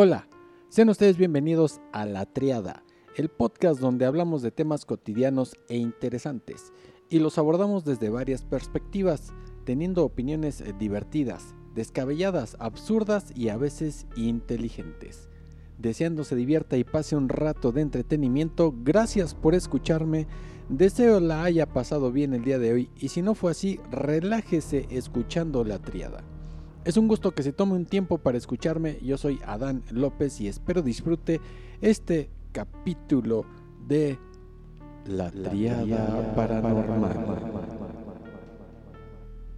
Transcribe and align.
Hola, 0.00 0.28
sean 0.68 0.90
ustedes 0.90 1.16
bienvenidos 1.16 1.80
a 1.92 2.06
La 2.06 2.24
Triada, 2.24 2.84
el 3.16 3.30
podcast 3.30 3.80
donde 3.80 4.06
hablamos 4.06 4.42
de 4.42 4.52
temas 4.52 4.84
cotidianos 4.84 5.56
e 5.68 5.76
interesantes 5.76 6.72
y 7.10 7.18
los 7.18 7.36
abordamos 7.36 7.84
desde 7.84 8.08
varias 8.08 8.44
perspectivas, 8.44 9.32
teniendo 9.64 10.04
opiniones 10.04 10.62
divertidas, 10.78 11.52
descabelladas, 11.74 12.56
absurdas 12.60 13.32
y 13.34 13.48
a 13.48 13.56
veces 13.56 14.06
inteligentes. 14.14 15.28
Deseando 15.78 16.22
se 16.22 16.36
divierta 16.36 16.76
y 16.76 16.84
pase 16.84 17.16
un 17.16 17.28
rato 17.28 17.72
de 17.72 17.80
entretenimiento, 17.80 18.72
gracias 18.84 19.34
por 19.34 19.56
escucharme, 19.56 20.28
deseo 20.68 21.18
la 21.18 21.42
haya 21.42 21.66
pasado 21.66 22.12
bien 22.12 22.34
el 22.34 22.44
día 22.44 22.60
de 22.60 22.72
hoy 22.72 22.90
y 23.00 23.08
si 23.08 23.20
no 23.20 23.34
fue 23.34 23.50
así, 23.50 23.80
relájese 23.90 24.86
escuchando 24.90 25.64
la 25.64 25.80
triada. 25.80 26.22
Es 26.88 26.96
un 26.96 27.06
gusto 27.06 27.32
que 27.32 27.42
se 27.42 27.52
tome 27.52 27.74
un 27.74 27.84
tiempo 27.84 28.16
para 28.16 28.38
escucharme. 28.38 28.98
Yo 29.02 29.18
soy 29.18 29.38
Adán 29.44 29.82
López 29.90 30.40
y 30.40 30.48
espero 30.48 30.80
disfrute 30.80 31.38
este 31.82 32.30
capítulo 32.52 33.44
de 33.86 34.18
La 35.04 35.30
Triada 35.30 36.34
Paranormal. 36.34 37.52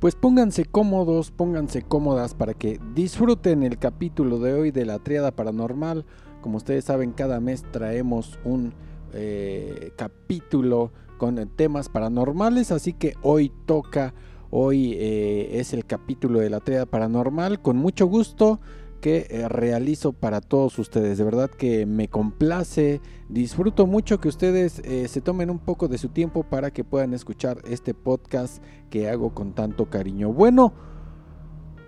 Pues 0.00 0.16
pónganse 0.16 0.64
cómodos, 0.64 1.30
pónganse 1.30 1.82
cómodas 1.82 2.34
para 2.34 2.52
que 2.52 2.80
disfruten 2.96 3.62
el 3.62 3.78
capítulo 3.78 4.40
de 4.40 4.54
hoy 4.54 4.72
de 4.72 4.84
la 4.84 4.98
Triada 4.98 5.30
Paranormal. 5.30 6.04
Como 6.40 6.56
ustedes 6.56 6.86
saben, 6.86 7.12
cada 7.12 7.38
mes 7.38 7.62
traemos 7.70 8.40
un 8.42 8.74
eh, 9.12 9.92
capítulo 9.94 10.90
con 11.16 11.36
temas 11.50 11.90
paranormales, 11.90 12.72
así 12.72 12.92
que 12.92 13.14
hoy 13.22 13.52
toca 13.66 14.14
Hoy 14.52 14.94
eh, 14.98 15.60
es 15.60 15.72
el 15.72 15.86
capítulo 15.86 16.40
de 16.40 16.50
la 16.50 16.58
Triada 16.58 16.84
Paranormal. 16.84 17.62
Con 17.62 17.76
mucho 17.76 18.06
gusto 18.06 18.60
que 19.00 19.28
eh, 19.30 19.48
realizo 19.48 20.12
para 20.12 20.40
todos 20.40 20.76
ustedes. 20.80 21.18
De 21.18 21.24
verdad 21.24 21.48
que 21.48 21.86
me 21.86 22.08
complace. 22.08 23.00
Disfruto 23.28 23.86
mucho 23.86 24.18
que 24.18 24.28
ustedes 24.28 24.80
eh, 24.80 25.06
se 25.06 25.20
tomen 25.20 25.50
un 25.50 25.60
poco 25.60 25.86
de 25.86 25.98
su 25.98 26.08
tiempo 26.08 26.42
para 26.42 26.72
que 26.72 26.82
puedan 26.82 27.14
escuchar 27.14 27.58
este 27.64 27.94
podcast 27.94 28.60
que 28.90 29.08
hago 29.08 29.34
con 29.34 29.54
tanto 29.54 29.88
cariño. 29.88 30.32
Bueno, 30.32 30.74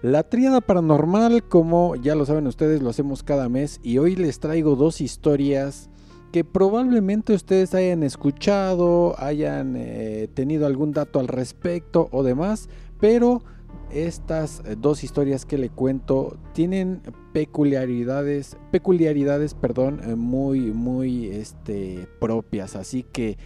la 0.03 0.29
Triada 0.29 0.61
Paranormal, 0.61 1.49
como 1.49 1.97
ya 1.97 2.15
lo 2.15 2.25
saben 2.27 2.47
ustedes, 2.47 2.81
lo 2.81 2.91
hacemos 2.91 3.25
cada 3.25 3.49
mes 3.49 3.81
y 3.83 3.99
hoy 3.99 4.15
les 4.15 4.39
traigo 4.39 4.77
dos 4.77 5.01
historias 5.01 5.91
que 6.33 6.45
probablemente 6.45 7.35
ustedes 7.35 7.75
hayan 7.75 8.03
escuchado, 8.03 9.15
hayan 9.19 9.75
eh, 9.77 10.29
tenido 10.33 10.67
algún 10.67 10.93
dato 10.93 11.21
al 11.21 11.29
respecto 11.29 12.09
o 12.11 12.23
demás, 12.23 12.71
pero 12.99 13.43
estas 13.91 14.63
eh, 14.65 14.75
dos 14.79 15.05
historias 15.05 15.45
que 15.45 15.59
le 15.59 15.69
cuento 15.69 16.39
tienen 16.55 17.03
peculiaridades, 17.35 18.57
peculiaridades, 18.71 19.53
perdón, 19.53 20.01
eh, 20.05 20.15
muy, 20.17 20.73
muy 20.73 21.27
este, 21.27 22.09
propias, 22.19 22.77
así 22.77 23.05
que 23.05 23.37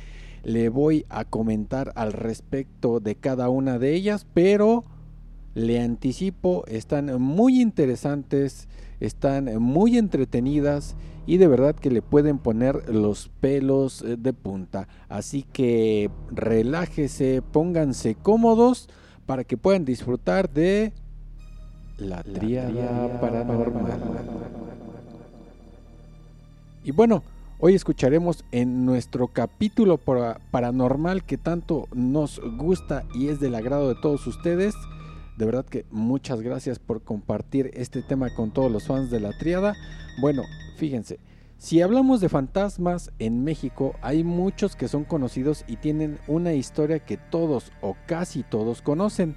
le 0.45 0.69
voy 0.69 1.05
a 1.09 1.25
comentar 1.25 1.93
al 1.97 2.13
respecto 2.13 3.01
de 3.01 3.17
cada 3.17 3.49
una 3.49 3.81
de 3.81 3.95
ellas, 3.95 4.29
pero 4.33 4.85
le 5.57 5.81
anticipo, 5.81 6.65
están 6.69 7.19
muy 7.19 7.63
interesantes, 7.63 8.69
están 9.01 9.57
muy 9.57 9.97
entretenidas 9.97 10.97
y 11.27 11.39
de 11.39 11.49
verdad 11.49 11.75
que 11.75 11.91
le 11.91 12.03
pueden 12.03 12.37
poner 12.37 12.91
los 12.95 13.31
pelos 13.41 14.03
eh, 14.03 14.19
de 14.19 14.35
punta. 14.35 14.87
Así 15.09 15.45
que 15.45 16.11
relájese, 16.31 17.41
pónganse 17.41 18.17
cómodos 18.17 18.91
para 19.25 19.45
que 19.45 19.57
puedan 19.57 19.87
disfrutar 19.87 20.51
de 20.51 20.93
la 21.97 22.23
tríada 22.23 23.19
paranormal. 23.19 23.99
Y 26.85 26.91
bueno, 26.91 27.23
hoy 27.61 27.75
escucharemos 27.75 28.45
en 28.53 28.85
nuestro 28.85 29.29
capítulo 29.29 29.99
paranormal 30.51 31.25
que 31.25 31.39
tanto 31.39 31.89
nos 31.95 32.43
gusta 32.59 33.05
y 33.15 33.29
es 33.29 33.41
del 33.41 33.55
agrado 33.55 33.89
de 33.89 33.99
todos 34.03 34.27
ustedes. 34.27 34.75
De 35.37 35.45
verdad 35.45 35.67
que 35.67 35.85
muchas 35.91 36.41
gracias 36.41 36.79
por 36.79 37.03
compartir 37.03 37.71
este 37.75 38.03
tema 38.03 38.35
con 38.35 38.53
todos 38.53 38.71
los 38.73 38.87
fans 38.87 39.11
de 39.11 39.21
la 39.21 39.37
triada. 39.37 39.75
Bueno, 40.21 40.43
fíjense, 40.77 41.19
si 41.59 41.81
hablamos 41.81 42.21
de 42.21 42.29
fantasmas 42.29 43.11
en 43.19 43.45
México, 43.45 43.95
hay 44.03 44.25
muchos 44.25 44.77
que 44.77 44.89
son 44.89 45.05
conocidos 45.05 45.65
y 45.67 45.77
tienen 45.77 46.19
una 46.27 46.55
historia 46.55 47.01
que 47.01 47.17
todos 47.17 47.73
o 47.81 47.97
casi 48.07 48.43
todos 48.43 48.83
conocen. 48.83 49.37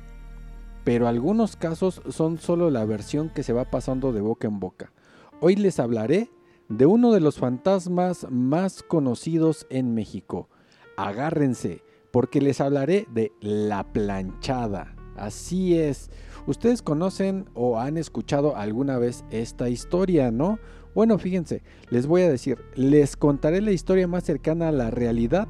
Pero 0.83 1.07
algunos 1.07 1.55
casos 1.55 2.01
son 2.09 2.37
solo 2.37 2.69
la 2.69 2.85
versión 2.85 3.29
que 3.29 3.43
se 3.43 3.53
va 3.53 3.65
pasando 3.65 4.13
de 4.13 4.21
boca 4.21 4.47
en 4.47 4.59
boca. 4.59 4.93
Hoy 5.41 5.55
les 5.55 5.79
hablaré 5.79 6.29
de 6.69 6.85
uno 6.85 7.11
de 7.11 7.19
los 7.19 7.37
fantasmas 7.37 8.27
más 8.29 8.83
conocidos 8.83 9.65
en 9.69 9.93
México. 9.93 10.49
Agárrense, 10.97 11.83
porque 12.11 12.41
les 12.41 12.61
hablaré 12.61 13.07
de 13.13 13.31
la 13.41 13.83
planchada. 13.91 14.98
Así 15.19 15.77
es. 15.77 16.09
Ustedes 16.47 16.81
conocen 16.81 17.49
o 17.53 17.79
han 17.79 17.97
escuchado 17.97 18.55
alguna 18.55 18.97
vez 18.97 19.23
esta 19.29 19.69
historia, 19.69 20.31
¿no? 20.31 20.59
Bueno, 20.95 21.19
fíjense, 21.19 21.61
les 21.89 22.07
voy 22.07 22.23
a 22.23 22.29
decir, 22.29 22.57
les 22.75 23.15
contaré 23.15 23.61
la 23.61 23.71
historia 23.71 24.07
más 24.07 24.23
cercana 24.23 24.69
a 24.69 24.71
la 24.71 24.89
realidad, 24.89 25.47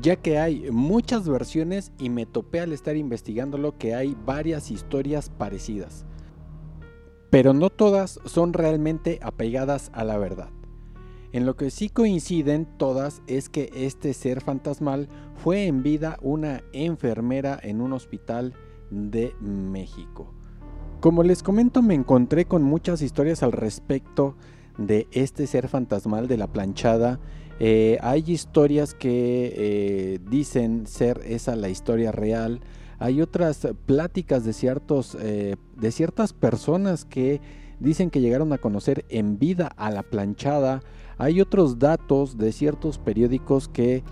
ya 0.00 0.16
que 0.16 0.38
hay 0.38 0.70
muchas 0.70 1.28
versiones 1.28 1.92
y 1.98 2.08
me 2.08 2.24
topé 2.24 2.60
al 2.60 2.72
estar 2.72 2.96
investigándolo 2.96 3.76
que 3.76 3.94
hay 3.94 4.16
varias 4.24 4.70
historias 4.70 5.28
parecidas. 5.28 6.06
Pero 7.28 7.52
no 7.52 7.68
todas 7.70 8.18
son 8.24 8.52
realmente 8.52 9.18
apegadas 9.22 9.90
a 9.92 10.04
la 10.04 10.16
verdad. 10.16 10.48
En 11.32 11.46
lo 11.46 11.54
que 11.54 11.70
sí 11.70 11.88
coinciden 11.88 12.66
todas 12.76 13.22
es 13.28 13.48
que 13.48 13.70
este 13.72 14.14
ser 14.14 14.40
fantasmal 14.40 15.08
fue 15.36 15.66
en 15.66 15.82
vida 15.82 16.18
una 16.22 16.62
enfermera 16.72 17.58
en 17.62 17.80
un 17.80 17.92
hospital 17.92 18.54
de 18.90 19.34
México. 19.40 20.32
Como 21.00 21.22
les 21.22 21.42
comento, 21.42 21.80
me 21.80 21.94
encontré 21.94 22.44
con 22.44 22.62
muchas 22.62 23.00
historias 23.00 23.42
al 23.42 23.52
respecto 23.52 24.36
de 24.76 25.06
este 25.12 25.46
ser 25.46 25.68
fantasmal 25.68 26.28
de 26.28 26.36
la 26.36 26.46
planchada. 26.46 27.20
Eh, 27.58 27.98
hay 28.02 28.24
historias 28.26 28.94
que 28.94 29.52
eh, 29.56 30.18
dicen 30.30 30.86
ser 30.86 31.20
esa 31.24 31.56
la 31.56 31.68
historia 31.68 32.12
real. 32.12 32.60
Hay 32.98 33.22
otras 33.22 33.66
pláticas 33.86 34.44
de, 34.44 34.52
ciertos, 34.52 35.16
eh, 35.20 35.56
de 35.76 35.90
ciertas 35.90 36.32
personas 36.32 37.06
que 37.06 37.40
dicen 37.78 38.10
que 38.10 38.20
llegaron 38.20 38.52
a 38.52 38.58
conocer 38.58 39.06
en 39.08 39.38
vida 39.38 39.70
a 39.76 39.90
la 39.90 40.02
planchada. 40.02 40.82
Hay 41.16 41.40
otros 41.40 41.78
datos 41.78 42.36
de 42.36 42.52
ciertos 42.52 42.98
periódicos 42.98 43.68
que 43.68 44.02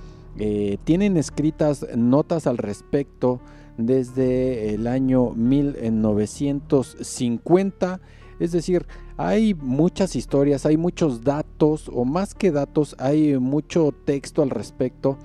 tienen 0.84 1.16
escritas 1.16 1.84
notas 1.96 2.46
al 2.46 2.58
respecto 2.58 3.40
desde 3.78 4.74
el 4.74 4.86
año 4.86 5.30
1950. 5.30 8.00
Es 8.38 8.52
decir, 8.52 8.86
hay 9.16 9.54
muchas 9.54 10.14
historias, 10.14 10.66
hay 10.66 10.76
muchos 10.76 11.24
datos, 11.24 11.90
o 11.92 12.04
más 12.04 12.34
que 12.34 12.52
datos, 12.52 12.94
hay 12.98 13.38
mucho 13.38 13.94
texto 14.04 14.42
al 14.42 14.50
respecto. 14.50 15.16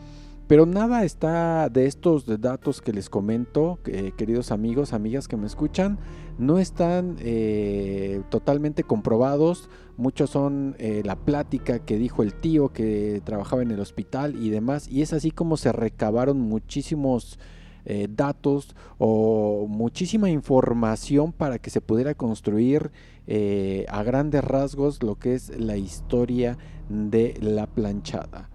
Pero 0.47 0.65
nada 0.65 1.03
está 1.03 1.67
de 1.69 1.87
estos 1.87 2.25
datos 2.41 2.81
que 2.81 2.93
les 2.93 3.09
comento, 3.09 3.79
queridos 3.83 4.51
amigos, 4.51 4.93
amigas 4.93 5.27
que 5.27 5.35
me 5.37 5.47
escuchan, 5.47 5.99
no 6.37 6.59
están 6.59 7.15
eh, 7.19 8.21
totalmente 8.29 8.83
comprobados. 8.83 9.69
Muchos 9.95 10.31
son 10.31 10.75
eh, 10.79 11.01
la 11.05 11.15
plática 11.15 11.79
que 11.79 11.97
dijo 11.97 12.23
el 12.23 12.33
tío 12.33 12.73
que 12.73 13.21
trabajaba 13.23 13.61
en 13.61 13.71
el 13.71 13.79
hospital 13.79 14.35
y 14.35 14.49
demás. 14.49 14.89
Y 14.89 15.01
es 15.01 15.13
así 15.13 15.31
como 15.31 15.55
se 15.55 15.71
recabaron 15.71 16.41
muchísimos 16.41 17.39
eh, 17.85 18.07
datos 18.09 18.75
o 18.97 19.67
muchísima 19.67 20.29
información 20.29 21.31
para 21.31 21.59
que 21.59 21.69
se 21.69 21.81
pudiera 21.81 22.13
construir 22.13 22.91
eh, 23.27 23.85
a 23.89 24.03
grandes 24.03 24.43
rasgos 24.43 25.01
lo 25.03 25.15
que 25.15 25.35
es 25.35 25.49
la 25.59 25.77
historia 25.77 26.57
de 26.89 27.37
la 27.41 27.67
planchada. 27.67 28.49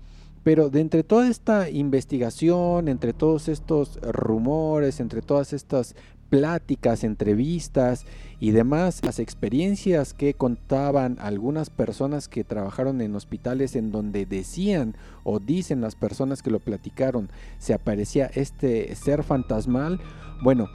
Pero 0.44 0.70
de 0.70 0.80
entre 0.80 1.02
toda 1.02 1.28
esta 1.28 1.68
investigación, 1.68 2.88
entre 2.88 3.12
todos 3.12 3.48
estos 3.48 4.00
rumores, 4.00 5.00
entre 5.00 5.20
todas 5.20 5.52
estas 5.52 5.94
pláticas, 6.28 7.04
entrevistas 7.04 8.04
y 8.40 8.50
demás, 8.50 9.00
las 9.04 9.18
experiencias 9.18 10.14
que 10.14 10.34
contaban 10.34 11.16
algunas 11.20 11.70
personas 11.70 12.28
que 12.28 12.44
trabajaron 12.44 13.00
en 13.00 13.14
hospitales 13.14 13.76
en 13.76 13.90
donde 13.90 14.26
decían 14.26 14.96
o 15.24 15.40
dicen 15.40 15.80
las 15.80 15.96
personas 15.96 16.42
que 16.42 16.50
lo 16.50 16.60
platicaron, 16.60 17.30
se 17.58 17.74
aparecía 17.74 18.30
este 18.34 18.94
ser 18.94 19.24
fantasmal, 19.24 20.00
bueno, 20.42 20.68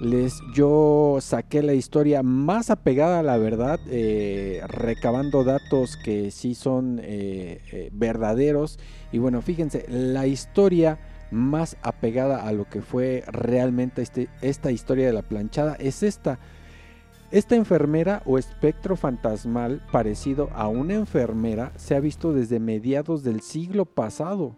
les 0.00 0.40
yo 0.54 1.18
saqué 1.20 1.62
la 1.62 1.74
historia 1.74 2.22
más 2.22 2.70
apegada 2.70 3.18
a 3.18 3.22
la 3.22 3.36
verdad, 3.36 3.80
eh, 3.88 4.60
recabando 4.68 5.42
datos 5.42 5.96
que 5.96 6.30
sí 6.30 6.54
son 6.54 7.00
eh, 7.02 7.60
eh, 7.72 7.90
verdaderos. 7.92 8.78
Y 9.10 9.18
bueno, 9.18 9.42
fíjense, 9.42 9.86
la 9.88 10.26
historia 10.26 10.98
más 11.30 11.76
apegada 11.82 12.46
a 12.46 12.52
lo 12.52 12.68
que 12.68 12.82
fue 12.82 13.24
realmente 13.26 14.02
este, 14.02 14.28
esta 14.40 14.70
historia 14.70 15.06
de 15.06 15.12
la 15.12 15.22
planchada 15.22 15.74
es 15.74 16.02
esta. 16.02 16.38
Esta 17.30 17.56
enfermera 17.56 18.22
o 18.24 18.38
espectro 18.38 18.96
fantasmal 18.96 19.84
parecido 19.92 20.48
a 20.54 20.68
una 20.68 20.94
enfermera 20.94 21.72
se 21.76 21.94
ha 21.94 22.00
visto 22.00 22.32
desde 22.32 22.58
mediados 22.58 23.22
del 23.22 23.42
siglo 23.42 23.84
pasado, 23.84 24.56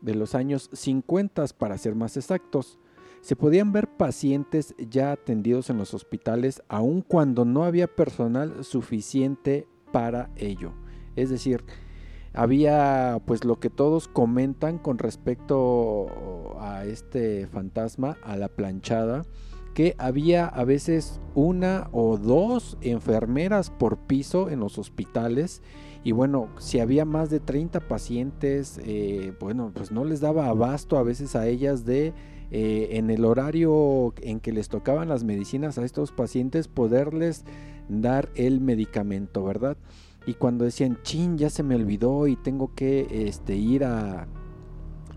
de 0.00 0.14
los 0.14 0.36
años 0.36 0.70
50 0.72 1.46
para 1.58 1.76
ser 1.76 1.96
más 1.96 2.16
exactos. 2.16 2.78
Se 3.20 3.34
podían 3.36 3.72
ver 3.72 3.88
pacientes 3.88 4.74
ya 4.78 5.10
atendidos 5.10 5.70
en 5.70 5.78
los 5.78 5.92
hospitales 5.94 6.62
aun 6.68 7.00
cuando 7.00 7.44
no 7.44 7.64
había 7.64 7.88
personal 7.88 8.64
suficiente 8.64 9.66
para 9.90 10.30
ello. 10.36 10.72
Es 11.16 11.30
decir, 11.30 11.64
había 12.34 13.20
pues 13.26 13.44
lo 13.44 13.60
que 13.60 13.70
todos 13.70 14.08
comentan 14.08 14.78
con 14.78 14.98
respecto 14.98 16.56
a 16.60 16.84
este 16.84 17.46
fantasma, 17.46 18.18
a 18.22 18.36
la 18.36 18.48
planchada, 18.48 19.22
que 19.72 19.94
había 19.98 20.46
a 20.46 20.64
veces 20.64 21.20
una 21.34 21.88
o 21.92 22.18
dos 22.18 22.76
enfermeras 22.80 23.70
por 23.70 23.98
piso 23.98 24.50
en 24.50 24.60
los 24.60 24.78
hospitales 24.78 25.62
y 26.04 26.12
bueno, 26.12 26.50
si 26.58 26.80
había 26.80 27.06
más 27.06 27.30
de 27.30 27.40
30 27.40 27.80
pacientes, 27.88 28.78
eh, 28.84 29.32
bueno, 29.40 29.72
pues 29.74 29.90
no 29.90 30.04
les 30.04 30.20
daba 30.20 30.48
abasto 30.48 30.98
a 30.98 31.02
veces 31.02 31.34
a 31.34 31.46
ellas 31.46 31.86
de 31.86 32.12
eh, 32.50 32.88
en 32.92 33.10
el 33.10 33.24
horario 33.24 34.12
en 34.20 34.38
que 34.38 34.52
les 34.52 34.68
tocaban 34.68 35.08
las 35.08 35.24
medicinas 35.24 35.78
a 35.78 35.84
estos 35.84 36.12
pacientes 36.12 36.68
poderles 36.68 37.44
dar 37.88 38.28
el 38.34 38.60
medicamento, 38.60 39.42
¿verdad? 39.44 39.78
Y 40.26 40.34
cuando 40.34 40.64
decían, 40.64 40.98
chin, 41.02 41.36
ya 41.36 41.50
se 41.50 41.62
me 41.62 41.74
olvidó 41.74 42.26
y 42.26 42.36
tengo 42.36 42.74
que 42.74 43.26
este, 43.28 43.56
ir 43.56 43.84
a, 43.84 44.26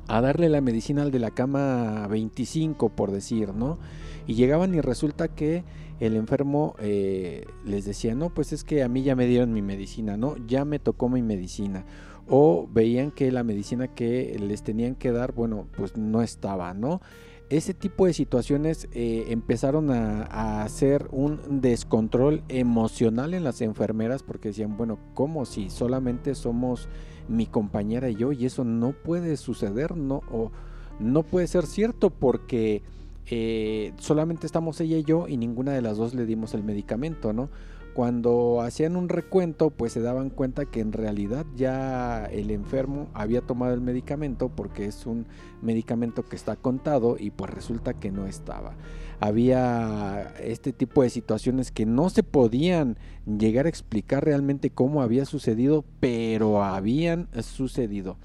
a 0.07 0.21
darle 0.21 0.49
la 0.49 0.61
medicina 0.61 1.01
al 1.01 1.11
de 1.11 1.19
la 1.19 1.31
cama 1.31 2.07
25, 2.07 2.89
por 2.89 3.11
decir, 3.11 3.53
¿no? 3.53 3.77
Y 4.25 4.35
llegaban 4.35 4.73
y 4.73 4.81
resulta 4.81 5.29
que 5.29 5.63
el 5.99 6.15
enfermo 6.15 6.75
eh, 6.79 7.45
les 7.65 7.85
decía, 7.85 8.13
no, 8.15 8.29
pues 8.29 8.53
es 8.53 8.63
que 8.63 8.83
a 8.83 8.89
mí 8.89 9.03
ya 9.03 9.15
me 9.15 9.25
dieron 9.25 9.53
mi 9.53 9.61
medicina, 9.61 10.17
¿no? 10.17 10.35
Ya 10.47 10.65
me 10.65 10.79
tocó 10.79 11.09
mi 11.09 11.21
medicina. 11.21 11.85
O 12.29 12.67
veían 12.71 13.11
que 13.11 13.31
la 13.31 13.43
medicina 13.43 13.87
que 13.87 14.37
les 14.39 14.63
tenían 14.63 14.95
que 14.95 15.11
dar, 15.11 15.33
bueno, 15.33 15.67
pues 15.77 15.97
no 15.97 16.21
estaba, 16.21 16.73
¿no? 16.73 17.01
Ese 17.49 17.73
tipo 17.73 18.05
de 18.05 18.13
situaciones 18.13 18.89
eh, 18.91 19.27
empezaron 19.29 19.89
a, 19.89 20.63
hacer 20.63 21.07
un 21.11 21.61
descontrol 21.61 22.43
emocional 22.49 23.33
en 23.33 23.45
las 23.45 23.61
enfermeras 23.61 24.21
porque 24.21 24.49
decían, 24.49 24.75
bueno, 24.75 24.99
¿cómo 25.13 25.45
si 25.45 25.69
solamente 25.69 26.35
somos 26.35 26.89
mi 27.29 27.45
compañera 27.45 28.09
y 28.09 28.15
yo? 28.15 28.33
Y 28.33 28.45
eso 28.45 28.65
no 28.65 28.91
puede 28.91 29.37
suceder, 29.37 29.95
¿no? 29.95 30.23
O 30.29 30.51
no 30.99 31.23
puede 31.23 31.47
ser 31.47 31.65
cierto 31.65 32.09
porque 32.09 32.81
eh, 33.27 33.93
solamente 33.97 34.45
estamos 34.45 34.81
ella 34.81 34.97
y 34.97 35.03
yo 35.03 35.27
y 35.29 35.37
ninguna 35.37 35.71
de 35.71 35.81
las 35.81 35.95
dos 35.95 36.13
le 36.13 36.25
dimos 36.25 36.53
el 36.53 36.63
medicamento, 36.63 37.31
¿no? 37.31 37.49
Cuando 37.97 38.61
hacían 38.61 38.95
un 38.95 39.09
recuento, 39.09 39.71
pues 39.71 39.93
se 39.93 40.01
daban 40.01 40.29
cuenta 40.29 40.65
que 40.65 40.81
en 40.81 40.93
realidad 40.93 41.47
ya 41.55 42.27
el 42.27 42.51
enfermo 42.51 43.07
había 43.15 43.41
tomado 43.41 43.73
el 43.73 43.81
medicamento 43.81 44.49
porque 44.49 44.85
es 44.85 45.07
un 45.07 45.25
medicamento 45.63 46.21
que 46.21 46.35
está 46.35 46.55
contado 46.57 47.17
y 47.19 47.31
pues 47.31 47.49
resulta 47.49 47.95
que 47.95 48.11
no 48.11 48.27
estaba. 48.27 48.75
Había 49.19 50.31
este 50.39 50.73
tipo 50.73 51.01
de 51.01 51.09
situaciones 51.09 51.71
que 51.71 51.87
no 51.87 52.11
se 52.11 52.21
podían 52.21 52.99
llegar 53.25 53.65
a 53.65 53.69
explicar 53.69 54.23
realmente 54.23 54.69
cómo 54.69 55.01
había 55.01 55.25
sucedido, 55.25 55.83
pero 55.99 56.63
habían 56.63 57.27
sucedido. 57.41 58.17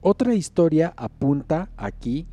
Otra 0.00 0.34
historia 0.34 0.94
apunta 0.96 1.68
aquí 1.76 2.26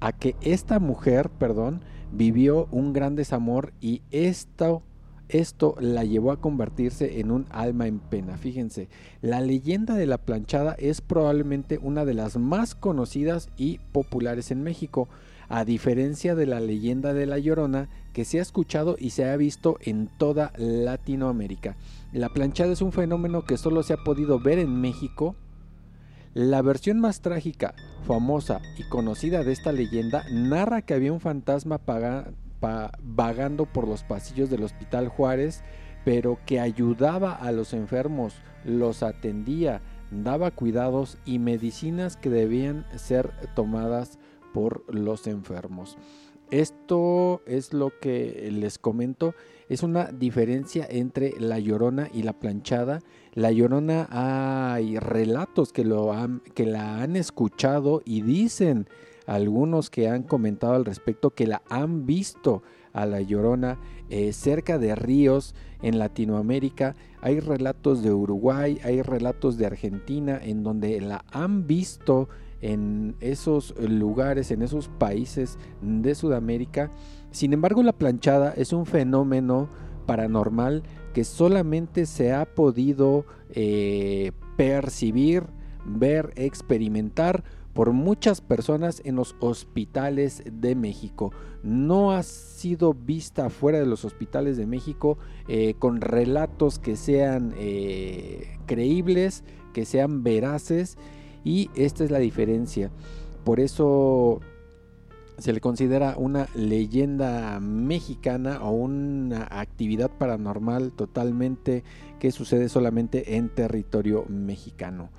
a 0.00 0.10
que 0.10 0.34
esta 0.40 0.80
mujer, 0.80 1.30
perdón, 1.30 1.82
vivió 2.10 2.66
un 2.72 2.92
gran 2.92 3.14
desamor 3.14 3.72
y 3.80 4.02
esto, 4.10 4.82
esto 5.32 5.74
la 5.80 6.04
llevó 6.04 6.32
a 6.32 6.40
convertirse 6.40 7.20
en 7.20 7.30
un 7.30 7.46
alma 7.50 7.86
en 7.86 7.98
pena. 7.98 8.36
Fíjense, 8.36 8.88
la 9.22 9.40
leyenda 9.40 9.94
de 9.94 10.06
la 10.06 10.18
planchada 10.18 10.74
es 10.78 11.00
probablemente 11.00 11.78
una 11.82 12.04
de 12.04 12.14
las 12.14 12.36
más 12.36 12.74
conocidas 12.74 13.48
y 13.56 13.78
populares 13.92 14.50
en 14.50 14.62
México, 14.62 15.08
a 15.48 15.64
diferencia 15.64 16.34
de 16.34 16.46
la 16.46 16.60
leyenda 16.60 17.12
de 17.12 17.26
la 17.26 17.38
Llorona 17.38 17.88
que 18.12 18.24
se 18.24 18.38
ha 18.38 18.42
escuchado 18.42 18.96
y 18.98 19.10
se 19.10 19.24
ha 19.24 19.36
visto 19.36 19.78
en 19.80 20.08
toda 20.18 20.52
Latinoamérica. 20.56 21.76
La 22.12 22.28
planchada 22.28 22.72
es 22.72 22.82
un 22.82 22.92
fenómeno 22.92 23.44
que 23.44 23.56
solo 23.56 23.82
se 23.82 23.92
ha 23.92 24.04
podido 24.04 24.38
ver 24.38 24.58
en 24.58 24.80
México 24.80 25.34
la 26.34 26.62
versión 26.62 27.00
más 27.00 27.20
trágica, 27.20 27.74
famosa 28.06 28.60
y 28.78 28.88
conocida 28.88 29.42
de 29.42 29.52
esta 29.52 29.72
leyenda 29.72 30.24
narra 30.30 30.82
que 30.82 30.94
había 30.94 31.12
un 31.12 31.20
fantasma 31.20 31.78
vagando 32.60 33.66
por 33.66 33.88
los 33.88 34.02
pasillos 34.04 34.50
del 34.50 34.62
Hospital 34.62 35.08
Juárez, 35.08 35.62
pero 36.04 36.38
que 36.46 36.60
ayudaba 36.60 37.34
a 37.34 37.52
los 37.52 37.72
enfermos, 37.72 38.34
los 38.64 39.02
atendía, 39.02 39.82
daba 40.10 40.50
cuidados 40.50 41.18
y 41.24 41.38
medicinas 41.38 42.16
que 42.16 42.30
debían 42.30 42.86
ser 42.96 43.32
tomadas 43.54 44.18
por 44.52 44.82
los 44.92 45.26
enfermos. 45.26 45.96
Esto 46.50 47.42
es 47.46 47.72
lo 47.72 47.92
que 48.00 48.48
les 48.50 48.78
comento, 48.80 49.34
es 49.68 49.84
una 49.84 50.06
diferencia 50.06 50.84
entre 50.90 51.38
la 51.38 51.60
llorona 51.60 52.08
y 52.12 52.24
la 52.24 52.32
planchada. 52.32 53.02
La 53.34 53.52
llorona 53.52 54.08
hay 54.10 54.98
relatos 54.98 55.72
que, 55.72 55.84
lo 55.84 56.12
que 56.54 56.66
la 56.66 57.02
han 57.02 57.14
escuchado 57.14 58.02
y 58.04 58.22
dicen 58.22 58.88
algunos 59.30 59.90
que 59.90 60.08
han 60.08 60.24
comentado 60.24 60.74
al 60.74 60.84
respecto 60.84 61.30
que 61.30 61.46
la 61.46 61.62
han 61.70 62.04
visto 62.04 62.64
a 62.92 63.06
la 63.06 63.20
llorona 63.20 63.78
eh, 64.08 64.32
cerca 64.32 64.76
de 64.76 64.96
ríos 64.96 65.54
en 65.82 66.00
Latinoamérica. 66.00 66.96
Hay 67.20 67.38
relatos 67.38 68.02
de 68.02 68.12
Uruguay, 68.12 68.80
hay 68.82 69.02
relatos 69.02 69.56
de 69.56 69.66
Argentina 69.66 70.40
en 70.42 70.64
donde 70.64 71.00
la 71.00 71.24
han 71.30 71.68
visto 71.68 72.28
en 72.60 73.14
esos 73.20 73.72
lugares, 73.78 74.50
en 74.50 74.62
esos 74.62 74.88
países 74.88 75.60
de 75.80 76.16
Sudamérica. 76.16 76.90
Sin 77.30 77.52
embargo, 77.52 77.84
la 77.84 77.92
planchada 77.92 78.52
es 78.56 78.72
un 78.72 78.84
fenómeno 78.84 79.68
paranormal 80.06 80.82
que 81.14 81.22
solamente 81.22 82.04
se 82.04 82.32
ha 82.32 82.52
podido 82.52 83.26
eh, 83.50 84.32
percibir, 84.56 85.44
ver, 85.86 86.32
experimentar 86.34 87.44
por 87.72 87.92
muchas 87.92 88.40
personas 88.40 89.00
en 89.04 89.16
los 89.16 89.36
hospitales 89.40 90.42
de 90.50 90.74
México. 90.74 91.32
No 91.62 92.12
ha 92.12 92.22
sido 92.22 92.94
vista 92.94 93.50
fuera 93.50 93.78
de 93.78 93.86
los 93.86 94.04
hospitales 94.04 94.56
de 94.56 94.66
México 94.66 95.18
eh, 95.48 95.74
con 95.78 96.00
relatos 96.00 96.78
que 96.78 96.96
sean 96.96 97.54
eh, 97.56 98.58
creíbles, 98.66 99.44
que 99.72 99.84
sean 99.84 100.22
veraces 100.22 100.98
y 101.44 101.70
esta 101.74 102.04
es 102.04 102.10
la 102.10 102.18
diferencia. 102.18 102.90
Por 103.44 103.60
eso 103.60 104.40
se 105.38 105.52
le 105.54 105.60
considera 105.60 106.14
una 106.18 106.48
leyenda 106.54 107.60
mexicana 107.60 108.62
o 108.62 108.72
una 108.72 109.48
actividad 109.50 110.10
paranormal 110.10 110.92
totalmente 110.92 111.82
que 112.18 112.30
sucede 112.30 112.68
solamente 112.68 113.36
en 113.36 113.48
territorio 113.48 114.26
mexicano. 114.28 115.10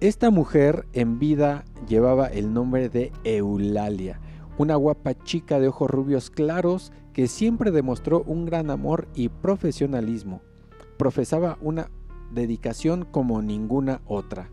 Esta 0.00 0.30
mujer 0.30 0.86
en 0.92 1.18
vida 1.18 1.64
llevaba 1.88 2.26
el 2.26 2.52
nombre 2.52 2.88
de 2.88 3.12
Eulalia, 3.22 4.20
una 4.58 4.74
guapa 4.74 5.14
chica 5.14 5.60
de 5.60 5.68
ojos 5.68 5.88
rubios 5.88 6.30
claros 6.30 6.92
que 7.12 7.28
siempre 7.28 7.70
demostró 7.70 8.22
un 8.24 8.44
gran 8.44 8.70
amor 8.70 9.08
y 9.14 9.28
profesionalismo. 9.28 10.42
Profesaba 10.98 11.58
una 11.60 11.90
dedicación 12.32 13.04
como 13.04 13.40
ninguna 13.40 14.02
otra. 14.04 14.50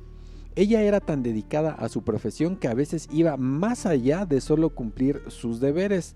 Ella 0.55 0.83
era 0.83 0.99
tan 0.99 1.23
dedicada 1.23 1.71
a 1.71 1.89
su 1.89 2.03
profesión 2.03 2.55
que 2.55 2.67
a 2.67 2.73
veces 2.75 3.09
iba 3.11 3.35
más 3.35 3.85
allá 3.85 4.25
de 4.25 4.41
solo 4.41 4.69
cumplir 4.69 5.23
sus 5.27 5.59
deberes. 5.59 6.15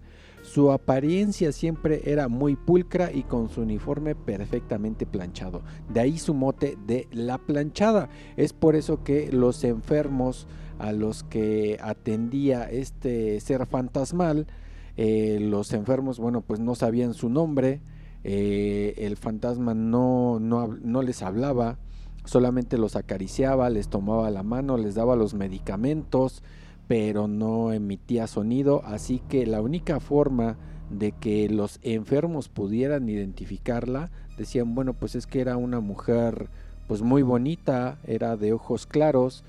Su 0.56 0.72
apariencia 0.72 1.52
siempre 1.52 2.04
era 2.06 2.30
muy 2.30 2.56
pulcra 2.56 3.12
y 3.12 3.24
con 3.24 3.50
su 3.50 3.64
uniforme 3.64 4.16
perfectamente 4.16 5.06
planchado. 5.06 5.64
De 5.94 6.00
ahí 6.00 6.18
su 6.18 6.34
mote 6.34 6.78
de 6.88 7.10
la 7.12 7.40
planchada. 7.40 8.08
Es 8.38 8.54
por 8.54 8.78
eso 8.78 9.04
que 9.04 9.34
los 9.34 9.66
enfermos 9.66 10.48
a 10.80 10.94
los 10.94 11.26
que 11.26 11.78
atendía 11.82 12.70
este 12.72 13.38
ser 13.42 13.66
fantasmal, 13.66 14.48
eh, 14.96 15.40
los 15.42 15.74
enfermos, 15.74 16.20
bueno, 16.20 16.40
pues 16.40 16.62
no 16.62 16.74
sabían 16.74 17.16
su 17.16 17.28
nombre, 17.28 17.82
eh, 18.24 18.94
el 18.96 19.18
fantasma 19.18 19.74
no, 19.74 20.40
no, 20.40 20.68
no 20.68 21.02
les 21.02 21.22
hablaba, 21.22 21.80
solamente 22.24 22.78
los 22.78 22.96
acariciaba, 22.96 23.70
les 23.70 23.90
tomaba 23.90 24.32
la 24.32 24.44
mano, 24.44 24.78
les 24.78 24.96
daba 24.96 25.18
los 25.18 25.34
medicamentos, 25.34 26.44
pero 26.88 27.28
no 27.28 27.74
emitía 27.74 28.28
sonido, 28.28 28.84
así 28.86 29.22
que 29.30 29.46
la 29.46 29.62
única 29.62 30.00
forma 30.00 30.58
de 30.90 31.12
que 31.12 31.50
los 31.50 31.80
enfermos 31.82 32.50
pudieran 32.50 33.10
identificarla, 33.10 34.12
decían, 34.38 34.76
bueno, 34.76 34.94
pues 34.94 35.16
es 35.16 35.26
que 35.28 35.42
era 35.42 35.58
una 35.58 35.80
mujer 35.80 36.50
pues 36.88 37.02
muy 37.02 37.24
bonita, 37.24 37.98
era 38.06 38.38
de 38.38 38.54
ojos 38.54 38.86
claros, 38.86 39.44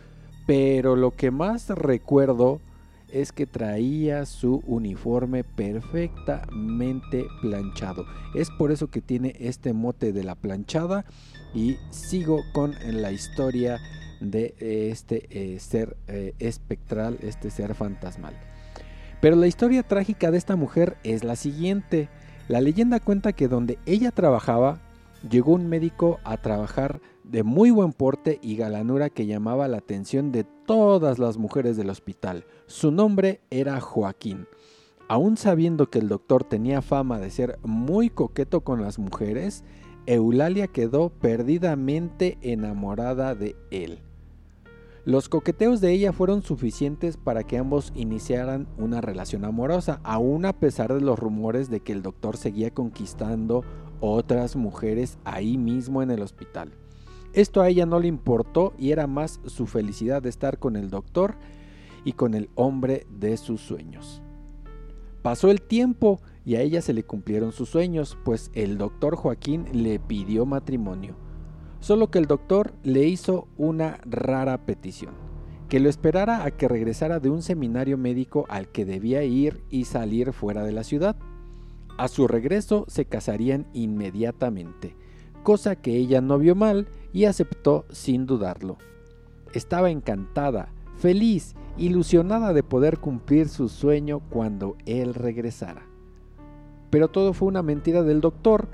pero 0.47 0.97
lo 0.97 1.11
que 1.15 1.31
más 1.31 1.69
recuerdo 1.69 2.61
es 3.13 3.33
que 3.33 3.47
traía 3.47 4.27
su 4.27 4.63
uniforme 4.67 5.45
perfectamente 5.45 7.27
planchado. 7.41 8.05
Es 8.35 8.51
por 8.51 8.73
eso 8.73 8.89
que 8.89 9.01
tiene 9.01 9.35
este 9.39 9.73
mote 9.73 10.13
de 10.13 10.25
la 10.25 10.35
planchada 10.35 11.05
y 11.55 11.77
sigo 11.91 12.41
con 12.53 12.75
la 12.85 13.13
historia 13.13 13.79
de 14.21 14.55
este 14.61 15.27
eh, 15.31 15.59
ser 15.59 15.97
eh, 16.09 16.35
espectral, 16.39 17.19
este 17.23 17.51
ser 17.51 17.75
fantasmal. 17.75 18.35
Pero 19.21 19.37
la 19.37 19.47
historia 19.47 19.83
trágica 19.83 20.31
de 20.31 20.39
esta 20.39 20.57
mujer 20.57 20.97
es 21.03 21.25
la 21.25 21.37
siguiente. 21.37 22.09
La 22.49 22.61
leyenda 22.61 23.01
cuenta 23.01 23.33
que 23.33 23.49
donde 23.49 23.79
ella 23.87 24.11
trabajaba, 24.11 24.81
llegó 25.29 25.53
un 25.53 25.69
médico 25.69 26.21
a 26.25 26.37
trabajar 26.37 27.01
de 27.25 27.43
muy 27.43 27.71
buen 27.71 27.93
porte 27.93 28.39
y 28.43 28.57
galanura 28.57 29.11
que 29.11 29.27
llamaba 29.27 29.69
la 29.69 29.79
atención 29.79 30.31
de 30.33 30.45
todas 30.45 31.19
las 31.19 31.39
mujeres 31.39 31.77
del 31.77 31.91
hospital. 31.91 32.45
Su 32.67 32.91
nombre 32.91 33.41
era 33.51 33.81
Joaquín. 33.81 34.47
Aún 35.09 35.37
sabiendo 35.37 35.89
que 35.89 35.99
el 35.99 36.09
doctor 36.09 36.45
tenía 36.45 36.83
fama 36.83 37.19
de 37.19 37.31
ser 37.31 37.59
muy 37.63 38.11
coqueto 38.11 38.63
con 38.63 38.83
las 38.83 38.99
mujeres, 38.99 39.65
Eulalia 40.07 40.69
quedó 40.69 41.11
perdidamente 41.11 42.39
enamorada 42.43 43.35
de 43.35 43.57
él. 43.71 44.01
Los 45.07 45.29
coqueteos 45.29 45.81
de 45.81 45.93
ella 45.93 46.13
fueron 46.13 46.43
suficientes 46.43 47.17
para 47.17 47.45
que 47.45 47.59
ambos 47.59 47.93
iniciaran 47.95 48.67
una 48.77 49.01
relación 49.01 49.45
amorosa, 49.45 50.01
aún 50.03 50.45
a 50.45 50.59
pesar 50.59 50.93
de 50.93 51.01
los 51.01 51.17
rumores 51.17 51.71
de 51.71 51.79
que 51.79 51.93
el 51.93 52.03
doctor 52.03 52.37
seguía 52.37 52.73
conquistando 52.73 53.63
otras 54.01 54.57
mujeres 54.57 55.17
ahí 55.23 55.59
mismo 55.59 56.03
en 56.03 56.11
el 56.11 56.23
hospital. 56.23 56.73
Esto 57.35 57.63
a 57.63 57.69
ella 57.69 57.87
no 57.87 58.01
le 58.01 58.09
importó 58.09 58.75
y 58.79 58.91
era 58.91 59.07
más 59.07 59.39
su 59.47 59.69
felicidad 59.69 60.23
de 60.23 60.29
estar 60.29 60.59
con 60.59 60.75
el 60.75 60.91
doctor 60.91 61.37
y 62.05 62.15
con 62.15 62.35
el 62.35 62.51
hombre 62.57 63.07
de 63.09 63.37
sus 63.37 63.61
sueños. 63.61 64.21
Pasó 65.23 65.53
el 65.53 65.63
tiempo 65.63 66.21
y 66.45 66.57
a 66.57 66.63
ella 66.63 66.83
se 66.83 66.95
le 66.95 67.05
cumplieron 67.05 67.53
sus 67.53 67.69
sueños, 67.69 68.19
pues 68.25 68.51
el 68.55 68.77
doctor 68.77 69.15
Joaquín 69.15 69.67
le 69.73 70.01
pidió 70.01 70.47
matrimonio. 70.47 71.15
Solo 71.81 72.11
que 72.11 72.19
el 72.19 72.27
doctor 72.27 72.73
le 72.83 73.07
hizo 73.07 73.49
una 73.57 73.99
rara 74.05 74.67
petición, 74.67 75.15
que 75.69 75.81
lo 75.81 75.89
esperara 75.89 76.45
a 76.45 76.51
que 76.51 76.69
regresara 76.69 77.21
de 77.21 77.31
un 77.31 77.43
seminario 77.43 77.99
médico 77.99 78.47
al 78.49 78.69
que 78.69 78.85
debía 78.85 79.25
ir 79.25 79.63
y 79.71 79.85
salir 79.85 80.33
fuera 80.33 80.65
de 80.65 80.73
la 80.73 80.85
ciudad. 80.85 81.17
A 81.99 82.09
su 82.09 82.27
regreso 82.27 82.85
se 82.89 83.05
casarían 83.05 83.67
inmediatamente, 83.73 84.97
cosa 85.43 85.77
que 85.77 85.97
ella 85.97 86.21
no 86.21 86.39
vio 86.39 86.55
mal 86.55 86.89
y 87.13 87.25
aceptó 87.25 87.87
sin 87.91 88.27
dudarlo. 88.27 88.79
Estaba 89.53 89.91
encantada, 89.91 90.69
feliz, 90.97 91.55
ilusionada 91.77 92.53
de 92.53 92.63
poder 92.63 92.99
cumplir 92.99 93.49
su 93.49 93.69
sueño 93.69 94.21
cuando 94.31 94.77
él 94.87 95.15
regresara. 95.15 95.83
Pero 96.91 97.09
todo 97.09 97.33
fue 97.33 97.49
una 97.49 97.63
mentira 97.63 98.03
del 98.03 98.21
doctor, 98.21 98.69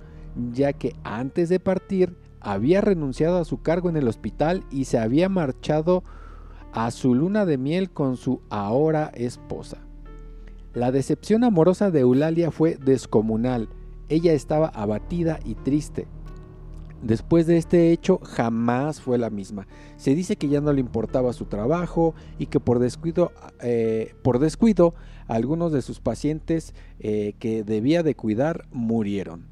ya 0.52 0.72
que 0.72 0.94
antes 1.04 1.48
de 1.48 1.60
partir 1.60 2.16
había 2.42 2.80
renunciado 2.80 3.38
a 3.38 3.44
su 3.44 3.62
cargo 3.62 3.88
en 3.88 3.96
el 3.96 4.08
hospital 4.08 4.64
y 4.70 4.84
se 4.84 4.98
había 4.98 5.28
marchado 5.28 6.02
a 6.72 6.90
su 6.90 7.14
luna 7.14 7.44
de 7.44 7.58
miel 7.58 7.90
con 7.90 8.16
su 8.16 8.40
ahora 8.50 9.10
esposa. 9.14 9.78
La 10.74 10.90
decepción 10.90 11.44
amorosa 11.44 11.90
de 11.90 12.00
Eulalia 12.00 12.50
fue 12.50 12.76
descomunal. 12.76 13.68
Ella 14.08 14.32
estaba 14.32 14.68
abatida 14.68 15.38
y 15.44 15.54
triste. 15.54 16.06
Después 17.02 17.46
de 17.46 17.56
este 17.56 17.90
hecho 17.90 18.20
jamás 18.22 19.00
fue 19.00 19.18
la 19.18 19.28
misma. 19.28 19.66
Se 19.96 20.14
dice 20.14 20.36
que 20.36 20.48
ya 20.48 20.60
no 20.60 20.72
le 20.72 20.80
importaba 20.80 21.32
su 21.32 21.46
trabajo 21.46 22.14
y 22.38 22.46
que 22.46 22.60
por 22.60 22.78
descuido, 22.78 23.32
eh, 23.60 24.14
por 24.22 24.38
descuido 24.38 24.94
algunos 25.26 25.72
de 25.72 25.82
sus 25.82 26.00
pacientes 26.00 26.74
eh, 27.00 27.34
que 27.38 27.64
debía 27.64 28.02
de 28.02 28.14
cuidar 28.14 28.66
murieron. 28.70 29.51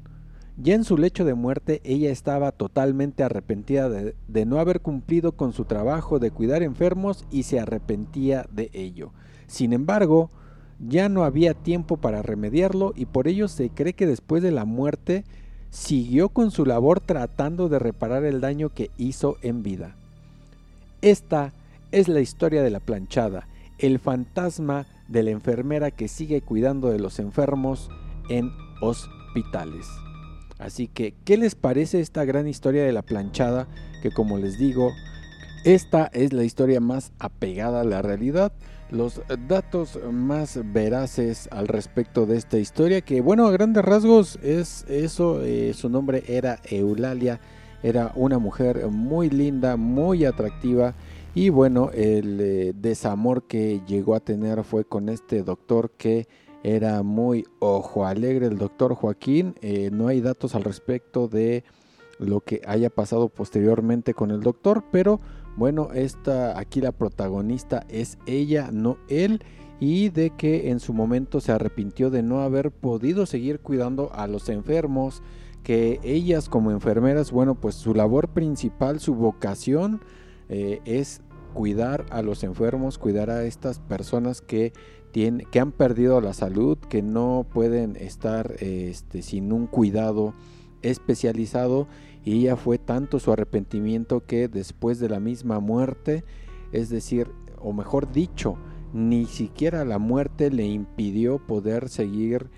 Ya 0.57 0.75
en 0.75 0.83
su 0.83 0.97
lecho 0.97 1.25
de 1.25 1.33
muerte, 1.33 1.81
ella 1.83 2.11
estaba 2.11 2.51
totalmente 2.51 3.23
arrepentida 3.23 3.89
de, 3.89 4.45
no 4.45 4.59
haber 4.59 4.81
cumplido 4.81 5.31
con 5.31 5.53
su 5.53 5.65
trabajo 5.65 6.19
de 6.19 6.31
cuidar 6.31 6.61
enfermos 6.61 7.25
y 7.31 7.43
se 7.43 7.59
arrepentía 7.59 8.45
de 8.51 8.69
ello. 8.73 9.11
Sin 9.47 9.73
embargo, 9.73 10.29
ya 10.79 11.09
no 11.09 11.23
había 11.23 11.53
tiempo 11.53 11.97
para 11.97 12.21
remediarlo 12.21 12.93
y 12.95 13.05
por 13.05 13.27
ello 13.27 13.47
se 13.47 13.69
cree 13.69 13.93
que 13.93 14.07
después 14.07 14.43
de 14.43 14.51
la 14.51 14.65
muerte 14.65 15.23
siguió 15.69 16.29
con 16.29 16.51
su 16.51 16.65
labor 16.65 16.99
tratando 16.99 17.69
de 17.69 17.79
reparar 17.79 18.25
el 18.25 18.41
daño 18.41 18.69
que 18.69 18.91
hizo 18.97 19.37
en 19.41 19.63
vida. 19.63 19.95
Esta 21.01 21.53
es 21.91 22.07
la 22.07 22.19
historia 22.19 22.61
de 22.61 22.69
la 22.69 22.79
planchada, 22.79 23.47
el 23.77 23.99
fantasma 23.99 24.85
de 25.07 25.23
la 25.23 25.31
enfermera 25.31 25.91
que 25.91 26.07
sigue 26.07 26.41
cuidando 26.41 26.89
de 26.89 26.99
los 26.99 27.19
enfermos 27.19 27.89
en 28.29 28.51
hospitales. 28.81 29.87
Así 30.61 30.87
que, 30.87 31.15
¿qué 31.25 31.37
les 31.37 31.55
parece 31.55 31.99
esta 31.99 32.23
gran 32.23 32.47
historia 32.47 32.83
de 32.83 32.91
la 32.91 33.01
planchada? 33.01 33.67
Que 34.01 34.11
como 34.11 34.37
les 34.37 34.59
digo, 34.59 34.91
esta 35.65 36.09
es 36.13 36.33
la 36.33 36.43
historia 36.43 36.79
más 36.79 37.11
apegada 37.19 37.81
a 37.81 37.83
la 37.83 38.01
realidad. 38.01 38.53
Los 38.91 39.21
datos 39.47 39.99
más 40.11 40.59
veraces 40.71 41.49
al 41.51 41.67
respecto 41.67 42.25
de 42.25 42.37
esta 42.37 42.59
historia, 42.59 43.01
que 43.01 43.21
bueno, 43.21 43.47
a 43.47 43.51
grandes 43.51 43.83
rasgos 43.83 44.37
es 44.43 44.85
eso, 44.87 45.41
eh, 45.41 45.73
su 45.73 45.89
nombre 45.89 46.23
era 46.27 46.59
Eulalia, 46.69 47.39
era 47.83 48.11
una 48.15 48.37
mujer 48.37 48.85
muy 48.87 49.29
linda, 49.29 49.77
muy 49.77 50.25
atractiva 50.25 50.93
y 51.33 51.49
bueno, 51.49 51.91
el 51.93 52.39
eh, 52.41 52.73
desamor 52.75 53.43
que 53.43 53.81
llegó 53.87 54.15
a 54.15 54.19
tener 54.19 54.63
fue 54.65 54.83
con 54.83 55.07
este 55.07 55.43
doctor 55.43 55.91
que 55.97 56.27
era 56.63 57.03
muy 57.03 57.45
ojo 57.59 58.05
alegre 58.05 58.47
el 58.47 58.57
doctor 58.57 58.95
Joaquín. 58.95 59.55
Eh, 59.61 59.89
no 59.91 60.07
hay 60.07 60.21
datos 60.21 60.55
al 60.55 60.63
respecto 60.63 61.27
de 61.27 61.63
lo 62.19 62.41
que 62.41 62.61
haya 62.67 62.89
pasado 62.89 63.29
posteriormente 63.29 64.13
con 64.13 64.31
el 64.31 64.41
doctor, 64.41 64.83
pero 64.91 65.19
bueno, 65.57 65.89
esta 65.93 66.57
aquí 66.57 66.79
la 66.81 66.91
protagonista 66.91 67.85
es 67.89 68.17
ella, 68.25 68.69
no 68.71 68.97
él, 69.09 69.43
y 69.79 70.09
de 70.09 70.29
que 70.29 70.69
en 70.69 70.79
su 70.79 70.93
momento 70.93 71.41
se 71.41 71.51
arrepintió 71.51 72.11
de 72.11 72.21
no 72.21 72.41
haber 72.41 72.71
podido 72.71 73.25
seguir 73.25 73.59
cuidando 73.59 74.11
a 74.13 74.27
los 74.27 74.47
enfermos, 74.49 75.23
que 75.63 75.99
ellas 76.03 76.49
como 76.49 76.71
enfermeras, 76.71 77.31
bueno, 77.31 77.55
pues 77.55 77.75
su 77.75 77.93
labor 77.93 78.29
principal, 78.29 78.99
su 78.99 79.15
vocación 79.15 80.01
eh, 80.49 80.81
es 80.85 81.21
cuidar 81.53 82.05
a 82.11 82.21
los 82.21 82.43
enfermos, 82.43 82.97
cuidar 82.97 83.29
a 83.29 83.43
estas 83.43 83.79
personas 83.79 84.41
que 84.41 84.73
que 85.11 85.59
han 85.59 85.71
perdido 85.71 86.21
la 86.21 86.33
salud, 86.33 86.77
que 86.77 87.01
no 87.01 87.45
pueden 87.51 87.95
estar 87.95 88.55
este, 88.59 89.21
sin 89.21 89.51
un 89.51 89.67
cuidado 89.67 90.33
especializado 90.81 91.87
y 92.23 92.43
ya 92.43 92.55
fue 92.55 92.77
tanto 92.77 93.19
su 93.19 93.31
arrepentimiento 93.31 94.25
que 94.25 94.47
después 94.47 94.99
de 94.99 95.09
la 95.09 95.19
misma 95.19 95.59
muerte, 95.59 96.23
es 96.71 96.89
decir, 96.89 97.29
o 97.59 97.73
mejor 97.73 98.11
dicho, 98.11 98.57
ni 98.93 99.25
siquiera 99.25 99.85
la 99.85 99.99
muerte 99.99 100.51
le 100.51 100.67
impidió 100.67 101.39
poder 101.39 101.89
seguir 101.89 102.49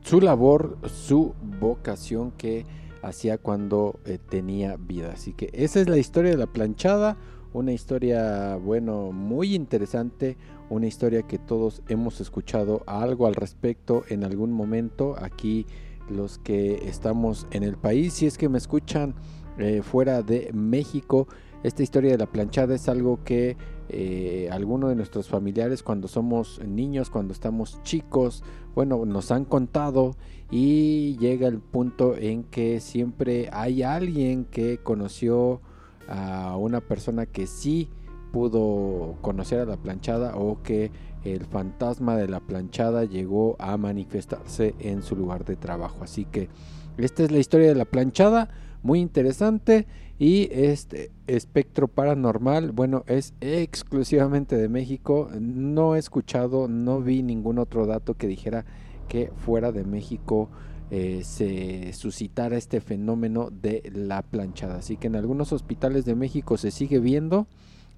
su 0.00 0.20
labor, 0.20 0.78
su 0.86 1.34
vocación 1.60 2.32
que 2.32 2.64
hacía 3.02 3.38
cuando 3.38 4.00
eh, 4.04 4.18
tenía 4.18 4.76
vida. 4.76 5.12
Así 5.12 5.32
que 5.32 5.50
esa 5.52 5.80
es 5.80 5.88
la 5.88 5.98
historia 5.98 6.30
de 6.30 6.38
la 6.38 6.46
planchada, 6.46 7.16
una 7.52 7.72
historia, 7.72 8.56
bueno, 8.56 9.12
muy 9.12 9.54
interesante, 9.54 10.36
una 10.70 10.86
historia 10.86 11.22
que 11.22 11.38
todos 11.38 11.82
hemos 11.88 12.20
escuchado 12.20 12.82
algo 12.86 13.26
al 13.26 13.34
respecto 13.34 14.04
en 14.08 14.24
algún 14.24 14.52
momento 14.52 15.16
aquí 15.18 15.66
los 16.10 16.38
que 16.38 16.88
estamos 16.88 17.46
en 17.50 17.62
el 17.62 17.76
país 17.76 18.14
si 18.14 18.26
es 18.26 18.38
que 18.38 18.48
me 18.48 18.58
escuchan 18.58 19.14
eh, 19.58 19.82
fuera 19.82 20.22
de 20.22 20.50
México. 20.52 21.28
Esta 21.62 21.82
historia 21.82 22.12
de 22.12 22.18
la 22.18 22.26
planchada 22.26 22.74
es 22.74 22.88
algo 22.88 23.24
que 23.24 23.56
eh, 23.88 24.48
algunos 24.52 24.90
de 24.90 24.96
nuestros 24.96 25.28
familiares 25.28 25.82
cuando 25.82 26.06
somos 26.06 26.60
niños, 26.64 27.10
cuando 27.10 27.32
estamos 27.32 27.82
chicos, 27.82 28.44
bueno, 28.74 29.04
nos 29.04 29.32
han 29.32 29.44
contado 29.44 30.16
y 30.50 31.16
llega 31.18 31.48
el 31.48 31.58
punto 31.58 32.16
en 32.16 32.44
que 32.44 32.80
siempre 32.80 33.48
hay 33.52 33.82
alguien 33.82 34.44
que 34.44 34.78
conoció 34.78 35.60
a 36.08 36.56
una 36.56 36.80
persona 36.80 37.26
que 37.26 37.46
sí 37.46 37.90
pudo 38.32 39.16
conocer 39.20 39.60
a 39.60 39.64
la 39.64 39.76
planchada 39.76 40.36
o 40.36 40.62
que 40.62 40.90
el 41.24 41.44
fantasma 41.46 42.16
de 42.16 42.28
la 42.28 42.40
planchada 42.40 43.04
llegó 43.04 43.56
a 43.58 43.76
manifestarse 43.76 44.74
en 44.78 45.02
su 45.02 45.16
lugar 45.16 45.44
de 45.44 45.56
trabajo. 45.56 46.04
Así 46.04 46.24
que 46.24 46.48
esta 46.96 47.22
es 47.22 47.30
la 47.30 47.38
historia 47.38 47.68
de 47.68 47.74
la 47.74 47.84
planchada, 47.84 48.50
muy 48.82 49.00
interesante 49.00 49.86
y 50.18 50.48
este 50.50 51.10
espectro 51.26 51.88
paranormal, 51.88 52.72
bueno, 52.72 53.04
es 53.06 53.34
exclusivamente 53.40 54.56
de 54.56 54.68
México. 54.68 55.28
No 55.40 55.94
he 55.94 55.98
escuchado, 55.98 56.68
no 56.68 57.00
vi 57.00 57.22
ningún 57.22 57.58
otro 57.58 57.86
dato 57.86 58.14
que 58.14 58.26
dijera 58.26 58.64
que 59.08 59.32
fuera 59.36 59.72
de 59.72 59.84
México 59.84 60.48
eh, 60.90 61.22
se 61.24 61.92
suscitara 61.92 62.56
este 62.56 62.80
fenómeno 62.80 63.50
de 63.50 63.90
la 63.94 64.22
planchada. 64.22 64.76
Así 64.76 64.96
que 64.96 65.06
en 65.06 65.16
algunos 65.16 65.52
hospitales 65.52 66.04
de 66.04 66.14
México 66.14 66.56
se 66.56 66.70
sigue 66.70 66.98
viendo 66.98 67.46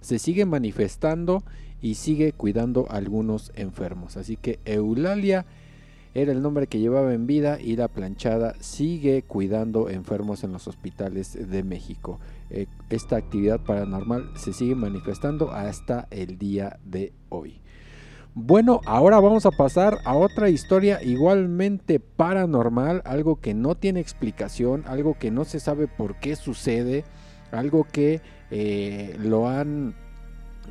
se 0.01 0.19
sigue 0.19 0.47
manifestando 0.47 1.43
y 1.81 1.95
sigue 1.95 2.33
cuidando 2.33 2.87
algunos 2.91 3.53
enfermos. 3.55 4.17
Así 4.17 4.37
que 4.37 4.59
Eulalia 4.65 5.47
era 6.13 6.33
el 6.33 6.43
nombre 6.43 6.67
que 6.67 6.81
llevaba 6.81 7.15
en 7.15 7.27
vida 7.27 7.61
y 7.61 7.77
la 7.77 7.89
planchada 7.89 8.55
sigue 8.61 9.23
cuidando 9.23 9.89
enfermos 9.89 10.43
en 10.43 10.53
los 10.53 10.67
hospitales 10.67 11.51
de 11.51 11.63
México. 11.63 12.19
Eh, 12.51 12.67
esta 12.89 13.17
actividad 13.17 13.61
paranormal 13.61 14.31
se 14.35 14.53
sigue 14.53 14.75
manifestando 14.75 15.53
hasta 15.53 16.09
el 16.11 16.37
día 16.39 16.81
de 16.85 17.13
hoy. 17.29 17.61
Bueno, 18.35 18.81
ahora 18.87 19.19
vamos 19.19 19.45
a 19.45 19.51
pasar 19.51 19.99
a 20.05 20.15
otra 20.15 20.51
historia 20.51 21.03
igualmente 21.03 21.99
paranormal, 21.99 23.03
algo 23.05 23.41
que 23.41 23.55
no 23.55 23.75
tiene 23.75 23.99
explicación, 23.99 24.85
algo 24.87 25.17
que 25.19 25.33
no 25.33 25.45
se 25.45 25.59
sabe 25.59 25.89
por 25.89 26.21
qué 26.21 26.37
sucede, 26.37 27.05
algo 27.51 27.89
que 27.91 28.21
eh, 28.53 29.17
lo 29.19 29.49
han 29.49 29.97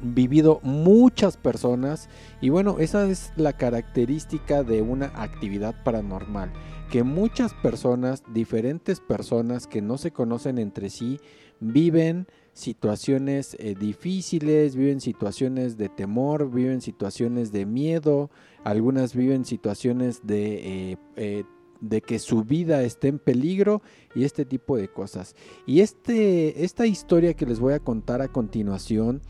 vivido 0.01 0.61
muchas 0.63 1.35
personas. 1.35 2.07
Y 2.39 2.47
bueno, 2.47 2.77
esa 2.79 3.05
es 3.09 3.33
la 3.35 3.51
característica 3.51 4.63
de 4.63 4.81
una 4.81 5.07
actividad 5.15 5.83
paranormal, 5.83 6.53
que 6.89 7.03
muchas 7.03 7.53
personas, 7.55 8.23
diferentes 8.33 9.01
personas 9.01 9.67
que 9.67 9.81
no 9.81 9.97
se 9.97 10.11
conocen 10.11 10.59
entre 10.59 10.89
sí, 10.89 11.19
viven 11.59 12.25
situaciones 12.59 13.55
eh, 13.59 13.75
difíciles, 13.79 14.75
viven 14.75 15.01
situaciones 15.01 15.77
de 15.77 15.89
temor, 15.89 16.51
viven 16.51 16.81
situaciones 16.81 17.51
de 17.51 17.65
miedo, 17.65 18.29
algunas 18.63 19.15
viven 19.15 19.45
situaciones 19.45 20.21
de, 20.23 20.91
eh, 20.91 20.97
eh, 21.15 21.43
de 21.81 22.01
que 22.01 22.19
su 22.19 22.43
vida 22.43 22.83
esté 22.83 23.07
en 23.07 23.19
peligro 23.19 23.81
y 24.13 24.25
este 24.25 24.45
tipo 24.45 24.77
de 24.77 24.89
cosas. 24.89 25.35
Y 25.65 25.79
este, 25.79 26.63
esta 26.63 26.85
historia 26.85 27.33
que 27.33 27.45
les 27.45 27.59
voy 27.59 27.73
a 27.73 27.79
contar 27.79 28.21
a 28.21 28.27
continuación 28.27 29.21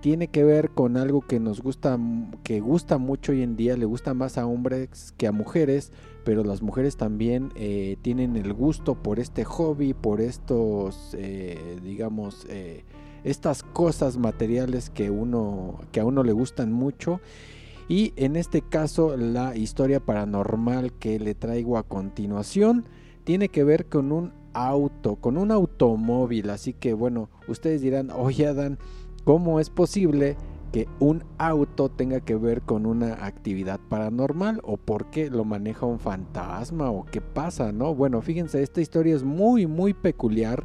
tiene 0.00 0.28
que 0.28 0.44
ver 0.44 0.70
con 0.70 0.96
algo 0.96 1.20
que 1.20 1.38
nos 1.38 1.60
gusta, 1.60 1.98
que 2.42 2.60
gusta 2.60 2.96
mucho 2.96 3.32
hoy 3.32 3.42
en 3.42 3.56
día, 3.56 3.76
le 3.76 3.84
gusta 3.84 4.14
más 4.14 4.38
a 4.38 4.46
hombres 4.46 5.12
que 5.18 5.26
a 5.26 5.32
mujeres, 5.32 5.92
pero 6.24 6.44
las 6.44 6.62
mujeres 6.62 6.96
también 6.96 7.50
eh, 7.54 7.96
tienen 8.02 8.36
el 8.36 8.52
gusto 8.52 8.94
por 8.94 9.18
este 9.18 9.44
hobby, 9.44 9.94
por 9.94 10.20
estos, 10.20 11.14
eh, 11.18 11.78
digamos, 11.82 12.46
eh, 12.48 12.84
estas 13.24 13.62
cosas 13.62 14.16
materiales 14.16 14.90
que, 14.90 15.10
uno, 15.10 15.80
que 15.92 16.00
a 16.00 16.04
uno 16.04 16.22
le 16.22 16.32
gustan 16.32 16.72
mucho. 16.72 17.20
Y 17.88 18.12
en 18.16 18.36
este 18.36 18.62
caso 18.62 19.16
la 19.16 19.56
historia 19.56 20.00
paranormal 20.00 20.92
que 20.92 21.18
le 21.18 21.34
traigo 21.34 21.76
a 21.76 21.82
continuación 21.82 22.84
tiene 23.24 23.48
que 23.48 23.64
ver 23.64 23.86
con 23.86 24.12
un 24.12 24.32
auto, 24.52 25.16
con 25.16 25.36
un 25.36 25.50
automóvil. 25.50 26.50
Así 26.50 26.72
que 26.72 26.94
bueno, 26.94 27.28
ustedes 27.48 27.80
dirán, 27.82 28.10
oye 28.10 28.46
Adán, 28.46 28.78
¿Cómo 29.24 29.60
es 29.60 29.68
posible 29.68 30.36
que 30.72 30.88
un 31.00 31.24
auto 31.38 31.88
tenga 31.88 32.20
que 32.20 32.36
ver 32.36 32.62
con 32.62 32.86
una 32.86 33.24
actividad 33.26 33.80
paranormal 33.88 34.60
o 34.62 34.76
por 34.76 35.10
qué 35.10 35.30
lo 35.30 35.44
maneja 35.44 35.86
un 35.86 35.98
fantasma 35.98 36.90
o 36.90 37.04
qué 37.04 37.20
pasa, 37.20 37.72
¿no? 37.72 37.94
Bueno, 37.94 38.22
fíjense, 38.22 38.62
esta 38.62 38.80
historia 38.80 39.14
es 39.14 39.24
muy, 39.24 39.66
muy 39.66 39.94
peculiar. 39.94 40.64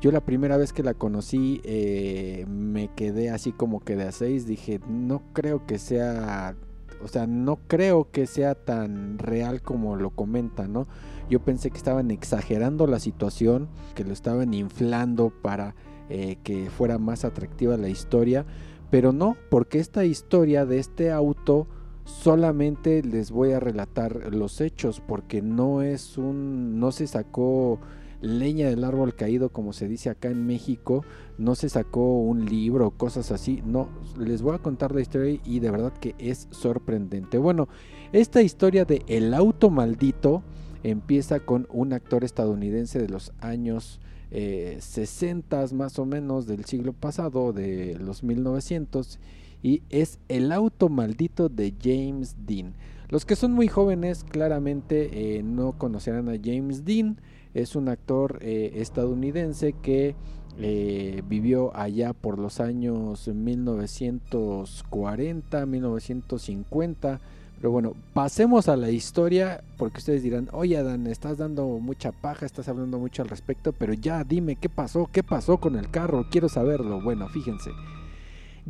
Yo 0.00 0.12
la 0.12 0.20
primera 0.20 0.56
vez 0.56 0.72
que 0.72 0.82
la 0.82 0.94
conocí 0.94 1.60
eh, 1.64 2.44
me 2.48 2.88
quedé 2.94 3.30
así 3.30 3.52
como 3.52 3.80
que 3.80 3.96
de 3.96 4.04
a 4.04 4.12
seis, 4.12 4.46
dije, 4.46 4.80
no 4.88 5.22
creo 5.32 5.66
que 5.66 5.78
sea, 5.78 6.54
o 7.02 7.08
sea, 7.08 7.26
no 7.26 7.56
creo 7.66 8.10
que 8.12 8.26
sea 8.26 8.54
tan 8.54 9.18
real 9.18 9.62
como 9.62 9.96
lo 9.96 10.10
comentan, 10.10 10.72
¿no? 10.72 10.86
Yo 11.28 11.40
pensé 11.40 11.70
que 11.70 11.78
estaban 11.78 12.10
exagerando 12.10 12.86
la 12.86 13.00
situación, 13.00 13.68
que 13.94 14.04
lo 14.04 14.12
estaban 14.12 14.54
inflando 14.54 15.30
para 15.30 15.74
eh, 16.10 16.36
que 16.42 16.70
fuera 16.70 16.98
más 16.98 17.24
atractiva 17.24 17.76
la 17.76 17.88
historia, 17.88 18.46
pero 18.90 19.12
no, 19.12 19.36
porque 19.50 19.78
esta 19.78 20.04
historia 20.04 20.66
de 20.66 20.78
este 20.78 21.10
auto 21.10 21.66
solamente 22.04 23.02
les 23.02 23.30
voy 23.30 23.52
a 23.52 23.60
relatar 23.60 24.34
los 24.34 24.60
hechos, 24.60 25.02
porque 25.06 25.42
no 25.42 25.82
es 25.82 26.16
un, 26.16 26.80
no 26.80 26.90
se 26.90 27.06
sacó 27.06 27.78
leña 28.20 28.68
del 28.68 28.82
árbol 28.82 29.14
caído 29.14 29.50
como 29.50 29.72
se 29.72 29.86
dice 29.86 30.10
acá 30.10 30.28
en 30.28 30.46
México, 30.46 31.04
no 31.36 31.54
se 31.54 31.68
sacó 31.68 32.20
un 32.20 32.46
libro, 32.46 32.90
cosas 32.90 33.30
así, 33.30 33.62
no, 33.64 33.88
les 34.18 34.42
voy 34.42 34.54
a 34.54 34.58
contar 34.58 34.94
la 34.94 35.00
historia 35.00 35.40
y 35.44 35.60
de 35.60 35.70
verdad 35.70 35.92
que 35.92 36.14
es 36.18 36.48
sorprendente. 36.50 37.38
Bueno, 37.38 37.68
esta 38.12 38.42
historia 38.42 38.84
de 38.84 39.04
El 39.06 39.34
auto 39.34 39.70
maldito 39.70 40.42
empieza 40.82 41.40
con 41.40 41.66
un 41.70 41.92
actor 41.92 42.24
estadounidense 42.24 42.98
de 42.98 43.08
los 43.08 43.32
años 43.40 44.00
eh, 44.30 44.78
60 44.80 45.66
más 45.74 45.98
o 45.98 46.06
menos 46.06 46.46
del 46.46 46.64
siglo 46.64 46.92
pasado, 46.92 47.52
de 47.52 47.98
los 47.98 48.22
1900, 48.22 49.18
y 49.62 49.82
es 49.90 50.18
El 50.28 50.52
auto 50.52 50.88
maldito 50.88 51.48
de 51.48 51.74
James 51.82 52.36
Dean. 52.46 52.74
Los 53.08 53.24
que 53.24 53.34
son 53.36 53.52
muy 53.52 53.68
jóvenes 53.68 54.24
claramente 54.24 55.38
eh, 55.38 55.42
no 55.42 55.72
conocerán 55.72 56.28
a 56.28 56.36
James 56.42 56.84
Dean, 56.84 57.18
es 57.54 57.74
un 57.74 57.88
actor 57.88 58.38
eh, 58.42 58.72
estadounidense 58.76 59.72
que 59.72 60.14
eh, 60.58 61.22
vivió 61.26 61.74
allá 61.76 62.12
por 62.12 62.38
los 62.38 62.60
años 62.60 63.26
1940, 63.28 65.66
1950 65.66 67.20
pero 67.60 67.72
bueno, 67.72 67.94
pasemos 68.14 68.68
a 68.68 68.76
la 68.76 68.90
historia, 68.90 69.64
porque 69.78 69.98
ustedes 69.98 70.22
dirán, 70.22 70.48
oye 70.52 70.76
Adán, 70.76 71.08
estás 71.08 71.38
dando 71.38 71.66
mucha 71.80 72.12
paja, 72.12 72.46
estás 72.46 72.68
hablando 72.68 73.00
mucho 73.00 73.22
al 73.22 73.28
respecto, 73.28 73.72
pero 73.72 73.94
ya 73.94 74.22
dime 74.22 74.54
qué 74.54 74.68
pasó, 74.68 75.10
qué 75.12 75.24
pasó 75.24 75.58
con 75.58 75.74
el 75.76 75.90
carro, 75.90 76.28
quiero 76.30 76.48
saberlo. 76.48 77.00
Bueno, 77.00 77.28
fíjense. 77.28 77.70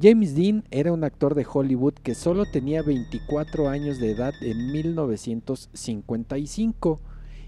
James 0.01 0.35
Dean 0.35 0.64
era 0.70 0.90
un 0.92 1.05
actor 1.05 1.35
de 1.35 1.46
Hollywood 1.51 1.94
que 2.03 2.14
solo 2.14 2.46
tenía 2.51 2.83
24 2.83 3.68
años 3.68 3.98
de 3.98 4.12
edad 4.12 4.33
en 4.40 4.72
1955 4.72 7.01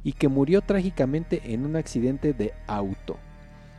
y 0.05 0.13
que 0.13 0.29
murió 0.29 0.61
trágicamente 0.61 1.55
en 1.55 1.65
un 1.65 1.77
accidente 1.77 2.35
de 2.35 2.53
auto. 2.67 3.17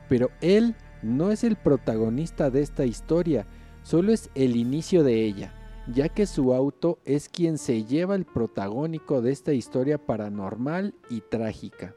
Pero 0.10 0.32
él 0.41 0.74
no 1.04 1.30
es 1.30 1.43
el 1.43 1.58
protagonista 1.58 2.50
de 2.50 2.62
esta 2.62 2.86
historia, 2.86 3.45
solo 3.84 4.13
es 4.13 4.32
el 4.34 4.56
inicio 4.56 5.04
de 5.04 5.26
ella 5.26 5.54
ya 5.88 6.10
que 6.10 6.26
su 6.26 6.54
auto 6.54 7.00
es 7.06 7.30
quien 7.30 7.58
se 7.58 7.84
lleva 7.86 8.15
el 8.15 8.26
protagónico 8.26 9.22
de 9.22 9.32
esta 9.32 9.54
historia 9.54 9.98
paranormal 9.98 10.94
y 11.10 11.22
trágica. 11.22 11.96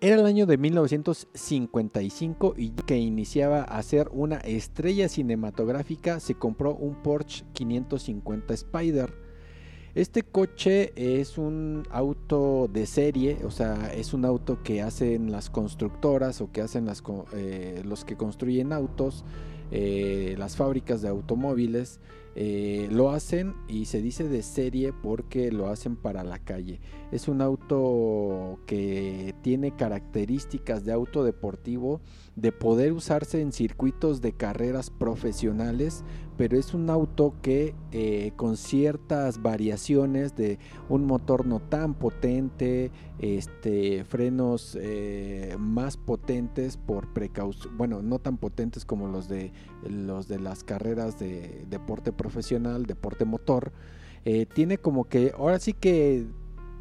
Era 0.00 0.16
el 0.16 0.26
año 0.26 0.44
de 0.44 0.58
1955 0.58 2.54
y 2.58 2.70
que 2.70 2.98
iniciaba 2.98 3.62
a 3.62 3.82
ser 3.82 4.10
una 4.12 4.36
estrella 4.38 5.08
cinematográfica, 5.08 6.20
se 6.20 6.34
compró 6.34 6.74
un 6.74 6.96
Porsche 6.96 7.46
550 7.54 8.52
Spider. 8.52 9.14
Este 9.94 10.22
coche 10.22 10.92
es 10.96 11.38
un 11.38 11.84
auto 11.90 12.68
de 12.70 12.84
serie, 12.84 13.38
o 13.44 13.50
sea, 13.50 13.94
es 13.94 14.12
un 14.12 14.26
auto 14.26 14.62
que 14.62 14.82
hacen 14.82 15.32
las 15.32 15.48
constructoras 15.48 16.42
o 16.42 16.52
que 16.52 16.60
hacen 16.60 16.86
eh, 17.32 17.80
los 17.84 18.04
que 18.04 18.16
construyen 18.16 18.74
autos 18.74 19.24
eh, 19.70 20.34
las 20.38 20.56
fábricas 20.56 21.02
de 21.02 21.08
automóviles 21.08 22.00
eh, 22.36 22.88
lo 22.90 23.10
hacen 23.10 23.54
y 23.68 23.84
se 23.84 24.02
dice 24.02 24.28
de 24.28 24.42
serie 24.42 24.92
porque 24.92 25.52
lo 25.52 25.68
hacen 25.68 25.94
para 25.94 26.24
la 26.24 26.40
calle. 26.40 26.80
Es 27.12 27.28
un 27.28 27.40
auto 27.40 28.58
que 28.66 29.34
tiene 29.42 29.76
características 29.76 30.84
de 30.84 30.92
auto 30.92 31.22
deportivo, 31.22 32.00
de 32.34 32.50
poder 32.50 32.92
usarse 32.92 33.40
en 33.40 33.52
circuitos 33.52 34.20
de 34.20 34.32
carreras 34.32 34.90
profesionales, 34.90 36.02
pero 36.36 36.58
es 36.58 36.74
un 36.74 36.90
auto 36.90 37.34
que 37.42 37.74
eh, 37.92 38.32
con 38.36 38.56
ciertas 38.56 39.40
variaciones 39.40 40.34
de 40.34 40.58
un 40.88 41.06
motor 41.06 41.46
no 41.46 41.60
tan 41.60 41.94
potente, 41.94 42.90
este, 43.18 44.04
frenos 44.04 44.76
eh, 44.80 45.56
más 45.58 45.96
potentes 45.96 46.76
por 46.76 47.12
precaución, 47.12 47.76
bueno, 47.76 48.02
no 48.02 48.18
tan 48.18 48.36
potentes 48.36 48.84
como 48.84 49.06
los 49.08 49.28
de 49.28 49.52
los 49.88 50.26
de 50.28 50.40
las 50.40 50.64
carreras 50.64 51.18
de 51.18 51.64
deporte 51.70 52.12
profesional, 52.12 52.86
deporte 52.86 53.24
motor, 53.24 53.72
eh, 54.24 54.46
tiene 54.46 54.78
como 54.78 55.04
que, 55.04 55.32
ahora 55.36 55.58
sí 55.58 55.72
que 55.72 56.26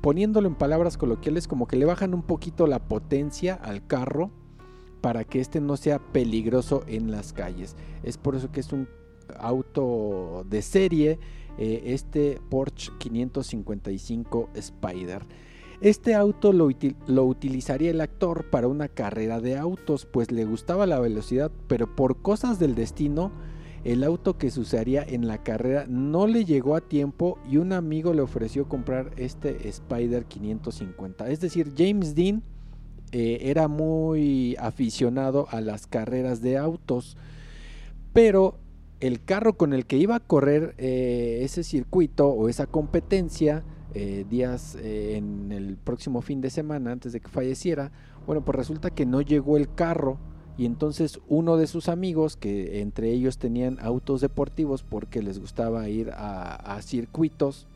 poniéndolo 0.01 0.47
en 0.47 0.55
palabras 0.55 0.97
coloquiales, 0.97 1.47
como 1.47 1.67
que 1.67 1.77
le 1.77 1.85
bajan 1.85 2.13
un 2.13 2.23
poquito 2.23 2.67
la 2.67 2.87
potencia 2.87 3.53
al 3.53 3.85
carro 3.87 4.31
para 5.01 5.23
que 5.23 5.39
este 5.39 5.61
no 5.61 5.77
sea 5.77 5.99
peligroso 5.99 6.83
en 6.87 7.11
las 7.11 7.33
calles. 7.33 7.75
Es 8.03 8.17
por 8.17 8.35
eso 8.35 8.51
que 8.51 8.59
es 8.59 8.73
un 8.73 8.87
auto 9.37 10.45
de 10.49 10.61
serie, 10.61 11.19
eh, 11.57 11.81
este 11.85 12.39
Porsche 12.49 12.91
555 12.97 14.49
Spider. 14.55 15.23
Este 15.81 16.15
auto 16.15 16.53
lo, 16.53 16.69
lo, 17.07 17.25
utilizaría 17.25 17.91
el 17.91 18.01
actor 18.01 18.49
para 18.49 18.67
una 18.67 18.87
carrera 18.87 19.41
de 19.41 19.57
autos, 19.57 20.05
pues 20.05 20.31
le 20.31 20.45
gustaba 20.45 20.87
la 20.87 20.99
velocidad, 20.99 21.51
pero 21.67 21.93
por 21.93 22.21
cosas 22.21 22.57
del 22.57 22.73
destino, 22.73 23.31
el 23.83 24.05
auto 24.05 24.37
que 24.37 24.49
se 24.49 24.61
usaría 24.61 25.03
en 25.03 25.27
la 25.27 25.43
carrera 25.43 25.85
no 25.89 26.25
le 26.25 26.45
llegó 26.45 26.75
a 26.75 26.81
tiempo 26.81 27.37
y 27.49 27.57
un 27.57 27.73
amigo 27.73 28.13
le 28.13 28.21
ofreció 28.21 28.69
comprar 28.69 29.11
este 29.17 29.67
Spider 29.67 30.25
550. 30.25 31.29
Es 31.29 31.41
decir, 31.41 31.73
James 31.77 32.15
Dean 32.15 32.43
eh, 33.11 33.49
era 33.49 33.67
muy 33.67 34.55
aficionado 34.57 35.47
a 35.51 35.61
las 35.61 35.85
carreras 35.85 36.41
de 36.41 36.57
autos 36.57 37.15
Pero 38.11 38.57
el 39.03 39.21
carro 39.21 39.57
con 39.57 39.73
el 39.73 39.85
que 39.85 39.97
iba 39.97 40.15
a 40.15 40.21
correr 40.21 40.75
eh, 40.77 41.41
ese 41.41 41.65
circuito 41.65 42.29
o 42.29 42.47
esa 42.47 42.67
competencia 42.67 43.61
eh, 43.93 44.25
días 44.29 44.75
eh, 44.75 45.17
en 45.17 45.51
el 45.51 45.75
próximo 45.75 46.21
fin 46.21 46.39
de 46.39 46.49
semana 46.49 46.93
antes 46.93 47.11
de 47.11 47.19
que 47.19 47.27
falleciera, 47.27 47.91
bueno, 48.25 48.45
pues 48.45 48.55
resulta 48.55 48.91
que 48.91 49.05
no 49.05 49.19
llegó 49.19 49.57
el 49.57 49.67
carro 49.75 50.19
y 50.57 50.65
entonces 50.65 51.19
uno 51.27 51.57
de 51.57 51.67
sus 51.67 51.89
amigos, 51.89 52.37
que 52.37 52.79
entre 52.79 53.11
ellos 53.11 53.37
tenían 53.37 53.77
autos 53.81 54.21
deportivos 54.21 54.83
porque 54.83 55.21
les 55.21 55.37
gustaba 55.37 55.89
ir 55.89 56.11
a, 56.13 56.79
circuitos, 56.81 57.67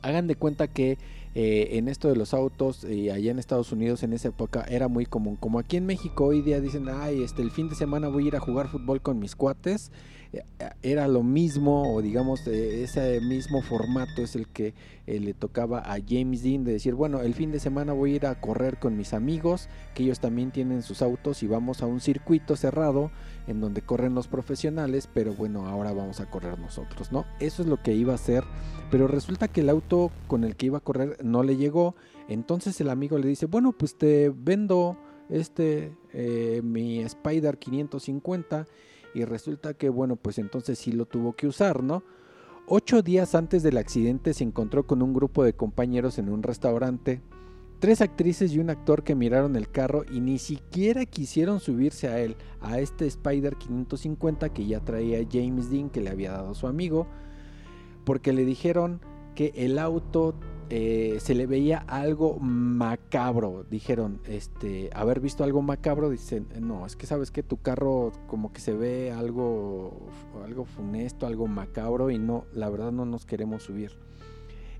hagan 0.00 0.28
de 0.28 0.36
cuenta 0.36 0.68
que 0.68 0.96
en 1.34 1.88
esto 1.88 2.08
de 2.08 2.16
los 2.16 2.34
autos 2.34 2.84
y 2.84 3.08
allá 3.10 3.30
en 3.30 3.38
Estados 3.38 3.72
Unidos 3.72 4.02
en 4.02 4.12
esa 4.12 4.28
época 4.28 4.64
era 4.68 4.88
muy 4.88 5.06
común. 5.06 5.36
Como 5.36 5.58
aquí 5.58 5.76
en 5.76 5.86
México 5.86 6.26
hoy 6.26 6.42
día 6.42 6.60
dicen, 6.60 6.88
ay, 6.88 7.22
este, 7.22 7.40
el 7.40 7.50
fin 7.50 7.68
de 7.68 7.76
semana 7.76 8.08
voy 8.08 8.24
a 8.24 8.28
ir 8.28 8.36
a 8.36 8.40
jugar 8.40 8.68
fútbol 8.68 9.00
con 9.00 9.18
mis 9.18 9.34
cuates 9.34 9.90
era 10.82 11.08
lo 11.08 11.22
mismo, 11.22 11.92
o 11.92 12.02
digamos, 12.02 12.46
ese 12.46 13.20
mismo 13.20 13.62
formato 13.62 14.22
es 14.22 14.36
el 14.36 14.46
que 14.46 14.74
eh, 15.06 15.18
le 15.18 15.34
tocaba 15.34 15.80
a 15.80 15.98
James 16.06 16.42
Dean 16.42 16.64
de 16.64 16.72
decir, 16.72 16.94
bueno, 16.94 17.20
el 17.20 17.34
fin 17.34 17.50
de 17.50 17.58
semana 17.58 17.92
voy 17.92 18.12
a 18.12 18.16
ir 18.16 18.26
a 18.26 18.40
correr 18.40 18.78
con 18.78 18.96
mis 18.96 19.12
amigos, 19.12 19.68
que 19.94 20.04
ellos 20.04 20.20
también 20.20 20.52
tienen 20.52 20.82
sus 20.82 21.02
autos 21.02 21.42
y 21.42 21.48
vamos 21.48 21.82
a 21.82 21.86
un 21.86 22.00
circuito 22.00 22.54
cerrado 22.54 23.10
en 23.48 23.60
donde 23.60 23.82
corren 23.82 24.14
los 24.14 24.28
profesionales, 24.28 25.08
pero 25.12 25.34
bueno, 25.34 25.66
ahora 25.66 25.92
vamos 25.92 26.20
a 26.20 26.30
correr 26.30 26.58
nosotros, 26.58 27.10
¿no? 27.10 27.26
Eso 27.40 27.62
es 27.62 27.68
lo 27.68 27.82
que 27.82 27.94
iba 27.94 28.12
a 28.12 28.16
hacer, 28.16 28.44
pero 28.90 29.08
resulta 29.08 29.48
que 29.48 29.62
el 29.62 29.68
auto 29.68 30.12
con 30.28 30.44
el 30.44 30.54
que 30.54 30.66
iba 30.66 30.78
a 30.78 30.82
correr 30.82 31.16
no 31.24 31.42
le 31.42 31.56
llegó, 31.56 31.96
entonces 32.28 32.80
el 32.80 32.90
amigo 32.90 33.18
le 33.18 33.26
dice, 33.26 33.46
bueno, 33.46 33.72
pues 33.72 33.98
te 33.98 34.32
vendo 34.34 34.96
este, 35.28 35.96
eh, 36.12 36.60
mi 36.62 37.00
Spider 37.00 37.58
550 37.58 38.66
y 39.14 39.24
resulta 39.24 39.74
que, 39.74 39.88
bueno, 39.88 40.16
pues 40.16 40.38
entonces 40.38 40.78
sí 40.78 40.92
lo 40.92 41.06
tuvo 41.06 41.34
que 41.34 41.46
usar, 41.46 41.82
¿no? 41.82 42.02
Ocho 42.66 43.02
días 43.02 43.34
antes 43.34 43.62
del 43.62 43.78
accidente 43.78 44.32
se 44.32 44.44
encontró 44.44 44.86
con 44.86 45.02
un 45.02 45.12
grupo 45.12 45.42
de 45.42 45.54
compañeros 45.54 46.18
en 46.18 46.28
un 46.28 46.42
restaurante, 46.42 47.20
tres 47.80 48.00
actrices 48.00 48.52
y 48.52 48.60
un 48.60 48.70
actor 48.70 49.02
que 49.02 49.16
miraron 49.16 49.56
el 49.56 49.68
carro 49.70 50.04
y 50.08 50.20
ni 50.20 50.38
siquiera 50.38 51.04
quisieron 51.06 51.58
subirse 51.58 52.06
a 52.06 52.20
él, 52.20 52.36
a 52.60 52.78
este 52.78 53.06
Spider 53.06 53.56
550 53.56 54.50
que 54.50 54.66
ya 54.66 54.80
traía 54.80 55.26
James 55.28 55.70
Dean 55.70 55.90
que 55.90 56.00
le 56.00 56.10
había 56.10 56.32
dado 56.32 56.54
su 56.54 56.68
amigo, 56.68 57.08
porque 58.04 58.32
le 58.32 58.44
dijeron 58.44 59.00
que 59.34 59.52
el 59.56 59.78
auto 59.78 60.34
eh, 60.72 61.18
se 61.20 61.34
le 61.34 61.46
veía 61.46 61.78
algo 61.88 62.38
macabro. 62.38 63.64
Dijeron, 63.68 64.20
este, 64.26 64.88
haber 64.94 65.18
visto 65.18 65.42
algo 65.42 65.62
macabro, 65.62 66.10
dicen, 66.10 66.46
no, 66.60 66.86
es 66.86 66.94
que 66.94 67.06
sabes 67.06 67.32
que 67.32 67.42
tu 67.42 67.56
carro 67.56 68.12
como 68.28 68.52
que 68.52 68.60
se 68.60 68.74
ve 68.74 69.10
algo, 69.10 70.08
algo 70.44 70.64
funesto, 70.64 71.26
algo 71.26 71.48
macabro 71.48 72.10
y 72.10 72.18
no, 72.18 72.44
la 72.52 72.70
verdad 72.70 72.92
no 72.92 73.04
nos 73.04 73.26
queremos 73.26 73.64
subir. 73.64 73.98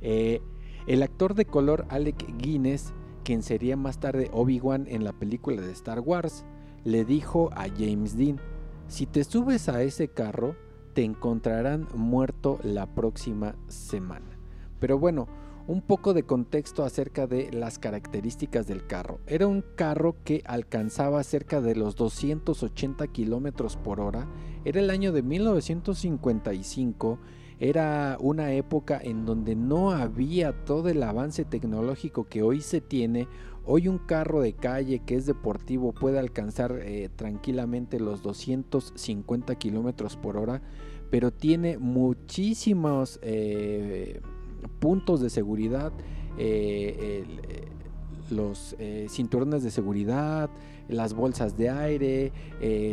Eh, 0.00 0.40
el 0.86 1.02
actor 1.02 1.34
de 1.34 1.44
color 1.44 1.86
Alec 1.88 2.24
Guinness, 2.38 2.94
quien 3.24 3.42
sería 3.42 3.76
más 3.76 3.98
tarde 3.98 4.30
Obi-Wan 4.32 4.86
en 4.88 5.02
la 5.02 5.12
película 5.12 5.60
de 5.60 5.72
Star 5.72 5.98
Wars, 5.98 6.44
le 6.84 7.04
dijo 7.04 7.50
a 7.52 7.66
James 7.68 8.16
Dean, 8.16 8.40
si 8.86 9.06
te 9.06 9.24
subes 9.24 9.68
a 9.68 9.82
ese 9.82 10.06
carro, 10.06 10.54
te 10.94 11.02
encontrarán 11.02 11.88
muerto 11.94 12.60
la 12.62 12.86
próxima 12.86 13.56
semana. 13.66 14.38
Pero 14.78 14.98
bueno, 14.98 15.28
un 15.66 15.82
poco 15.82 16.14
de 16.14 16.24
contexto 16.24 16.84
acerca 16.84 17.26
de 17.26 17.50
las 17.52 17.78
características 17.78 18.66
del 18.66 18.86
carro. 18.86 19.20
Era 19.26 19.46
un 19.46 19.64
carro 19.76 20.16
que 20.24 20.42
alcanzaba 20.46 21.22
cerca 21.22 21.60
de 21.60 21.74
los 21.74 21.96
280 21.96 23.06
kilómetros 23.08 23.76
por 23.76 24.00
hora. 24.00 24.26
Era 24.64 24.80
el 24.80 24.90
año 24.90 25.12
de 25.12 25.22
1955. 25.22 27.18
Era 27.60 28.16
una 28.20 28.52
época 28.52 28.98
en 29.02 29.26
donde 29.26 29.54
no 29.54 29.90
había 29.90 30.64
todo 30.64 30.88
el 30.88 31.02
avance 31.02 31.44
tecnológico 31.44 32.24
que 32.24 32.42
hoy 32.42 32.62
se 32.62 32.80
tiene. 32.80 33.28
Hoy 33.66 33.86
un 33.86 33.98
carro 33.98 34.40
de 34.40 34.54
calle 34.54 35.00
que 35.04 35.14
es 35.14 35.26
deportivo 35.26 35.92
puede 35.92 36.18
alcanzar 36.18 36.78
eh, 36.80 37.10
tranquilamente 37.14 38.00
los 38.00 38.22
250 38.22 39.54
kilómetros 39.56 40.16
por 40.16 40.38
hora, 40.38 40.62
pero 41.10 41.30
tiene 41.30 41.76
muchísimos 41.76 43.20
eh, 43.22 44.22
puntos 44.78 45.20
de 45.20 45.30
seguridad, 45.30 45.92
eh, 46.38 47.24
eh, 47.48 47.68
los 48.30 48.76
eh, 48.78 49.06
cinturones 49.10 49.62
de 49.62 49.70
seguridad, 49.70 50.50
las 50.88 51.14
bolsas 51.14 51.56
de 51.56 51.68
aire, 51.68 52.32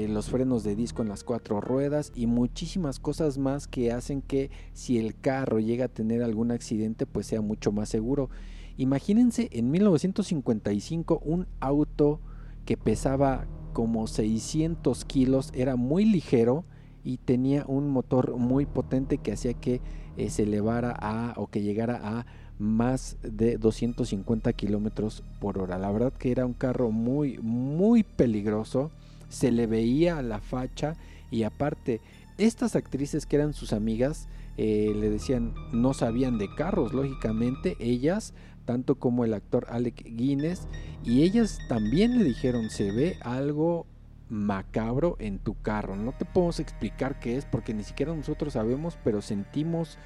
los 0.09 0.29
frenos 0.29 0.63
de 0.63 0.75
disco 0.75 1.01
en 1.03 1.09
las 1.09 1.23
cuatro 1.23 1.61
ruedas 1.61 2.11
y 2.15 2.25
muchísimas 2.25 2.99
cosas 2.99 3.37
más 3.37 3.67
que 3.67 3.91
hacen 3.91 4.21
que 4.21 4.49
si 4.73 4.97
el 4.97 5.19
carro 5.19 5.59
llega 5.59 5.85
a 5.85 5.89
tener 5.89 6.23
algún 6.23 6.51
accidente 6.51 7.05
pues 7.05 7.27
sea 7.27 7.41
mucho 7.41 7.71
más 7.71 7.89
seguro. 7.89 8.29
Imagínense 8.77 9.49
en 9.51 9.71
1955 9.71 11.21
un 11.23 11.47
auto 11.59 12.19
que 12.65 12.77
pesaba 12.77 13.47
como 13.73 14.07
600 14.07 15.05
kilos, 15.05 15.51
era 15.53 15.75
muy 15.75 16.05
ligero 16.05 16.65
y 17.07 17.19
tenía 17.19 17.63
un 17.67 17.89
motor 17.89 18.35
muy 18.35 18.65
potente 18.65 19.17
que 19.17 19.31
hacía 19.31 19.53
que 19.53 19.79
eh, 20.17 20.29
se 20.29 20.43
elevara 20.43 20.91
a 20.91 21.35
o 21.37 21.47
que 21.47 21.61
llegara 21.61 22.01
a 22.03 22.25
más 22.59 23.15
de 23.21 23.57
250 23.57 24.51
kilómetros 24.51 25.23
por 25.39 25.57
hora. 25.57 25.77
La 25.77 25.89
verdad 25.89 26.11
que 26.11 26.31
era 26.31 26.45
un 26.45 26.51
carro 26.51 26.91
muy, 26.91 27.37
muy 27.37 28.03
peligroso. 28.03 28.91
Se 29.29 29.53
le 29.53 29.67
veía 29.67 30.21
la 30.21 30.41
facha 30.41 30.97
y 31.31 31.43
aparte, 31.43 32.01
estas 32.37 32.75
actrices 32.75 33.25
que 33.25 33.37
eran 33.37 33.53
sus 33.53 33.71
amigas 33.71 34.27
eh, 34.57 34.93
le 34.93 35.09
decían, 35.09 35.53
no 35.71 35.93
sabían 35.93 36.37
de 36.37 36.53
carros, 36.53 36.91
lógicamente, 36.91 37.77
ellas, 37.79 38.33
tanto 38.65 38.95
como 38.95 39.23
el 39.23 39.33
actor 39.33 39.65
Alec 39.69 40.03
Guinness, 40.03 40.67
y 41.05 41.21
ellas 41.23 41.59
también 41.69 42.17
le 42.17 42.25
dijeron, 42.25 42.69
se 42.69 42.91
ve 42.91 43.15
algo 43.21 43.85
macabro 44.29 45.15
en 45.19 45.39
tu 45.39 45.55
carro. 45.61 45.95
No 45.95 46.11
te 46.11 46.25
podemos 46.25 46.59
explicar 46.59 47.19
qué 47.19 47.37
es 47.37 47.45
porque 47.45 47.73
ni 47.73 47.83
siquiera 47.83 48.15
nosotros 48.15 48.53
sabemos, 48.53 48.97
pero 49.03 49.21
sentimos 49.21 49.97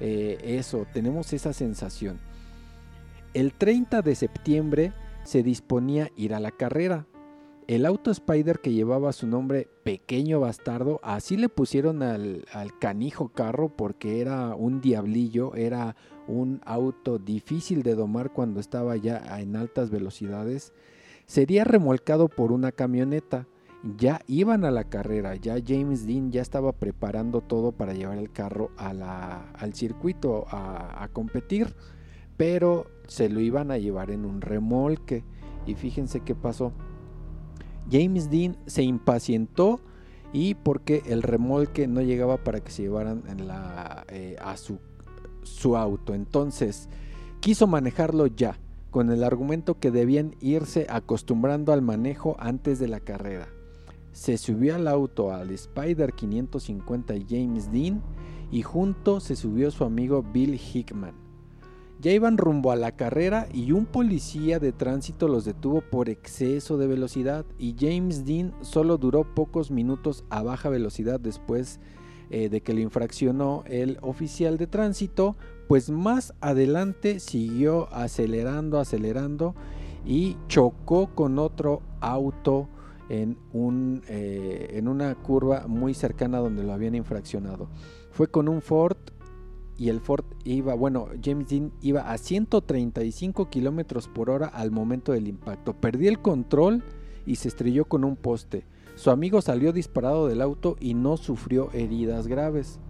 eh, 0.00 0.38
eso, 0.42 0.86
tenemos 0.92 1.32
esa 1.32 1.52
sensación. 1.52 2.18
El 3.34 3.52
30 3.52 4.02
de 4.02 4.14
septiembre 4.14 4.92
se 5.24 5.42
disponía 5.42 6.10
ir 6.16 6.34
a 6.34 6.40
la 6.40 6.50
carrera. 6.50 7.06
El 7.66 7.84
auto 7.84 8.12
Spider 8.12 8.60
que 8.60 8.72
llevaba 8.72 9.12
su 9.12 9.26
nombre 9.26 9.68
Pequeño 9.82 10.38
Bastardo, 10.38 11.00
así 11.02 11.36
le 11.36 11.48
pusieron 11.48 12.02
al, 12.02 12.44
al 12.52 12.78
canijo 12.78 13.30
carro 13.30 13.68
porque 13.68 14.20
era 14.20 14.54
un 14.54 14.80
diablillo, 14.80 15.54
era 15.56 15.96
un 16.28 16.60
auto 16.64 17.18
difícil 17.18 17.82
de 17.82 17.96
domar 17.96 18.32
cuando 18.32 18.60
estaba 18.60 18.96
ya 18.96 19.40
en 19.40 19.56
altas 19.56 19.90
velocidades, 19.90 20.72
sería 21.26 21.64
remolcado 21.64 22.28
por 22.28 22.52
una 22.52 22.70
camioneta 22.70 23.48
ya 23.96 24.20
iban 24.26 24.64
a 24.64 24.70
la 24.70 24.84
carrera, 24.84 25.36
ya 25.36 25.56
James 25.64 26.06
Dean 26.06 26.32
ya 26.32 26.42
estaba 26.42 26.72
preparando 26.72 27.40
todo 27.40 27.72
para 27.72 27.94
llevar 27.94 28.18
el 28.18 28.32
carro 28.32 28.70
al 28.76 29.74
circuito 29.74 30.46
a, 30.50 31.08
competir, 31.12 31.74
pero 32.36 32.86
se 33.06 33.28
lo 33.28 33.40
iban 33.40 33.70
a 33.70 33.78
llevar 33.78 34.10
en 34.10 34.24
un 34.24 34.40
remolque. 34.40 35.24
Y 35.66 35.74
fíjense 35.74 36.20
qué 36.20 36.34
pasó. 36.34 36.72
James 37.90 38.30
Dean 38.30 38.56
se 38.66 38.82
impacientó 38.82 39.80
y 40.32 40.54
porque 40.54 41.02
el 41.06 41.22
remolque 41.22 41.86
no 41.86 42.02
llegaba 42.02 42.38
para 42.38 42.60
que 42.60 42.70
se 42.72 42.82
llevaran 42.82 43.22
eh, 44.08 44.36
a 44.40 44.56
su, 44.56 44.80
su 45.42 45.76
auto. 45.76 46.14
Entonces 46.14 46.88
quiso 47.40 47.66
manejarlo 47.66 48.26
ya, 48.26 48.58
con 48.90 49.10
el 49.10 49.22
argumento 49.22 49.78
que 49.78 49.90
debían 49.90 50.34
irse 50.40 50.86
acostumbrando 50.88 51.72
al 51.72 51.82
manejo 51.82 52.36
antes 52.38 52.78
de 52.78 52.88
la 52.88 53.00
carrera 53.00 53.48
se 54.16 54.38
subió 54.38 54.74
al 54.74 54.88
auto 54.88 55.30
al 55.30 55.50
Spider 55.50 56.14
550 56.14 57.14
James 57.28 57.70
Dean 57.70 58.02
y 58.50 58.62
junto 58.62 59.20
se 59.20 59.36
subió 59.36 59.70
su 59.70 59.84
amigo 59.84 60.22
Bill 60.22 60.58
Hickman. 60.58 61.12
Ya 62.00 62.12
iban 62.12 62.38
rumbo 62.38 62.72
a 62.72 62.76
la 62.76 62.92
carrera 62.92 63.46
y 63.52 63.72
un 63.72 63.84
policía 63.84 64.58
de 64.58 64.72
tránsito 64.72 65.28
los 65.28 65.44
detuvo 65.44 65.82
por 65.82 66.08
exceso 66.08 66.78
de 66.78 66.86
velocidad 66.86 67.44
y 67.58 67.76
James 67.78 68.24
Dean 68.24 68.54
solo 68.62 68.96
duró 68.96 69.34
pocos 69.34 69.70
minutos 69.70 70.24
a 70.30 70.42
baja 70.42 70.70
velocidad 70.70 71.20
después 71.20 71.78
eh, 72.30 72.48
de 72.48 72.62
que 72.62 72.72
le 72.72 72.80
infraccionó 72.80 73.64
el 73.66 73.98
oficial 74.00 74.56
de 74.56 74.66
tránsito, 74.66 75.36
pues 75.68 75.90
más 75.90 76.32
adelante 76.40 77.20
siguió 77.20 77.92
acelerando, 77.92 78.80
acelerando 78.80 79.54
y 80.06 80.38
chocó 80.48 81.14
con 81.14 81.38
otro 81.38 81.82
auto 82.00 82.70
eh, 83.08 84.68
en 84.72 84.88
una 84.88 85.14
curva 85.14 85.66
muy 85.66 85.94
cercana 85.94 86.38
donde 86.38 86.64
lo 86.64 86.72
habían 86.72 86.94
infraccionado. 86.94 87.68
Fue 88.10 88.28
con 88.28 88.48
un 88.48 88.62
Ford 88.62 88.96
y 89.78 89.90
el 89.90 90.00
Ford 90.00 90.24
iba, 90.44 90.74
bueno, 90.74 91.08
James 91.22 91.48
Dean 91.48 91.72
iba 91.82 92.10
a 92.10 92.18
135 92.18 93.50
kilómetros 93.50 94.08
por 94.08 94.30
hora 94.30 94.46
al 94.46 94.70
momento 94.70 95.12
del 95.12 95.28
impacto. 95.28 95.74
Perdió 95.74 96.08
el 96.08 96.20
control 96.20 96.82
y 97.26 97.36
se 97.36 97.48
estrelló 97.48 97.84
con 97.84 98.04
un 98.04 98.16
poste. 98.16 98.64
su 98.94 99.10
amigo 99.10 99.42
salió 99.42 99.72
disparado 99.72 100.26
del 100.26 100.40
auto 100.40 100.76
y 100.80 100.94
no 100.94 101.18
sufrió 101.18 101.70
heridas 101.72 102.26
graves. 102.26 102.80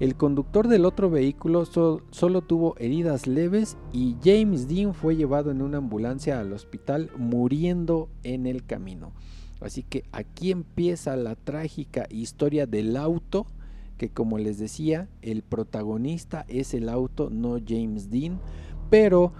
El 0.00 0.14
conductor 0.16 0.68
del 0.68 0.84
otro 0.84 1.08
vehículo 1.08 1.64
solo 1.64 2.42
tuvo 2.42 2.74
heridas 2.76 3.26
leves 3.26 3.78
y 3.92 4.16
James 4.22 4.68
Dean 4.68 4.92
fue 4.92 5.16
llevado 5.16 5.50
en 5.50 5.62
una 5.62 5.78
ambulancia 5.78 6.38
al 6.38 6.52
hospital 6.52 7.10
muriendo 7.16 8.10
en 8.22 8.46
el 8.46 8.66
camino. 8.66 9.12
Así 9.60 9.82
que 9.82 10.04
aquí 10.12 10.50
empieza 10.50 11.16
la 11.16 11.34
trágica 11.34 12.06
historia 12.10 12.66
del 12.66 12.96
auto, 12.96 13.46
que 13.96 14.10
como 14.10 14.38
les 14.38 14.58
decía, 14.58 15.08
el 15.22 15.42
protagonista 15.42 16.44
es 16.48 16.74
el 16.74 16.88
auto, 16.88 17.30
no 17.30 17.58
James 17.66 18.10
Dean, 18.10 18.40
pero 18.90 19.32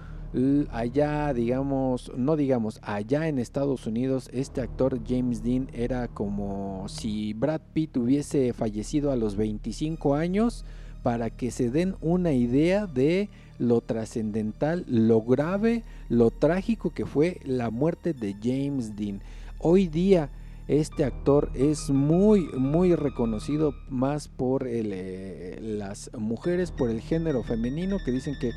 allá, 0.71 1.33
digamos, 1.33 2.11
no 2.15 2.35
digamos, 2.35 2.79
allá 2.81 3.27
en 3.27 3.39
Estados 3.39 3.85
Unidos, 3.85 4.29
este 4.33 4.61
actor 4.61 4.99
James 5.07 5.43
Dean 5.43 5.69
era 5.73 6.07
como 6.07 6.85
si 6.89 7.33
Brad 7.33 7.61
Pitt 7.73 7.95
hubiese 7.97 8.53
fallecido 8.53 9.11
a 9.11 9.15
los 9.15 9.35
25 9.35 10.15
años 10.15 10.65
para 11.03 11.29
que 11.29 11.51
se 11.51 11.69
den 11.69 11.95
una 12.01 12.33
idea 12.33 12.87
de 12.87 13.29
lo 13.59 13.81
trascendental, 13.81 14.85
lo 14.87 15.21
grave, 15.21 15.83
lo 16.09 16.31
trágico 16.31 16.91
que 16.91 17.05
fue 17.05 17.39
la 17.45 17.69
muerte 17.69 18.13
de 18.13 18.35
James 18.41 18.95
Dean. 18.95 19.21
Hoy 19.59 19.87
día 19.87 20.29
este 20.67 21.03
actor 21.03 21.49
es 21.55 21.89
muy 21.89 22.41
muy 22.57 22.93
reconocido 22.93 23.73
más 23.89 24.27
por 24.27 24.67
eh, 24.67 25.57
las 25.61 26.11
mujeres, 26.15 26.71
por 26.71 26.91
el 26.91 27.01
género 27.01 27.41
femenino 27.41 27.97
que 28.05 28.11
dicen 28.11 28.35
que 28.39 28.51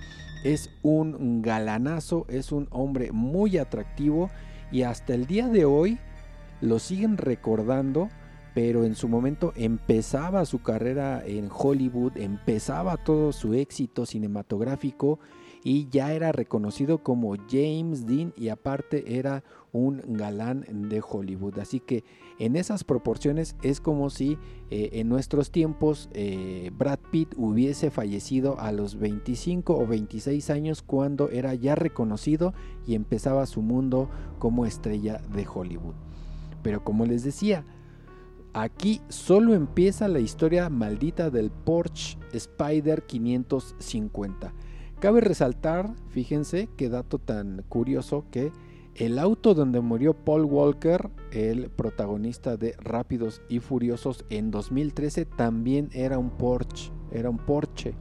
es 0.45 0.71
un 0.83 1.41
galanazo, 1.41 2.27
es 2.29 2.53
un 2.53 2.69
hombre 2.71 3.13
muy 3.13 3.57
atractivo 3.57 4.31
y 4.71 4.83
hasta 4.83 5.15
el 5.15 5.27
día 5.27 5.49
de 5.49 5.65
hoy 5.65 5.99
lo 6.61 6.79
siguen 6.79 7.17
recordando, 7.17 8.11
pero 8.55 8.85
en 8.85 8.95
su 8.95 9.09
momento 9.09 9.55
empezaba 9.57 10.45
su 10.45 10.63
carrera 10.63 11.23
en 11.25 11.49
Hollywood, 11.51 12.19
empezaba 12.19 12.99
todo 12.99 13.33
su 13.33 13.55
éxito 13.55 14.05
cinematográfico 14.05 15.19
y 15.63 15.89
ya 15.91 16.13
era 16.13 16.33
reconocido 16.33 17.03
como 17.03 17.37
James 17.51 18.07
Dean 18.07 18.33
y 18.37 18.49
aparte 18.49 19.19
era 19.19 19.45
un 19.73 20.03
galán 20.07 20.67
de 20.89 21.03
Hollywood. 21.07 21.59
Así 21.59 21.81
que 21.81 22.05
en 22.39 22.57
esas 22.57 22.85
proporciones 22.85 23.57
es 23.63 23.81
como 23.81 24.11
si 24.11 24.39
eh, 24.71 24.91
en 24.95 25.09
nuestros 25.09 25.51
tiempos 25.51 26.09
eh, 26.15 26.71
Brad 26.77 26.99
Pitt 27.11 27.35
hubiese 27.37 27.91
fallecido 27.91 28.59
a 28.59 28.73
los 28.73 28.99
25 28.99 29.77
o 29.77 29.87
26 29.87 30.51
años 30.51 30.83
cuando 30.83 31.29
era 31.29 31.55
ya 31.55 31.75
reconocido 31.75 32.55
y 32.87 32.95
empezaba 32.95 33.47
su 33.47 33.63
mundo 33.63 34.09
como 34.39 34.67
estrella 34.67 35.21
de 35.35 35.47
Hollywood. 35.53 35.95
Pero 36.63 36.83
como 36.83 37.07
les 37.07 37.23
decía, 37.23 37.65
aquí 38.53 39.01
solo 39.09 39.55
empieza 39.55 40.09
la 40.09 40.21
historia 40.21 40.69
maldita 40.69 41.31
del 41.31 41.51
Porsche 41.51 42.19
Spider 42.33 43.05
550. 43.05 44.53
Cabe 45.01 45.23
resaltar, 45.23 45.95
fíjense 46.11 46.69
qué 46.77 46.91
dato 46.91 47.19
tan 47.19 47.65
curioso 47.71 48.27
que 48.31 48.53
el 48.95 49.19
auto 49.19 49.55
donde 49.55 49.81
murió 49.81 50.13
Paul 50.13 50.45
Walker, 50.45 51.09
el 51.33 51.71
protagonista 51.71 52.59
de 52.59 52.75
Rápidos 52.79 53.41
y 53.49 53.61
Furiosos 53.61 54.27
en 54.29 54.51
2013, 54.51 55.25
también 55.25 55.89
era 55.95 56.19
un 56.19 56.29
Porsche, 56.29 56.93
era 57.13 57.31
un 57.31 57.39
Porsche. 57.39 57.95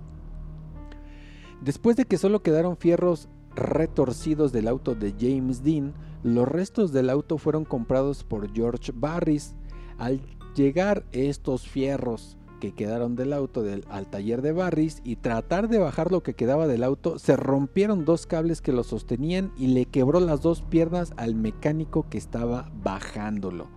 Después 1.62 1.96
de 1.96 2.04
que 2.04 2.18
solo 2.18 2.44
quedaron 2.44 2.76
fierros 2.76 3.30
retorcidos 3.56 4.52
del 4.52 4.68
auto 4.68 4.94
de 4.94 5.16
James 5.18 5.64
Dean, 5.64 5.94
los 6.24 6.50
restos 6.50 6.92
del 6.92 7.10
auto 7.10 7.38
fueron 7.38 7.64
comprados 7.64 8.26
por 8.26 8.54
George 8.54 8.92
Barris. 8.94 9.56
Al 9.98 10.20
llegar 10.54 11.06
estos 11.14 11.66
fierros 11.66 12.38
que 12.60 12.74
quedaron 12.74 13.16
del 13.16 13.34
auto 13.34 13.64
del, 13.64 13.86
al 13.90 14.10
taller 14.10 14.42
de 14.42 14.52
Barris 14.52 15.02
y 15.04 15.16
tratar 15.16 15.70
de 15.70 15.80
bajar 15.80 16.12
lo 16.12 16.22
que 16.22 16.34
quedaba 16.34 16.68
del 16.68 16.84
auto, 16.84 17.18
se 17.18 17.36
rompieron 17.36 18.06
dos 18.06 18.28
cables 18.28 18.62
que 18.62 18.72
lo 18.72 18.84
sostenían 18.84 19.52
y 19.58 19.68
le 19.68 19.86
quebró 19.86 20.20
las 20.20 20.42
dos 20.42 20.62
piernas 20.62 21.14
al 21.18 21.36
mecánico 21.36 22.06
que 22.10 22.18
estaba 22.18 22.72
bajándolo. 22.84 23.68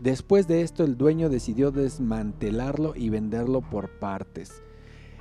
Después 0.00 0.46
de 0.46 0.62
esto 0.62 0.84
el 0.84 0.96
dueño 0.96 1.28
decidió 1.28 1.70
desmantelarlo 1.70 2.94
y 2.94 3.08
venderlo 3.08 3.62
por 3.62 3.98
partes. 3.98 4.62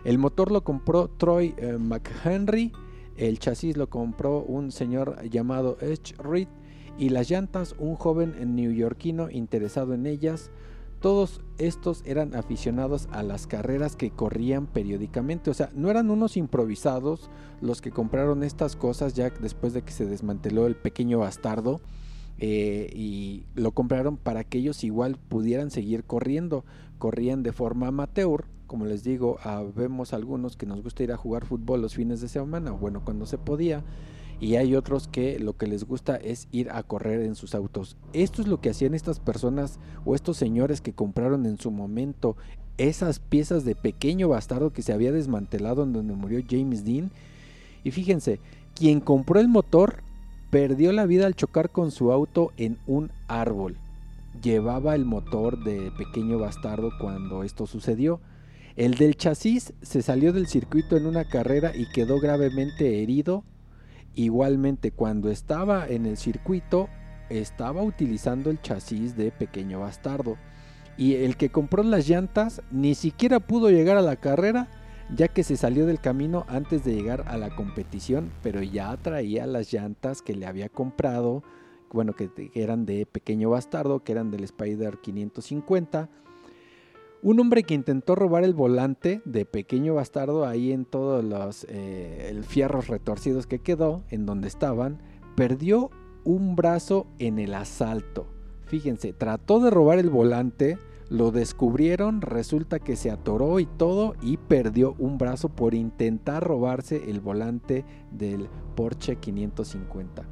El 0.03 0.17
motor 0.17 0.51
lo 0.51 0.63
compró 0.63 1.07
Troy 1.07 1.55
eh, 1.57 1.77
McHenry, 1.79 2.71
el 3.17 3.39
chasis 3.39 3.77
lo 3.77 3.89
compró 3.89 4.41
un 4.41 4.71
señor 4.71 5.21
llamado 5.29 5.77
Edge 5.79 6.13
Reed 6.17 6.49
y 6.97 7.09
las 7.09 7.29
llantas 7.29 7.75
un 7.79 7.95
joven 7.95 8.55
neoyorquino 8.55 9.29
interesado 9.29 9.93
en 9.93 10.05
ellas 10.05 10.51
todos 11.05 11.39
estos 11.59 12.01
eran 12.07 12.33
aficionados 12.33 13.07
a 13.11 13.21
las 13.21 13.45
carreras 13.45 13.95
que 13.95 14.09
corrían 14.09 14.65
periódicamente. 14.65 15.51
O 15.51 15.53
sea, 15.53 15.69
no 15.75 15.91
eran 15.91 16.09
unos 16.09 16.35
improvisados 16.35 17.29
los 17.61 17.79
que 17.79 17.91
compraron 17.91 18.41
estas 18.41 18.75
cosas 18.75 19.13
ya 19.13 19.29
después 19.29 19.73
de 19.73 19.83
que 19.83 19.91
se 19.91 20.07
desmanteló 20.07 20.65
el 20.65 20.75
pequeño 20.75 21.19
bastardo. 21.19 21.79
Eh, 22.39 22.89
y 22.95 23.45
lo 23.53 23.71
compraron 23.73 24.17
para 24.17 24.43
que 24.45 24.57
ellos 24.57 24.83
igual 24.83 25.19
pudieran 25.29 25.69
seguir 25.69 26.05
corriendo. 26.05 26.65
Corrían 26.97 27.43
de 27.43 27.51
forma 27.51 27.85
amateur. 27.85 28.45
Como 28.65 28.87
les 28.87 29.03
digo, 29.03 29.37
ah, 29.43 29.63
vemos 29.75 30.11
algunos 30.11 30.57
que 30.57 30.65
nos 30.65 30.81
gusta 30.81 31.03
ir 31.03 31.11
a 31.11 31.17
jugar 31.17 31.45
fútbol 31.45 31.83
los 31.83 31.93
fines 31.93 32.19
de 32.19 32.29
semana. 32.29 32.71
Bueno, 32.71 33.05
cuando 33.05 33.27
se 33.27 33.37
podía 33.37 33.83
y 34.39 34.55
hay 34.55 34.75
otros 34.75 35.07
que 35.07 35.39
lo 35.39 35.57
que 35.57 35.67
les 35.67 35.85
gusta 35.85 36.15
es 36.15 36.47
ir 36.51 36.69
a 36.71 36.83
correr 36.83 37.21
en 37.21 37.35
sus 37.35 37.55
autos. 37.55 37.97
Esto 38.13 38.41
es 38.41 38.47
lo 38.47 38.59
que 38.59 38.69
hacían 38.69 38.93
estas 38.93 39.19
personas 39.19 39.79
o 40.03 40.15
estos 40.15 40.37
señores 40.37 40.81
que 40.81 40.93
compraron 40.93 41.45
en 41.45 41.57
su 41.57 41.71
momento 41.71 42.35
esas 42.77 43.19
piezas 43.19 43.63
de 43.63 43.75
pequeño 43.75 44.27
bastardo 44.27 44.73
que 44.73 44.81
se 44.81 44.91
había 44.91 45.11
desmantelado 45.11 45.83
en 45.83 45.93
donde 45.93 46.13
murió 46.13 46.43
James 46.47 46.83
Dean. 46.83 47.11
Y 47.83 47.91
fíjense, 47.91 48.39
quien 48.73 48.99
compró 48.99 49.39
el 49.39 49.47
motor 49.47 50.03
perdió 50.49 50.91
la 50.91 51.05
vida 51.05 51.25
al 51.25 51.35
chocar 51.35 51.69
con 51.69 51.91
su 51.91 52.11
auto 52.11 52.51
en 52.57 52.77
un 52.87 53.11
árbol. 53.27 53.77
Llevaba 54.41 54.95
el 54.95 55.05
motor 55.05 55.63
de 55.63 55.91
pequeño 55.97 56.37
bastardo 56.39 56.91
cuando 56.99 57.43
esto 57.43 57.67
sucedió. 57.67 58.19
El 58.75 58.95
del 58.95 59.15
chasis 59.15 59.73
se 59.81 60.01
salió 60.01 60.33
del 60.33 60.47
circuito 60.47 60.97
en 60.97 61.05
una 61.05 61.23
carrera 61.23 61.71
y 61.73 61.89
quedó 61.89 62.19
gravemente 62.19 63.01
herido 63.01 63.45
Igualmente, 64.15 64.91
cuando 64.91 65.30
estaba 65.30 65.88
en 65.88 66.06
el 66.06 66.17
circuito, 66.17 66.89
estaba 67.30 67.84
utilizando 67.84 68.49
el 68.49 68.62
chasis 68.62 69.15
de 69.15 69.32
Pequeño 69.32 69.82
Bastardo. 69.82 70.38
Y 70.97 71.15
el 71.15 71.36
que 71.36 71.49
compró 71.49 71.84
las 71.84 72.08
llantas 72.08 72.62
ni 72.71 72.95
siquiera 72.95 73.41
pudo 73.41 73.69
llegar 73.69 73.97
a 73.97 74.01
la 74.01 74.15
carrera, 74.15 74.69
ya 75.13 75.28
que 75.28 75.43
se 75.43 75.58
salió 75.58 75.86
del 75.86 75.99
camino 75.99 76.45
antes 76.47 76.86
de 76.86 76.95
llegar 76.95 77.25
a 77.28 77.38
la 77.38 77.54
competición, 77.54 78.32
pero 78.41 78.63
ya 78.63 78.95
traía 78.97 79.45
las 79.45 79.71
llantas 79.73 80.21
que 80.21 80.34
le 80.34 80.45
había 80.45 80.69
comprado, 80.69 81.43
bueno, 81.91 82.13
que, 82.13 82.30
eran 82.54 82.86
de 82.86 83.06
Pequeño 83.06 83.49
Bastardo, 83.49 84.04
que 84.04 84.13
eran 84.13 84.32
del 84.32 84.45
Spider 84.45 84.99
550 84.99 86.10
un 87.25 87.39
hombre 87.39 87.63
que 87.63 87.73
intentó 87.73 88.13
robar 88.13 88.43
el 88.43 88.53
volante 88.53 89.23
de 89.25 89.45
pequeño 89.45 89.95
bastardo 89.95 90.45
ahí 90.45 90.71
en 90.71 90.85
todos 90.85 91.23
los 91.23 91.65
eh, 91.69 92.39
fierros 92.47 92.88
retorcidos 92.88 93.47
que 93.47 93.57
quedó, 93.57 94.03
en 94.11 94.27
donde 94.27 94.47
estaban, 94.47 95.01
perdió 95.35 95.89
un 96.23 96.55
brazo 96.55 97.07
en 97.17 97.39
el 97.39 97.55
asalto. 97.55 98.27
Fíjense, 98.67 99.11
trató 99.11 99.59
de 99.59 99.71
robar 99.71 99.97
el 99.97 100.11
volante, 100.11 100.77
lo 101.09 101.31
descubrieron, 101.31 102.21
resulta 102.21 102.77
que 102.77 102.95
se 102.95 103.09
atoró 103.09 103.59
y 103.59 103.65
todo 103.65 104.13
y 104.21 104.38
perdió 104.38 104.93
un 104.99 105.17
brazo 105.17 105.49
por 105.49 105.73
intentar 105.73 106.43
robarse 106.43 107.09
el 107.09 107.21
volante 107.21 107.85
del 108.11 108.49
Porsche 108.75 109.15
550. 109.15 110.27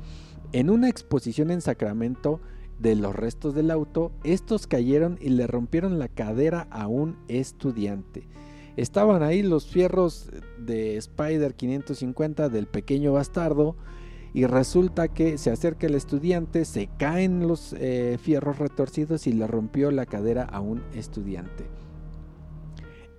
En 0.51 0.69
una 0.69 0.89
exposición 0.89 1.49
en 1.49 1.61
Sacramento, 1.61 2.39
de 2.79 2.95
los 2.95 3.15
restos 3.15 3.55
del 3.55 3.71
auto, 3.71 4.11
estos 4.23 4.67
cayeron 4.67 5.17
y 5.21 5.29
le 5.29 5.47
rompieron 5.47 5.99
la 5.99 6.07
cadera 6.07 6.67
a 6.71 6.87
un 6.87 7.17
estudiante. 7.27 8.27
Estaban 8.75 9.21
ahí 9.21 9.43
los 9.43 9.67
fierros 9.67 10.29
de 10.57 10.97
Spider 10.97 11.53
550 11.53 12.49
del 12.49 12.67
pequeño 12.67 13.13
bastardo 13.13 13.75
y 14.33 14.45
resulta 14.45 15.09
que 15.09 15.37
se 15.37 15.51
acerca 15.51 15.85
el 15.85 15.93
estudiante, 15.93 16.65
se 16.65 16.89
caen 16.97 17.47
los 17.47 17.73
eh, 17.77 18.17
fierros 18.19 18.57
retorcidos 18.57 19.27
y 19.27 19.33
le 19.33 19.45
rompió 19.45 19.91
la 19.91 20.07
cadera 20.07 20.43
a 20.43 20.59
un 20.59 20.81
estudiante. 20.95 21.65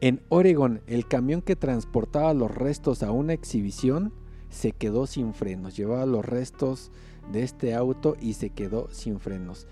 En 0.01 0.23
Oregon, 0.29 0.83
el 0.87 1.07
camión 1.07 1.41
que 1.41 1.55
transportaba 1.57 2.35
los 2.35 2.53
restos 2.53 3.03
a 3.05 3.13
una 3.13 3.33
exhibición 3.33 4.13
se 4.51 4.73
quedó 4.73 5.07
sin 5.07 5.35
frenos, 5.35 5.77
llevaba 5.77 6.05
los 6.05 6.25
restos 6.25 6.91
de 7.33 7.43
este 7.43 7.75
auto 7.75 8.17
y 8.21 8.35
se 8.35 8.51
quedó 8.51 8.89
sin 8.91 9.21
frenos. 9.21 9.67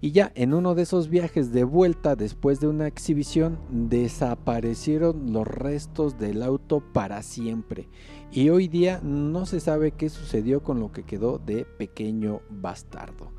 Y 0.00 0.12
ya 0.12 0.30
en 0.34 0.52
uno 0.52 0.74
de 0.74 0.82
esos 0.82 1.08
viajes 1.08 1.52
de 1.52 1.64
vuelta 1.64 2.16
después 2.16 2.60
de 2.60 2.68
una 2.68 2.86
exhibición 2.86 3.58
desaparecieron 3.70 5.32
los 5.32 5.46
restos 5.46 6.18
del 6.18 6.42
auto 6.42 6.80
para 6.92 7.22
siempre. 7.22 7.88
Y 8.30 8.50
hoy 8.50 8.68
día 8.68 9.00
no 9.02 9.46
se 9.46 9.60
sabe 9.60 9.92
qué 9.92 10.10
sucedió 10.10 10.62
con 10.62 10.80
lo 10.80 10.92
que 10.92 11.04
quedó 11.04 11.38
de 11.38 11.64
pequeño 11.64 12.42
bastardo. 12.50 13.32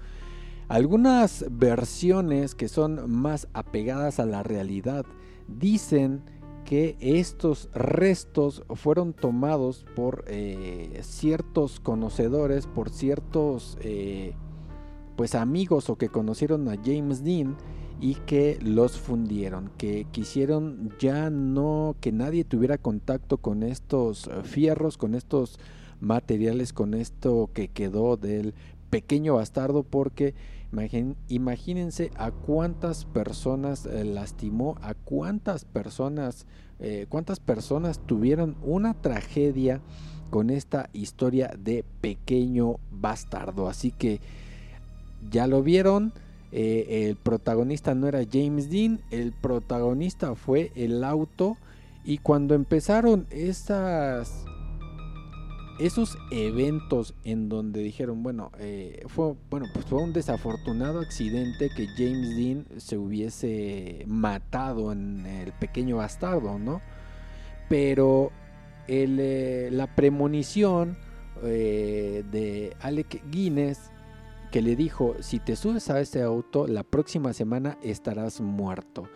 Algunas 0.67 1.45
versiones 1.49 2.55
que 2.55 2.67
son 2.67 3.09
más 3.09 3.47
apegadas 3.53 4.19
a 4.19 4.25
la 4.25 4.43
realidad 4.43 5.05
dicen 5.47 6.23
que 6.67 6.97
estos 6.99 7.69
restos 7.73 8.61
fueron 8.75 9.13
tomados 9.13 9.85
por 9.95 10.25
eh, 10.27 10.99
ciertos 11.01 11.79
conocedores, 11.79 12.67
por 12.67 12.89
ciertos 12.89 13.77
eh, 13.79 14.33
pues 15.15 15.33
amigos 15.33 15.89
o 15.89 15.95
que 15.95 16.09
conocieron 16.09 16.67
a 16.67 16.75
James 16.75 17.23
Dean 17.23 17.55
y 18.01 18.15
que 18.15 18.59
los 18.61 18.97
fundieron, 18.97 19.71
que 19.77 20.07
quisieron 20.11 20.93
ya 20.99 21.29
no 21.29 21.95
que 22.01 22.11
nadie 22.11 22.43
tuviera 22.43 22.77
contacto 22.77 23.37
con 23.37 23.63
estos 23.63 24.29
fierros, 24.43 24.97
con 24.97 25.15
estos 25.15 25.59
materiales, 26.01 26.73
con 26.73 26.95
esto 26.95 27.49
que 27.53 27.69
quedó 27.69 28.17
del 28.17 28.53
pequeño 28.89 29.35
bastardo 29.35 29.83
porque 29.83 30.35
imagínense 31.29 32.11
a 32.17 32.31
cuántas 32.31 33.05
personas 33.05 33.85
eh, 33.85 34.03
lastimó, 34.03 34.77
a 34.81 34.93
cuántas 34.93 35.65
personas, 35.65 36.45
eh, 36.79 37.05
cuántas 37.09 37.39
personas 37.39 37.99
tuvieron 38.05 38.57
una 38.61 38.93
tragedia 38.93 39.81
con 40.29 40.49
esta 40.49 40.89
historia 40.93 41.53
de 41.57 41.85
pequeño 42.01 42.79
bastardo. 42.91 43.69
Así 43.69 43.91
que 43.91 44.19
ya 45.31 45.47
lo 45.47 45.63
vieron. 45.63 46.13
Eh, 46.51 47.07
el 47.09 47.17
protagonista 47.17 47.93
no 47.93 48.07
era 48.07 48.21
James 48.31 48.69
Dean, 48.69 49.01
el 49.11 49.33
protagonista 49.33 50.35
fue 50.35 50.71
el 50.75 51.03
auto. 51.03 51.57
Y 52.03 52.19
cuando 52.19 52.55
empezaron 52.55 53.27
esas 53.31 54.46
esos 55.79 56.17
eventos 56.31 57.13
en 57.23 57.49
donde 57.49 57.81
dijeron, 57.81 58.23
bueno, 58.23 58.51
eh, 58.59 59.03
fue, 59.07 59.35
bueno, 59.49 59.67
pues 59.73 59.85
fue 59.85 60.01
un 60.01 60.13
desafortunado 60.13 60.99
accidente 60.99 61.69
que 61.75 61.87
James 61.87 62.35
Dean 62.35 62.65
se 62.77 62.97
hubiese 62.97 64.03
matado 64.07 64.91
en 64.91 65.25
el 65.25 65.53
pequeño 65.53 65.97
bastardo, 65.97 66.57
¿no? 66.57 66.81
Pero 67.69 68.31
eh, 68.87 69.69
la 69.71 69.95
premonición 69.95 70.97
eh, 71.43 72.23
de 72.31 72.75
Alec 72.79 73.21
Guinness 73.29 73.91
que 74.51 74.61
le 74.61 74.75
dijo, 74.75 75.15
si 75.19 75.39
te 75.39 75.55
subes 75.55 75.89
a 75.89 75.99
ese 75.99 76.21
auto, 76.21 76.67
la 76.67 76.83
próxima 76.83 77.33
semana 77.33 77.77
estarás 77.83 78.39
muerto 78.39 79.07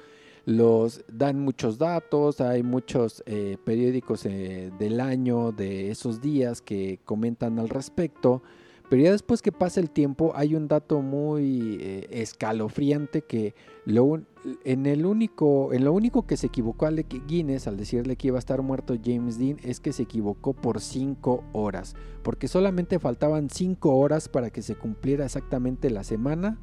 los 0.46 1.04
dan 1.08 1.40
muchos 1.40 1.78
datos, 1.78 2.42
hay 2.42 2.64
muchos 2.64 3.24
eh, 3.26 3.58
periódicos 3.64 4.26
eh, 4.26 4.72
del 4.80 5.00
año 5.00 5.52
de 5.52 5.92
esos 5.92 6.22
días 6.22 6.62
que 6.62 7.00
comentan 7.06 7.60
al 7.60 7.70
respecto, 7.70 8.42
pero 8.90 9.04
ya 9.04 9.12
después 9.12 9.42
que 9.42 9.54
pasa 9.54 9.80
el 9.80 9.90
tiempo 9.90 10.34
hay 10.36 10.56
un 10.56 10.68
dato 10.68 11.02
muy 11.02 11.78
eh, 11.80 12.08
escalofriante 12.10 13.22
que 13.22 13.56
lo, 13.86 14.22
en, 14.66 14.86
el 14.86 15.06
único, 15.06 15.72
en 15.72 15.86
lo 15.86 15.94
único 15.94 16.28
que 16.28 16.36
se 16.36 16.48
equivocó 16.48 16.88
a 16.88 16.92
Guinness 16.92 17.68
al 17.68 17.78
decirle 17.78 18.18
que 18.18 18.28
iba 18.28 18.38
a 18.38 18.40
estar 18.40 18.62
muerto 18.62 18.96
James 19.02 19.38
Dean 19.38 19.58
es 19.64 19.80
que 19.80 19.94
se 19.94 20.04
equivocó 20.04 20.54
por 20.54 20.82
5 20.82 21.44
horas, 21.54 21.96
porque 22.24 22.50
solamente 22.50 23.00
faltaban 23.00 23.50
5 23.50 23.96
horas 23.96 24.28
para 24.28 24.50
que 24.50 24.62
se 24.62 24.76
cumpliera 24.76 25.24
exactamente 25.24 25.90
la 25.90 26.04
semana 26.04 26.60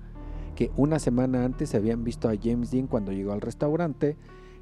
que 0.59 0.73
una 0.77 0.99
semana 0.99 1.45
antes 1.45 1.71
se 1.71 1.77
habían 1.77 2.03
visto 2.03 2.29
a 2.29 2.35
James 2.37 2.73
Dean 2.73 2.89
cuando 2.89 3.13
llegó 3.13 3.31
al 3.31 3.41
restaurante, 3.41 4.17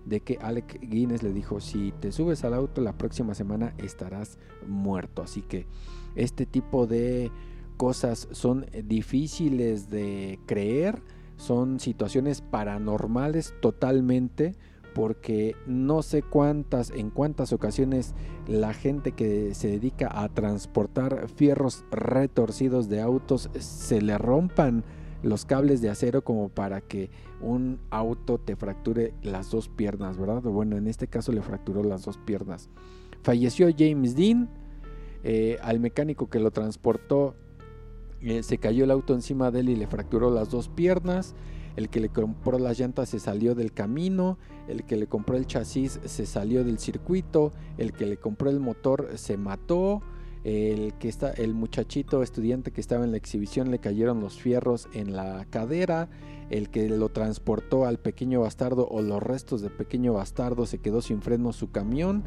de 0.05 0.21
que 0.21 0.37
Alec 0.43 0.79
Guinness 0.83 1.23
le 1.23 1.33
dijo, 1.33 1.59
si 1.59 1.91
te 2.01 2.13
subes 2.13 2.45
al 2.45 2.53
auto 2.53 2.83
la 2.83 2.99
próxima 2.99 3.35
semana 3.35 3.73
estarás 3.79 4.39
muerto. 4.69 5.23
Así 5.23 5.41
que 5.41 5.67
este 6.15 6.45
tipo 6.45 6.87
de 6.87 7.31
cosas 7.79 8.29
son 8.33 8.67
difíciles 8.85 9.89
de 9.89 10.39
creer, 10.45 11.01
son 11.39 11.81
situaciones 11.81 12.43
paranormales 12.43 13.55
totalmente 13.63 14.55
porque 14.95 15.57
no 15.67 16.03
sé 16.03 16.21
cuántas, 16.21 16.91
en 16.91 17.09
cuántas 17.09 17.55
ocasiones 17.55 18.15
la 18.47 18.75
gente 18.75 19.13
que 19.13 19.55
se 19.55 19.69
dedica 19.69 20.11
a 20.13 20.29
transportar 20.29 21.29
fierros 21.35 21.87
retorcidos 21.91 22.91
de 22.91 23.01
autos 23.01 23.49
se 23.59 24.03
le 24.03 24.19
rompan 24.19 24.85
los 25.27 25.45
cables 25.45 25.81
de 25.81 25.91
acero 25.91 26.23
como 26.23 26.49
para 26.49 26.81
que 26.81 27.11
un 27.41 27.81
auto 27.91 28.39
te 28.39 28.57
fracture 28.57 29.13
las 29.23 29.51
dos 29.51 29.69
piernas, 29.69 30.17
¿verdad? 30.17 30.43
Bueno, 30.43 30.77
en 30.77 30.87
este 30.87 31.09
caso 31.09 31.33
le 31.33 31.43
fracturó 31.43 31.83
las 31.83 32.05
dos 32.05 32.17
piernas. 32.19 32.71
Falleció 33.23 33.69
James 33.77 34.15
Dean, 34.15 34.49
eh, 35.25 35.59
al 35.63 35.81
mecánico 35.81 36.31
que 36.31 36.39
lo 36.39 36.53
transportó 36.53 37.35
eh, 38.21 38.43
se 38.43 38.59
cayó 38.59 38.85
el 38.85 38.91
auto 38.91 39.15
encima 39.15 39.51
de 39.51 39.61
él 39.61 39.69
y 39.69 39.77
le 39.77 39.87
fracturó 39.87 40.31
las 40.31 40.51
dos 40.51 40.69
piernas. 40.69 41.35
El 41.77 41.91
que 41.91 42.01
le 42.01 42.09
compró 42.09 42.59
las 42.59 42.79
llantas 42.79 43.11
se 43.11 43.19
salió 43.19 43.55
del 43.55 43.73
camino, 43.73 44.39
el 44.67 44.85
que 44.85 44.97
le 44.97 45.07
compró 45.07 45.37
el 45.37 45.47
chasis 45.47 46.01
se 46.05 46.25
salió 46.25 46.65
del 46.65 46.79
circuito, 46.79 47.53
el 47.77 47.93
que 47.93 48.07
le 48.07 48.17
compró 48.17 48.49
el 48.49 48.61
motor 48.61 49.11
se 49.17 49.37
mató, 49.37 50.01
el 50.47 50.95
que 50.95 51.09
está 51.09 51.33
el 51.33 51.55
muchachito 51.55 52.23
estudiante 52.23 52.71
que 52.71 52.81
estaba 52.81 53.05
en 53.05 53.11
la 53.11 53.17
exhibición 53.17 53.73
le 53.73 53.81
cayeron 53.81 54.21
los 54.21 54.41
fierros 54.41 54.89
en 54.93 55.17
la 55.17 55.45
cadera, 55.51 56.09
el 56.51 56.71
que 56.71 56.89
lo 56.89 57.09
transportó 57.09 57.85
al 57.85 57.99
pequeño 57.99 58.43
bastardo 58.43 58.87
o 58.89 59.03
los 59.03 59.21
restos 59.21 59.61
de 59.61 59.71
pequeño 59.71 60.13
bastardo 60.13 60.65
se 60.65 60.79
quedó 60.79 61.03
sin 61.03 61.21
freno 61.21 61.53
su 61.53 61.73
camión. 61.73 62.23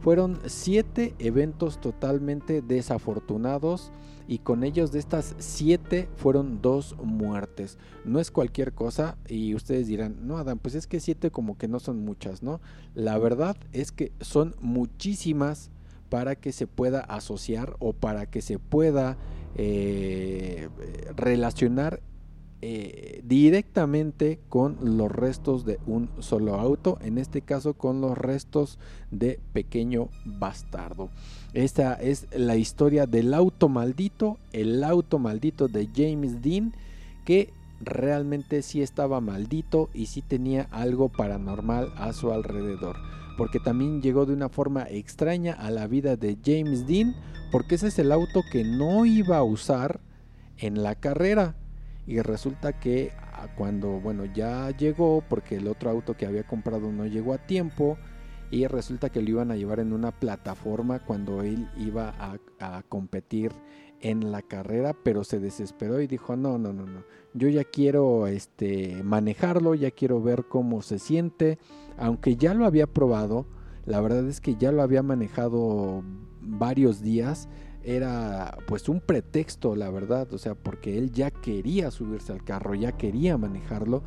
Fueron 0.00 0.38
siete 0.46 1.14
eventos 1.18 1.78
totalmente 1.78 2.62
desafortunados 2.62 3.92
y 4.26 4.38
con 4.38 4.64
ellos 4.64 4.90
de 4.90 5.00
estas 5.00 5.34
siete 5.36 6.08
fueron 6.16 6.62
dos 6.62 6.96
muertes. 7.02 7.76
No 8.06 8.18
es 8.18 8.30
cualquier 8.30 8.72
cosa 8.72 9.18
y 9.28 9.54
ustedes 9.54 9.88
dirán, 9.88 10.26
no 10.26 10.38
Adam, 10.38 10.58
pues 10.58 10.74
es 10.74 10.86
que 10.86 11.00
siete 11.00 11.30
como 11.30 11.58
que 11.58 11.68
no 11.68 11.80
son 11.80 12.02
muchas, 12.02 12.42
¿no? 12.42 12.62
La 12.94 13.18
verdad 13.18 13.58
es 13.72 13.92
que 13.92 14.12
son 14.20 14.54
muchísimas 14.62 15.70
para 16.08 16.36
que 16.36 16.52
se 16.52 16.66
pueda 16.66 17.00
asociar 17.00 17.76
o 17.78 17.92
para 17.92 18.26
que 18.26 18.42
se 18.42 18.58
pueda 18.58 19.16
eh, 19.56 20.68
relacionar 21.16 22.00
eh, 22.60 23.22
directamente 23.24 24.40
con 24.48 24.78
los 24.96 25.12
restos 25.12 25.64
de 25.64 25.78
un 25.86 26.10
solo 26.18 26.56
auto, 26.56 26.98
en 27.02 27.18
este 27.18 27.40
caso 27.42 27.74
con 27.74 28.00
los 28.00 28.18
restos 28.18 28.80
de 29.12 29.38
pequeño 29.52 30.08
bastardo. 30.24 31.10
Esta 31.54 31.94
es 31.94 32.26
la 32.32 32.56
historia 32.56 33.06
del 33.06 33.32
auto 33.32 33.68
maldito, 33.68 34.38
el 34.52 34.82
auto 34.82 35.20
maldito 35.20 35.68
de 35.68 35.88
James 35.94 36.42
Dean, 36.42 36.74
que 37.24 37.52
realmente 37.80 38.62
sí 38.62 38.82
estaba 38.82 39.20
maldito 39.20 39.88
y 39.94 40.06
sí 40.06 40.20
tenía 40.20 40.66
algo 40.72 41.10
paranormal 41.10 41.92
a 41.96 42.12
su 42.12 42.32
alrededor 42.32 42.96
porque 43.38 43.60
también 43.60 44.02
llegó 44.02 44.26
de 44.26 44.34
una 44.34 44.48
forma 44.48 44.82
extraña 44.90 45.54
a 45.54 45.70
la 45.70 45.86
vida 45.86 46.16
de 46.16 46.36
James 46.44 46.88
Dean, 46.88 47.14
porque 47.52 47.76
ese 47.76 47.86
es 47.86 47.98
el 48.00 48.10
auto 48.10 48.42
que 48.50 48.64
no 48.64 49.06
iba 49.06 49.38
a 49.38 49.44
usar 49.44 50.00
en 50.56 50.82
la 50.82 50.96
carrera. 50.96 51.54
Y 52.04 52.20
resulta 52.20 52.80
que 52.80 53.12
ah, 53.16 53.46
cuando, 53.56 54.00
bueno, 54.00 54.24
ya 54.24 54.70
llegó, 54.76 55.22
porque 55.28 55.54
el 55.54 55.68
otro 55.68 55.88
auto 55.88 56.16
que 56.16 56.26
había 56.26 56.42
comprado 56.42 56.90
no 56.90 57.06
llegó 57.06 57.32
a 57.32 57.38
tiempo, 57.38 57.96
y 58.50 58.66
resulta 58.66 59.08
que 59.08 59.22
lo 59.22 59.30
iban 59.30 59.52
a 59.52 59.56
llevar 59.56 59.78
en 59.78 59.92
una 59.92 60.10
plataforma 60.10 61.04
cuando 61.04 61.42
él 61.42 61.68
iba 61.76 62.14
a, 62.18 62.38
a 62.58 62.82
competir 62.82 63.52
en 64.00 64.32
la 64.32 64.42
carrera, 64.42 64.94
pero 65.04 65.22
se 65.22 65.38
desesperó 65.38 66.00
y 66.00 66.08
dijo, 66.08 66.34
no, 66.34 66.58
no, 66.58 66.72
no, 66.72 66.86
no, 66.86 67.04
yo 67.38 67.48
ya 67.48 67.64
quiero 67.64 68.26
este, 68.26 69.02
manejarlo, 69.02 69.74
ya 69.74 69.90
quiero 69.90 70.20
ver 70.22 70.44
cómo 70.48 70.82
se 70.82 70.98
siente, 70.98 71.58
aunque 71.96 72.36
ya 72.36 72.54
lo 72.54 72.66
había 72.66 72.86
probado, 72.86 73.46
la 73.86 74.00
verdad 74.00 74.28
es 74.28 74.40
que 74.40 74.56
ya 74.56 74.72
lo 74.72 74.82
había 74.82 75.02
manejado 75.02 76.02
varios 76.40 77.00
días, 77.00 77.48
era 77.82 78.58
pues 78.66 78.88
un 78.88 79.00
pretexto, 79.00 79.76
la 79.76 79.90
verdad, 79.90 80.32
o 80.34 80.38
sea, 80.38 80.54
porque 80.54 80.98
él 80.98 81.10
ya 81.10 81.30
quería 81.30 81.90
subirse 81.90 82.32
al 82.32 82.44
carro, 82.44 82.74
ya 82.74 82.92
quería 82.92 83.38
manejarlo 83.38 84.02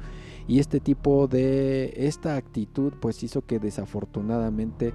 y 0.47 0.59
este 0.59 0.79
tipo 0.79 1.27
de, 1.27 1.93
esta 1.95 2.35
actitud 2.35 2.93
pues 2.99 3.23
hizo 3.23 3.45
que 3.45 3.59
desafortunadamente 3.59 4.93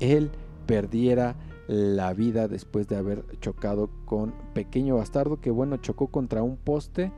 él 0.00 0.30
perdiera 0.66 1.36
la 1.66 2.12
vida 2.14 2.48
después 2.48 2.88
de 2.88 2.96
haber 2.96 3.24
chocado 3.40 3.90
con 4.04 4.34
Pequeño 4.54 4.96
Bastardo, 4.96 5.40
que 5.40 5.50
bueno, 5.50 5.76
chocó 5.78 6.08
contra 6.08 6.42
un 6.42 6.56
poste, 6.56 7.12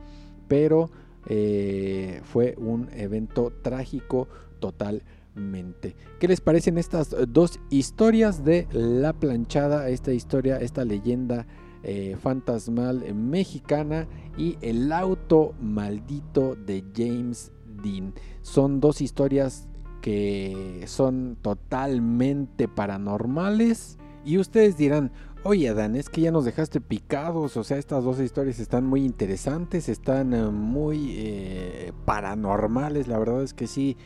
pero 0.51 0.91
eh, 1.27 2.19
fue 2.25 2.55
un 2.57 2.89
evento 2.93 3.53
trágico 3.61 4.27
totalmente. 4.59 5.95
¿Qué 6.19 6.27
les 6.27 6.41
parecen 6.41 6.77
estas 6.77 7.15
dos 7.29 7.61
historias 7.69 8.43
de 8.43 8.67
La 8.73 9.13
Planchada? 9.13 9.87
Esta 9.87 10.11
historia, 10.11 10.57
esta 10.57 10.83
leyenda 10.83 11.47
eh, 11.83 12.17
fantasmal 12.21 13.15
mexicana 13.15 14.09
y 14.37 14.57
el 14.59 14.91
auto 14.91 15.53
maldito 15.61 16.57
de 16.57 16.83
James 16.93 17.53
Dean. 17.81 18.13
Son 18.41 18.81
dos 18.81 18.99
historias 18.99 19.69
que 20.01 20.83
son 20.85 21.37
totalmente 21.41 22.67
paranormales 22.67 23.97
y 24.25 24.37
ustedes 24.37 24.75
dirán, 24.75 25.13
Oye, 25.43 25.69
Adán, 25.69 25.95
es 25.95 26.07
que 26.07 26.21
ya 26.21 26.31
nos 26.31 26.45
dejaste 26.45 26.79
picados, 26.81 27.57
o 27.57 27.63
sea, 27.63 27.79
estas 27.79 28.03
dos 28.03 28.19
historias 28.19 28.59
están 28.59 28.85
muy 28.85 29.03
interesantes, 29.03 29.89
están 29.89 30.35
eh, 30.35 30.51
muy 30.51 31.15
eh, 31.17 31.93
paranormales, 32.05 33.07
la 33.07 33.17
verdad 33.17 33.41
es 33.41 33.55
que 33.55 33.65
sí, 33.65 33.97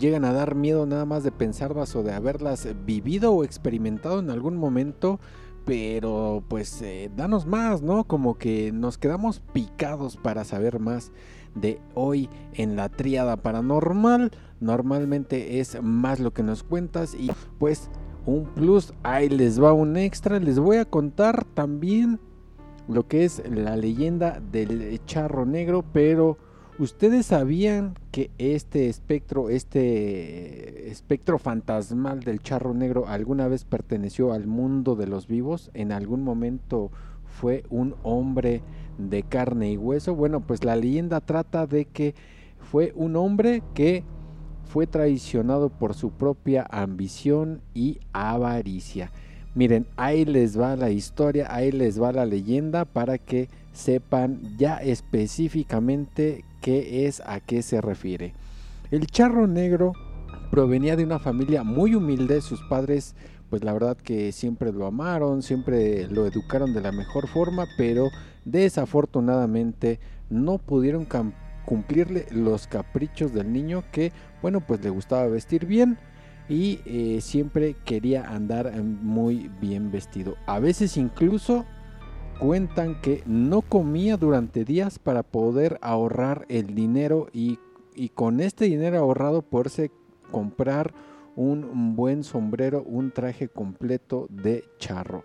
llegan 0.00 0.24
a 0.24 0.32
dar 0.32 0.56
miedo 0.56 0.86
nada 0.86 1.04
más 1.04 1.22
de 1.22 1.30
pensarlas 1.30 1.94
o 1.94 2.02
de 2.02 2.12
haberlas 2.12 2.66
vivido 2.84 3.32
o 3.32 3.44
experimentado 3.44 4.18
en 4.18 4.30
algún 4.30 4.56
momento, 4.56 5.20
pero 5.64 6.42
pues 6.48 6.82
eh, 6.82 7.08
danos 7.16 7.46
más, 7.46 7.82
¿no? 7.82 8.02
Como 8.02 8.36
que 8.36 8.72
nos 8.72 8.98
quedamos 8.98 9.38
picados 9.52 10.16
para 10.16 10.42
saber 10.42 10.80
más 10.80 11.12
de 11.54 11.80
hoy 11.94 12.28
en 12.54 12.74
la 12.74 12.88
tríada 12.88 13.36
paranormal, 13.36 14.32
normalmente 14.58 15.60
es 15.60 15.80
más 15.80 16.18
lo 16.18 16.32
que 16.32 16.42
nos 16.42 16.64
cuentas 16.64 17.14
y 17.14 17.30
pues 17.60 17.90
un 18.26 18.44
plus, 18.44 18.92
ahí 19.02 19.28
les 19.28 19.62
va 19.62 19.72
un 19.72 19.96
extra, 19.96 20.38
les 20.38 20.58
voy 20.58 20.76
a 20.76 20.84
contar 20.84 21.44
también 21.44 22.20
lo 22.88 23.06
que 23.06 23.24
es 23.24 23.42
la 23.48 23.76
leyenda 23.76 24.40
del 24.52 25.00
charro 25.04 25.46
negro, 25.46 25.84
pero 25.92 26.36
ustedes 26.78 27.26
sabían 27.26 27.94
que 28.10 28.30
este 28.38 28.88
espectro, 28.88 29.48
este 29.48 30.90
espectro 30.90 31.38
fantasmal 31.38 32.20
del 32.20 32.40
charro 32.40 32.74
negro 32.74 33.06
alguna 33.06 33.48
vez 33.48 33.64
perteneció 33.64 34.32
al 34.32 34.46
mundo 34.46 34.96
de 34.96 35.06
los 35.06 35.26
vivos, 35.26 35.70
en 35.74 35.92
algún 35.92 36.24
momento 36.24 36.90
fue 37.26 37.62
un 37.70 37.94
hombre 38.02 38.62
de 38.98 39.22
carne 39.22 39.72
y 39.72 39.76
hueso. 39.76 40.14
Bueno, 40.14 40.40
pues 40.40 40.64
la 40.64 40.76
leyenda 40.76 41.20
trata 41.20 41.66
de 41.66 41.84
que 41.86 42.14
fue 42.58 42.92
un 42.94 43.16
hombre 43.16 43.62
que 43.74 44.04
fue 44.70 44.86
traicionado 44.86 45.68
por 45.68 45.94
su 45.94 46.10
propia 46.10 46.64
ambición 46.70 47.60
y 47.74 47.98
avaricia. 48.12 49.10
Miren, 49.56 49.86
ahí 49.96 50.24
les 50.24 50.58
va 50.58 50.76
la 50.76 50.90
historia, 50.90 51.52
ahí 51.52 51.72
les 51.72 52.00
va 52.00 52.12
la 52.12 52.24
leyenda 52.24 52.84
para 52.84 53.18
que 53.18 53.48
sepan 53.72 54.56
ya 54.58 54.76
específicamente 54.76 56.44
qué 56.60 57.06
es, 57.06 57.20
a 57.26 57.40
qué 57.40 57.62
se 57.62 57.80
refiere. 57.80 58.32
El 58.92 59.08
charro 59.08 59.48
negro 59.48 59.92
provenía 60.52 60.94
de 60.94 61.02
una 61.02 61.18
familia 61.18 61.64
muy 61.64 61.96
humilde, 61.96 62.40
sus 62.40 62.62
padres 62.62 63.16
pues 63.48 63.64
la 63.64 63.72
verdad 63.72 63.96
que 63.96 64.30
siempre 64.30 64.72
lo 64.72 64.86
amaron, 64.86 65.42
siempre 65.42 66.06
lo 66.06 66.28
educaron 66.28 66.72
de 66.72 66.80
la 66.80 66.92
mejor 66.92 67.26
forma, 67.26 67.66
pero 67.76 68.08
desafortunadamente 68.44 69.98
no 70.30 70.58
pudieron 70.58 71.04
cumplirle 71.64 72.26
los 72.30 72.66
caprichos 72.66 73.32
del 73.32 73.52
niño 73.52 73.84
que, 73.92 74.12
bueno, 74.42 74.60
pues 74.60 74.82
le 74.82 74.90
gustaba 74.90 75.26
vestir 75.26 75.66
bien 75.66 75.98
y 76.48 76.80
eh, 76.84 77.20
siempre 77.20 77.76
quería 77.84 78.28
andar 78.28 78.66
eh, 78.66 78.82
muy 78.82 79.50
bien 79.60 79.90
vestido. 79.90 80.36
A 80.46 80.58
veces 80.58 80.96
incluso 80.96 81.64
cuentan 82.38 83.00
que 83.00 83.22
no 83.26 83.62
comía 83.62 84.16
durante 84.16 84.64
días 84.64 84.98
para 84.98 85.22
poder 85.22 85.78
ahorrar 85.82 86.46
el 86.48 86.74
dinero 86.74 87.28
y, 87.32 87.58
y 87.94 88.08
con 88.08 88.40
este 88.40 88.64
dinero 88.64 88.98
ahorrado 88.98 89.42
poderse 89.42 89.90
comprar 90.30 90.92
un 91.36 91.94
buen 91.96 92.24
sombrero, 92.24 92.82
un 92.82 93.12
traje 93.12 93.48
completo 93.48 94.26
de 94.30 94.64
charro. 94.78 95.24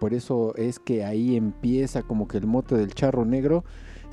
Por 0.00 0.14
eso 0.14 0.54
es 0.56 0.78
que 0.78 1.04
ahí 1.04 1.36
empieza 1.36 2.02
como 2.02 2.28
que 2.28 2.38
el 2.38 2.46
mote 2.46 2.74
del 2.76 2.94
charro 2.94 3.24
negro 3.24 3.64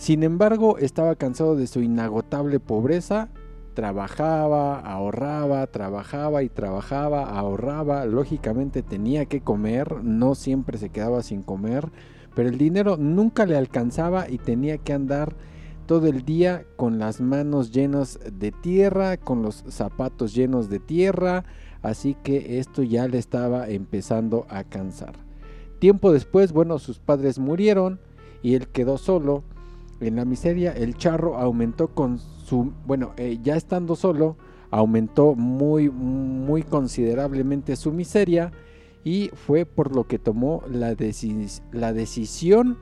sin 0.01 0.23
embargo, 0.23 0.79
estaba 0.79 1.13
cansado 1.13 1.55
de 1.55 1.67
su 1.67 1.79
inagotable 1.79 2.59
pobreza, 2.59 3.29
trabajaba, 3.75 4.79
ahorraba, 4.79 5.67
trabajaba 5.67 6.41
y 6.41 6.49
trabajaba, 6.49 7.29
ahorraba, 7.29 8.05
lógicamente 8.05 8.81
tenía 8.81 9.27
que 9.27 9.41
comer, 9.41 10.03
no 10.03 10.33
siempre 10.33 10.79
se 10.79 10.89
quedaba 10.89 11.21
sin 11.21 11.43
comer, 11.43 11.91
pero 12.33 12.49
el 12.49 12.57
dinero 12.57 12.97
nunca 12.97 13.45
le 13.45 13.55
alcanzaba 13.55 14.27
y 14.27 14.39
tenía 14.39 14.79
que 14.79 14.93
andar 14.93 15.35
todo 15.85 16.07
el 16.07 16.25
día 16.25 16.65
con 16.77 16.97
las 16.97 17.21
manos 17.21 17.71
llenas 17.71 18.17
de 18.25 18.51
tierra, 18.51 19.17
con 19.17 19.43
los 19.43 19.63
zapatos 19.69 20.33
llenos 20.33 20.67
de 20.67 20.79
tierra, 20.79 21.45
así 21.83 22.17
que 22.23 22.57
esto 22.57 22.81
ya 22.81 23.07
le 23.07 23.19
estaba 23.19 23.69
empezando 23.69 24.47
a 24.49 24.63
cansar. 24.63 25.13
Tiempo 25.77 26.11
después, 26.11 26.53
bueno, 26.53 26.79
sus 26.79 26.97
padres 26.97 27.37
murieron 27.37 27.99
y 28.41 28.55
él 28.55 28.67
quedó 28.67 28.97
solo 28.97 29.43
en 30.01 30.15
la 30.15 30.25
miseria 30.25 30.71
el 30.73 30.95
charro 30.97 31.37
aumentó 31.37 31.89
con 31.89 32.19
su, 32.19 32.73
bueno, 32.85 33.13
eh, 33.17 33.39
ya 33.41 33.55
estando 33.55 33.95
solo, 33.95 34.35
aumentó 34.71 35.35
muy, 35.35 35.89
muy 35.89 36.63
considerablemente 36.63 37.75
su 37.75 37.91
miseria 37.91 38.51
y 39.03 39.29
fue 39.33 39.65
por 39.65 39.95
lo 39.95 40.05
que 40.07 40.19
tomó 40.19 40.63
la, 40.69 40.95
la 41.71 41.93
decisión 41.93 42.77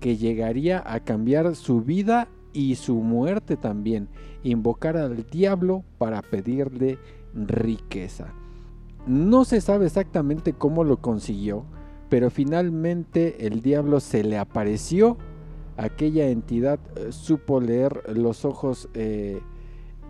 que 0.00 0.16
llegaría 0.16 0.82
a 0.86 1.00
cambiar 1.00 1.56
su 1.56 1.82
vida 1.82 2.28
y 2.52 2.76
su 2.76 2.96
muerte 2.96 3.56
también, 3.56 4.08
invocar 4.42 4.96
al 4.96 5.26
diablo 5.30 5.84
para 5.98 6.22
pedirle 6.22 6.98
riqueza. 7.34 8.32
No 9.06 9.44
se 9.44 9.60
sabe 9.60 9.86
exactamente 9.86 10.52
cómo 10.52 10.84
lo 10.84 10.98
consiguió, 10.98 11.64
pero 12.08 12.30
finalmente 12.30 13.46
el 13.46 13.62
diablo 13.62 14.00
se 14.00 14.24
le 14.24 14.38
apareció 14.38 15.18
aquella 15.78 16.28
entidad 16.28 16.80
eh, 16.96 17.12
supo 17.12 17.60
leer 17.60 18.02
los 18.14 18.44
ojos 18.44 18.88
eh, 18.94 19.40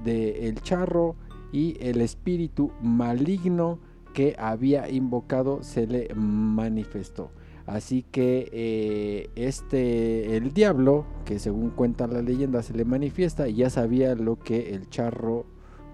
del 0.02 0.60
charro 0.62 1.14
y 1.52 1.76
el 1.80 2.00
espíritu 2.00 2.72
maligno 2.82 3.78
que 4.14 4.34
había 4.38 4.88
invocado 4.90 5.62
se 5.62 5.86
le 5.86 6.08
manifestó. 6.14 7.30
Así 7.66 8.02
que 8.10 8.48
eh, 8.50 9.28
este, 9.36 10.36
el 10.38 10.54
diablo, 10.54 11.04
que 11.26 11.38
según 11.38 11.70
cuenta 11.70 12.06
la 12.06 12.22
leyenda 12.22 12.62
se 12.62 12.72
le 12.72 12.86
manifiesta, 12.86 13.46
ya 13.48 13.68
sabía 13.68 14.14
lo 14.14 14.38
que 14.38 14.74
el 14.74 14.88
charro 14.88 15.44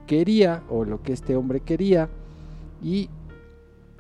quería 0.07 0.63
o 0.69 0.85
lo 0.85 1.03
que 1.03 1.13
este 1.13 1.35
hombre 1.35 1.61
quería. 1.61 2.09
Y 2.81 3.11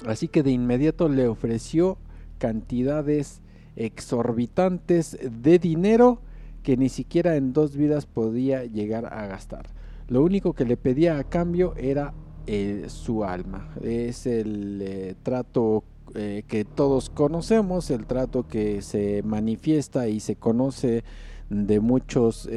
así 0.07 0.29
que 0.29 0.45
de 0.45 0.53
inmediato 0.53 1.09
le 1.09 1.27
ofreció 1.27 1.99
cantidades 2.39 3.43
exorbitantes 3.77 5.18
de 5.22 5.59
dinero 5.59 6.20
que 6.62 6.77
ni 6.77 6.89
siquiera 6.89 7.37
en 7.37 7.53
dos 7.53 7.77
vidas 7.77 8.07
podía 8.07 8.64
llegar 8.64 9.07
a 9.12 9.27
gastar. 9.27 9.66
Lo 10.09 10.22
único 10.22 10.53
que 10.53 10.64
le 10.64 10.77
pedía 10.77 11.18
a 11.18 11.25
cambio 11.25 11.75
era 11.77 12.12
eh, 12.47 12.87
su 12.89 13.25
alma. 13.25 13.70
Es 13.83 14.27
el 14.27 14.81
eh, 14.83 15.14
trato 15.22 15.83
eh, 16.14 16.43
que 16.47 16.64
todos 16.64 17.09
conocemos, 17.09 17.91
el 17.91 18.05
trato 18.07 18.47
que 18.47 18.83
se 18.83 19.22
manifiesta 19.22 20.09
y 20.09 20.20
se 20.20 20.37
conoce 20.37 21.05
de 21.49 21.81
muchos 21.81 22.49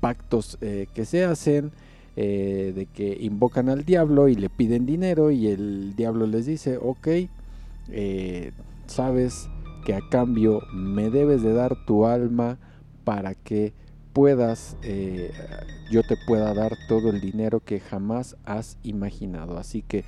pactos 0.00 0.58
que 0.60 1.04
se 1.04 1.24
hacen. 1.24 1.70
de 2.16 2.86
que 2.92 3.16
invocan 3.20 3.68
al 3.68 3.84
diablo 3.84 4.28
y 4.28 4.34
le 4.34 4.50
piden 4.50 4.84
dinero 4.84 5.30
y 5.30 5.46
el 5.46 5.94
diablo 5.96 6.26
les 6.26 6.44
dice, 6.44 6.76
ok, 6.76 7.08
sabes 8.90 9.48
que 9.84 9.94
a 9.94 10.00
cambio 10.10 10.62
me 10.72 11.10
debes 11.10 11.42
de 11.42 11.54
dar 11.54 11.76
tu 11.86 12.06
alma 12.06 12.58
para 13.04 13.34
que 13.34 13.72
puedas, 14.12 14.76
eh, 14.82 15.32
yo 15.90 16.02
te 16.02 16.16
pueda 16.26 16.52
dar 16.54 16.72
todo 16.88 17.10
el 17.10 17.20
dinero 17.20 17.60
que 17.60 17.80
jamás 17.80 18.36
has 18.44 18.76
imaginado. 18.82 19.58
Así 19.58 19.82
que 19.82 20.04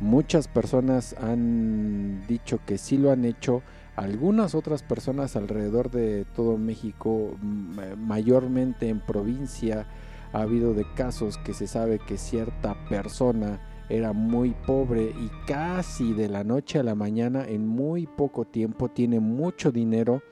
muchas 0.00 0.48
personas 0.48 1.14
han 1.20 2.26
dicho 2.26 2.60
que 2.66 2.76
sí 2.76 2.98
lo 2.98 3.12
han 3.12 3.24
hecho. 3.24 3.62
Algunas 3.96 4.56
otras 4.56 4.82
personas 4.82 5.36
alrededor 5.36 5.90
de 5.90 6.26
todo 6.34 6.58
México, 6.58 7.36
mayormente 7.96 8.88
en 8.88 8.98
provincia, 9.00 9.86
ha 10.32 10.40
habido 10.40 10.74
de 10.74 10.84
casos 10.94 11.38
que 11.38 11.54
se 11.54 11.68
sabe 11.68 12.00
que 12.00 12.18
cierta 12.18 12.74
persona 12.88 13.60
era 13.88 14.12
muy 14.12 14.54
pobre 14.66 15.02
y 15.04 15.30
casi 15.46 16.12
de 16.12 16.28
la 16.28 16.44
noche 16.44 16.78
a 16.78 16.82
la 16.82 16.94
mañana, 16.94 17.44
en 17.46 17.66
muy 17.66 18.06
poco 18.06 18.46
tiempo, 18.46 18.88
tiene 18.88 19.20
mucho 19.20 19.72
dinero, 19.72 20.22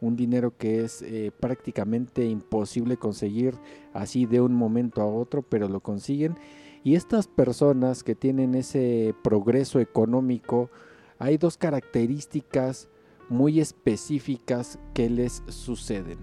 un 0.00 0.16
dinero 0.16 0.56
que 0.56 0.84
es 0.84 1.02
eh, 1.02 1.30
prácticamente 1.38 2.24
imposible 2.26 2.96
conseguir 2.96 3.54
así 3.92 4.26
de 4.26 4.40
un 4.40 4.54
momento 4.54 5.02
a 5.02 5.06
otro, 5.06 5.42
pero 5.42 5.68
lo 5.68 5.80
consiguen. 5.80 6.36
Y 6.84 6.94
estas 6.94 7.28
personas 7.28 8.02
que 8.02 8.14
tienen 8.14 8.54
ese 8.54 9.14
progreso 9.22 9.78
económico, 9.78 10.70
hay 11.18 11.36
dos 11.36 11.56
características 11.56 12.88
muy 13.28 13.60
específicas 13.60 14.78
que 14.94 15.08
les 15.08 15.42
suceden. 15.46 16.18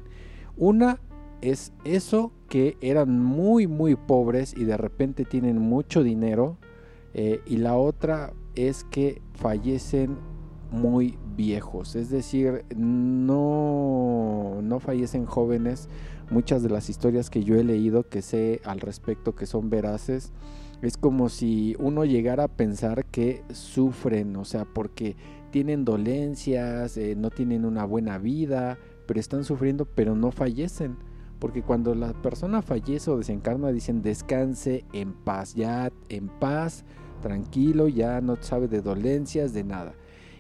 Una 0.58 1.00
es 1.42 1.72
eso 1.86 2.34
que 2.50 2.78
eran 2.82 3.24
muy 3.24 3.68
muy 3.68 3.96
pobres 3.96 4.54
y 4.58 4.66
de 4.66 4.76
repente 4.76 5.24
tienen 5.24 5.58
mucho 5.58 6.04
dinero 6.04 6.58
eh, 7.22 7.42
y 7.46 7.58
la 7.58 7.76
otra 7.76 8.32
es 8.56 8.86
que 8.86 9.22
fallecen 9.34 10.16
muy 10.72 11.18
viejos, 11.36 11.98
es 11.98 12.10
decir, 12.10 12.64
no, 12.74 14.62
no 14.64 14.80
fallecen 14.80 15.26
jóvenes. 15.26 15.90
Muchas 16.32 16.64
de 16.64 16.70
las 16.70 16.90
historias 16.90 17.30
que 17.30 17.44
yo 17.44 17.58
he 17.58 17.64
leído 17.66 18.08
que 18.08 18.22
sé 18.22 18.62
al 18.64 18.80
respecto 18.80 19.36
que 19.36 19.48
son 19.48 19.70
veraces, 19.70 20.32
es 20.82 20.96
como 20.96 21.28
si 21.28 21.76
uno 21.78 22.06
llegara 22.06 22.46
a 22.46 22.48
pensar 22.48 23.04
que 23.04 23.44
sufren, 23.52 24.38
o 24.38 24.46
sea, 24.46 24.64
porque 24.64 25.18
tienen 25.52 25.84
dolencias, 25.84 26.96
eh, 26.96 27.16
no 27.18 27.32
tienen 27.32 27.66
una 27.66 27.84
buena 27.84 28.18
vida, 28.18 28.78
pero 29.08 29.20
están 29.20 29.44
sufriendo, 29.44 29.84
pero 29.84 30.16
no 30.16 30.32
fallecen. 30.32 30.96
Porque 31.40 31.64
cuando 31.64 31.96
la 31.96 32.14
persona 32.14 32.62
fallece 32.62 33.12
o 33.12 33.18
desencarna, 33.18 33.74
dicen 33.74 34.02
descanse 34.02 34.86
en 34.94 35.12
paz, 35.14 35.56
ya 35.56 35.92
en 36.08 36.28
paz, 36.28 36.86
tranquilo, 37.20 37.88
ya 37.88 38.22
no 38.22 38.38
sabe 38.42 38.68
de 38.68 38.82
dolencias, 38.82 39.54
de 39.54 39.64
nada. 39.64 39.94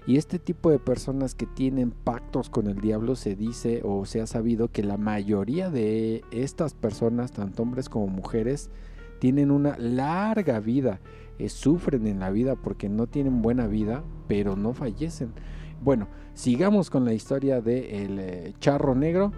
Y 0.07 0.17
este 0.17 0.39
tipo 0.39 0.71
de 0.71 0.79
personas 0.79 1.35
que 1.35 1.45
tienen 1.45 1.91
pactos 1.91 2.49
con 2.49 2.67
el 2.67 2.81
diablo 2.81 3.15
se 3.15 3.35
dice 3.35 3.81
o 3.83 4.05
se 4.05 4.21
ha 4.21 4.27
sabido 4.27 4.69
que 4.71 4.83
la 4.83 4.97
mayoría 4.97 5.69
de 5.69 6.23
estas 6.31 6.73
personas, 6.73 7.31
tanto 7.31 7.61
hombres 7.61 7.89
como 7.89 8.07
mujeres, 8.07 8.71
tienen 9.19 9.51
una 9.51 9.77
larga 9.77 10.59
vida, 10.59 10.99
eh, 11.37 11.49
sufren 11.49 12.07
en 12.07 12.19
la 12.19 12.31
vida 12.31 12.55
porque 12.55 12.89
no 12.89 13.07
tienen 13.07 13.41
buena 13.41 13.67
vida, 13.67 14.03
pero 14.27 14.55
no 14.55 14.73
fallecen. 14.73 15.31
Bueno, 15.81 16.07
sigamos 16.33 16.89
con 16.89 17.05
la 17.05 17.13
historia 17.13 17.61
del 17.61 18.15
de 18.15 18.49
eh, 18.49 18.53
charro 18.59 18.95
negro. 18.95 19.31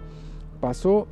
Pasó 0.60 1.06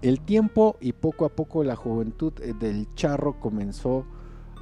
el 0.00 0.20
tiempo 0.20 0.76
y 0.80 0.92
poco 0.92 1.24
a 1.24 1.28
poco 1.28 1.62
la 1.64 1.76
juventud 1.76 2.32
eh, 2.40 2.54
del 2.58 2.92
charro 2.94 3.38
comenzó 3.38 4.04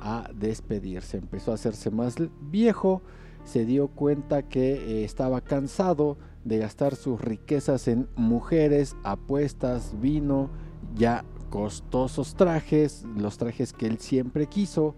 a 0.01 0.31
despedirse, 0.35 1.19
empezó 1.19 1.53
a 1.53 1.55
hacerse 1.55 1.91
más 1.91 2.17
viejo, 2.41 3.03
se 3.45 3.65
dio 3.65 3.89
cuenta 3.89 4.43
que 4.43 4.73
eh, 4.73 5.05
estaba 5.05 5.41
cansado 5.41 6.19
de 6.45 6.59
gastar 6.59 6.97
sus 6.97 7.21
riquezas 7.21 7.89
en 7.89 8.09
mujeres, 8.17 8.97
apuestas, 9.03 9.95
vino, 10.01 10.51
ya 10.95 11.25
costosos 11.51 12.35
trajes, 12.35 13.05
los 13.17 13.37
trajes 13.37 13.73
que 13.73 13.87
él 13.87 13.99
siempre 13.99 14.47
quiso, 14.47 14.95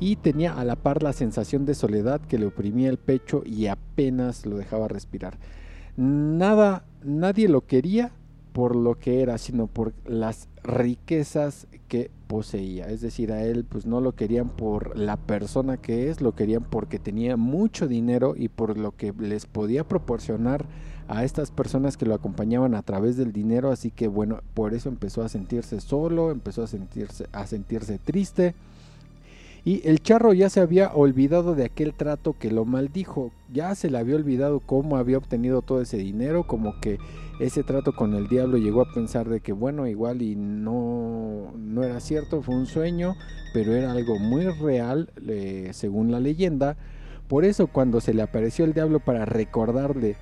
y 0.00 0.16
tenía 0.16 0.54
a 0.54 0.64
la 0.64 0.76
par 0.76 1.02
la 1.02 1.12
sensación 1.12 1.64
de 1.64 1.74
soledad 1.74 2.20
que 2.20 2.38
le 2.38 2.46
oprimía 2.46 2.90
el 2.90 2.98
pecho 2.98 3.42
y 3.46 3.68
apenas 3.68 4.46
lo 4.46 4.56
dejaba 4.56 4.88
respirar. 4.88 5.38
Nada, 5.96 6.84
nadie 7.04 7.48
lo 7.48 7.66
quería 7.66 8.12
por 8.52 8.76
lo 8.76 8.98
que 8.98 9.22
era, 9.22 9.38
sino 9.38 9.66
por 9.66 9.94
las 10.04 10.48
riquezas 10.62 11.66
que 11.88 12.10
poseía. 12.32 12.86
Es 12.86 13.02
decir, 13.02 13.30
a 13.30 13.44
él 13.44 13.66
pues 13.68 13.84
no 13.84 14.00
lo 14.00 14.12
querían 14.12 14.48
por 14.48 14.96
la 14.96 15.18
persona 15.18 15.76
que 15.76 16.08
es, 16.08 16.22
lo 16.22 16.34
querían 16.34 16.64
porque 16.64 16.98
tenía 16.98 17.36
mucho 17.36 17.86
dinero 17.86 18.32
y 18.34 18.48
por 18.48 18.78
lo 18.78 18.96
que 18.96 19.12
les 19.18 19.44
podía 19.44 19.84
proporcionar 19.84 20.64
a 21.08 21.24
estas 21.24 21.50
personas 21.50 21.98
que 21.98 22.06
lo 22.06 22.14
acompañaban 22.14 22.74
a 22.74 22.80
través 22.80 23.18
del 23.18 23.34
dinero, 23.34 23.70
así 23.70 23.90
que 23.90 24.08
bueno, 24.08 24.40
por 24.54 24.72
eso 24.72 24.88
empezó 24.88 25.22
a 25.22 25.28
sentirse 25.28 25.78
solo, 25.82 26.30
empezó 26.30 26.62
a 26.62 26.66
sentirse 26.68 27.26
a 27.32 27.46
sentirse 27.46 27.98
triste 27.98 28.54
y 29.64 29.86
el 29.88 30.02
charro 30.02 30.32
ya 30.32 30.50
se 30.50 30.60
había 30.60 30.92
olvidado 30.92 31.54
de 31.54 31.64
aquel 31.64 31.94
trato 31.94 32.34
que 32.36 32.50
lo 32.50 32.64
maldijo, 32.64 33.30
ya 33.52 33.74
se 33.76 33.90
le 33.90 33.98
había 33.98 34.16
olvidado 34.16 34.58
cómo 34.58 34.96
había 34.96 35.18
obtenido 35.18 35.62
todo 35.62 35.80
ese 35.80 35.98
dinero, 35.98 36.44
como 36.48 36.80
que 36.80 36.98
ese 37.38 37.62
trato 37.62 37.94
con 37.94 38.14
el 38.14 38.26
diablo 38.26 38.58
llegó 38.58 38.82
a 38.82 38.92
pensar 38.92 39.28
de 39.28 39.40
que 39.40 39.52
bueno, 39.52 39.86
igual 39.86 40.20
y 40.20 40.34
no, 40.34 41.52
no 41.56 41.84
era 41.84 42.00
cierto, 42.00 42.42
fue 42.42 42.56
un 42.56 42.66
sueño, 42.66 43.14
pero 43.54 43.72
era 43.72 43.92
algo 43.92 44.18
muy 44.18 44.46
real 44.46 45.10
eh, 45.28 45.70
según 45.72 46.10
la 46.10 46.18
leyenda. 46.18 46.76
Por 47.28 47.44
eso 47.44 47.68
cuando 47.68 48.00
se 48.00 48.14
le 48.14 48.22
apareció 48.22 48.64
el 48.64 48.74
diablo 48.74 48.98
para 48.98 49.24
recordarle 49.26 50.16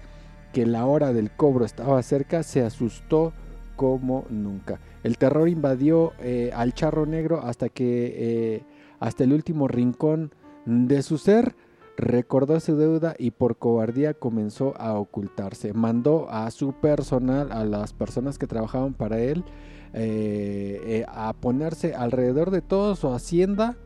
que 0.53 0.67
la 0.67 0.85
hora 0.85 1.15
del 1.15 1.31
cobro 1.31 1.65
estaba 1.65 2.03
cerca, 2.03 2.43
se 2.43 2.63
asustó 2.63 3.33
como 3.75 4.27
nunca. 4.29 4.81
El 5.03 5.17
terror 5.17 5.49
invadió 5.49 6.13
eh, 6.21 6.51
al 6.55 6.75
charro 6.75 7.07
negro 7.07 7.41
hasta 7.43 7.71
que... 7.71 8.15
Eh, 8.19 8.80
hasta 9.01 9.25
el 9.25 9.33
último 9.33 9.67
rincón 9.67 10.33
de 10.67 11.03
su 11.03 11.19
ser, 11.19 11.57
recordó 11.97 12.61
su 12.61 12.77
deuda 12.77 13.15
y 13.19 13.31
por 13.33 13.57
cobardía 13.57 14.15
comenzó 14.15 14.75
a 14.79 14.95
ocultarse. 14.95 15.73
Mandó 15.73 16.31
a 16.31 16.51
su 16.51 16.73
personal, 16.75 17.51
a 17.53 17.65
las 17.65 17.93
personas 17.93 18.39
que 18.39 18.47
trabajaban 18.47 18.95
para 18.95 19.19
él, 19.19 19.45
eh, 19.93 20.81
eh, 20.85 21.05
a 21.09 21.33
ponerse 21.33 21.95
alrededor 21.95 22.51
de 22.51 22.63
toda 22.63 22.95
su 22.95 23.09
hacienda 23.09 23.77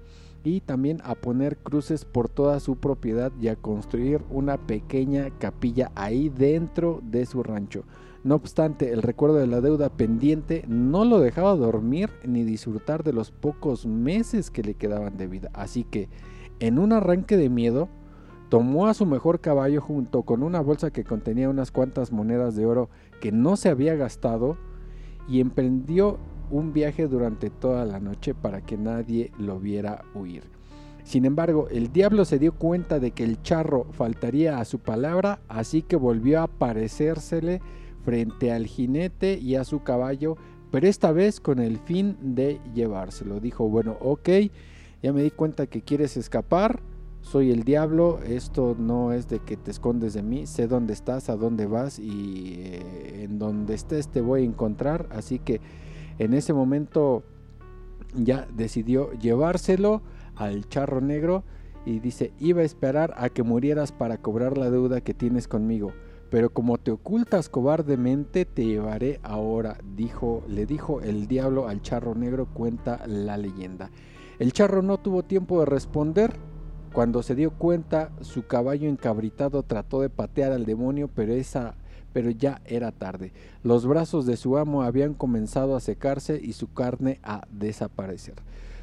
y 0.45 0.61
también 0.61 1.01
a 1.05 1.15
poner 1.15 1.57
cruces 1.57 2.05
por 2.05 2.29
toda 2.29 2.61
su 2.61 2.77
propiedad 2.77 3.33
y 3.41 3.49
a 3.49 3.57
construir 3.57 4.23
una 4.31 4.59
pequeña 4.59 5.31
capilla 5.39 5.91
ahí 5.95 6.29
dentro 6.29 7.01
de 7.03 7.25
su 7.25 7.43
rancho. 7.43 7.85
No 8.25 8.37
obstante, 8.37 8.91
el 8.91 9.03
recuerdo 9.03 9.37
de 9.37 9.47
la 9.47 9.61
deuda 9.61 9.91
pendiente 9.91 10.64
no 10.66 11.05
lo 11.05 11.20
dejaba 11.20 11.55
dormir 11.57 12.09
ni 12.25 12.43
disfrutar 12.43 13.05
de 13.05 13.12
los 13.12 13.31
pocos 13.31 13.85
meses 13.85 14.51
que 14.51 14.62
le 14.62 14.72
quedaban 14.72 15.18
de 15.18 15.27
vida. 15.27 15.51
Así 15.53 15.85
que, 15.85 16.09
en 16.59 16.79
un 16.79 16.95
arranque 16.95 17.37
de 17.37 17.51
miedo, 17.51 17.91
tomó 18.49 18.87
a 18.87 18.95
su 18.95 19.05
mejor 19.05 19.41
caballo 19.41 19.83
junto 19.83 20.22
con 20.22 20.43
una 20.43 20.62
bolsa 20.62 20.91
que 20.91 21.05
contenía 21.05 21.51
unas 21.51 21.70
cuantas 21.70 22.12
monedas 22.12 22.57
de 22.57 22.64
oro 22.64 22.89
que 23.20 23.31
no 23.31 23.57
se 23.57 23.68
había 23.68 23.95
gastado 23.95 24.57
y 25.29 25.41
emprendió 25.41 26.16
un 26.51 26.72
viaje 26.72 27.09
durante 27.09 27.51
toda 27.51 27.85
la 27.85 28.01
noche 28.01 28.33
para 28.33 28.62
que 28.62 28.79
nadie 28.79 29.33
lo 29.39 29.61
viera 29.61 30.03
huir. 30.14 30.45
Sin 31.03 31.27
embargo, 31.27 31.68
el 31.70 31.93
diablo 31.93 32.25
se 32.25 32.39
dio 32.39 32.55
cuenta 32.55 33.01
de 33.01 33.11
que 33.11 33.25
el 33.25 33.43
charro 33.43 33.85
faltaría 33.93 34.61
a 34.61 34.64
su 34.64 34.79
palabra, 34.79 35.41
así 35.49 35.83
que 35.83 35.97
volvió 35.97 36.41
a 36.41 36.45
aparecérsele 36.45 37.61
frente 38.05 38.53
al 38.53 38.67
jinete 38.67 39.39
y 39.39 39.57
a 39.57 39.65
su 39.65 39.83
caballo, 39.83 40.37
pero 40.71 40.87
esta 40.87 41.13
vez 41.13 41.41
con 41.41 41.59
el 41.59 41.79
fin 41.79 42.17
de 42.21 42.61
llevárselo. 42.75 43.41
Dijo, 43.41 43.69
bueno, 43.69 43.97
ok, 44.01 44.29
ya 45.03 45.13
me 45.13 45.23
di 45.23 45.31
cuenta 45.31 45.67
que 45.67 45.83
quieres 45.83 46.17
escapar, 46.17 46.81
soy 47.21 47.51
el 47.51 47.65
diablo, 47.65 48.21
esto 48.23 48.77
no 48.79 49.13
es 49.13 49.29
de 49.29 49.39
que 49.39 49.57
te 49.57 49.71
escondes 49.71 50.13
de 50.13 50.23
mí, 50.23 50.47
sé 50.47 50.67
dónde 50.67 50.93
estás, 50.93 51.31
a 51.31 51.37
dónde 51.37 51.67
vas 51.67 51.99
y 51.99 52.57
eh, 52.59 53.25
en 53.25 53.39
donde 53.39 53.75
estés 53.75 54.09
te 54.09 54.21
voy 54.21 54.43
a 54.43 54.45
encontrar, 54.45 55.09
así 55.11 55.39
que 55.39 55.61
en 56.19 56.35
ese 56.35 56.53
momento 56.53 57.23
ya 58.15 58.47
decidió 58.55 59.11
llevárselo 59.13 60.03
al 60.37 60.69
charro 60.69 61.01
negro 61.01 61.45
y 61.87 61.99
dice, 61.99 62.33
iba 62.39 62.61
a 62.61 62.65
esperar 62.65 63.15
a 63.17 63.31
que 63.31 63.43
murieras 63.43 63.91
para 63.91 64.19
cobrar 64.19 64.59
la 64.59 64.71
deuda 64.71 65.01
que 65.01 65.15
tienes 65.15 65.49
conmigo 65.49 65.93
pero 66.35 66.51
como 66.51 66.78
te 66.78 66.91
ocultas 66.91 67.49
cobardemente, 67.49 68.45
te 68.45 68.64
llevaré 68.64 69.20
ahora, 69.22 69.78
dijo, 69.95 70.43
le 70.49 70.66
dijo 70.66 71.01
el 71.01 71.28
diablo 71.28 71.68
al 71.68 71.80
charro 71.80 72.16
negro, 72.16 72.47
cuenta 72.53 73.07
la 73.07 73.37
leyenda. 73.37 73.93
El 74.41 74.53
charro 74.53 74.82
no 74.82 74.99
tuvo 74.99 75.22
tiempo 75.22 75.61
de 75.61 75.66
responder. 75.66 76.35
Cuando 76.93 77.22
se 77.22 77.37
dio 77.37 77.53
cuenta, 77.53 78.11
su 78.20 78.49
caballo 78.49 78.89
encabritado 78.89 79.62
trató 79.62 80.01
de 80.01 80.11
patear 80.11 80.51
al 80.51 80.66
demonio, 80.66 81.09
pero 81.14 81.35
esa 81.35 81.76
pero 82.12 82.30
ya 82.30 82.61
era 82.64 82.91
tarde. 82.91 83.32
Los 83.62 83.87
brazos 83.87 84.26
de 84.26 84.37
su 84.37 84.59
amo 84.59 84.82
habían 84.82 85.14
comenzado 85.14 85.76
a 85.76 85.80
secarse 85.80 86.41
y 86.43 86.55
su 86.55 86.72
carne 86.72 87.20
a 87.22 87.47
desaparecer. 87.53 88.35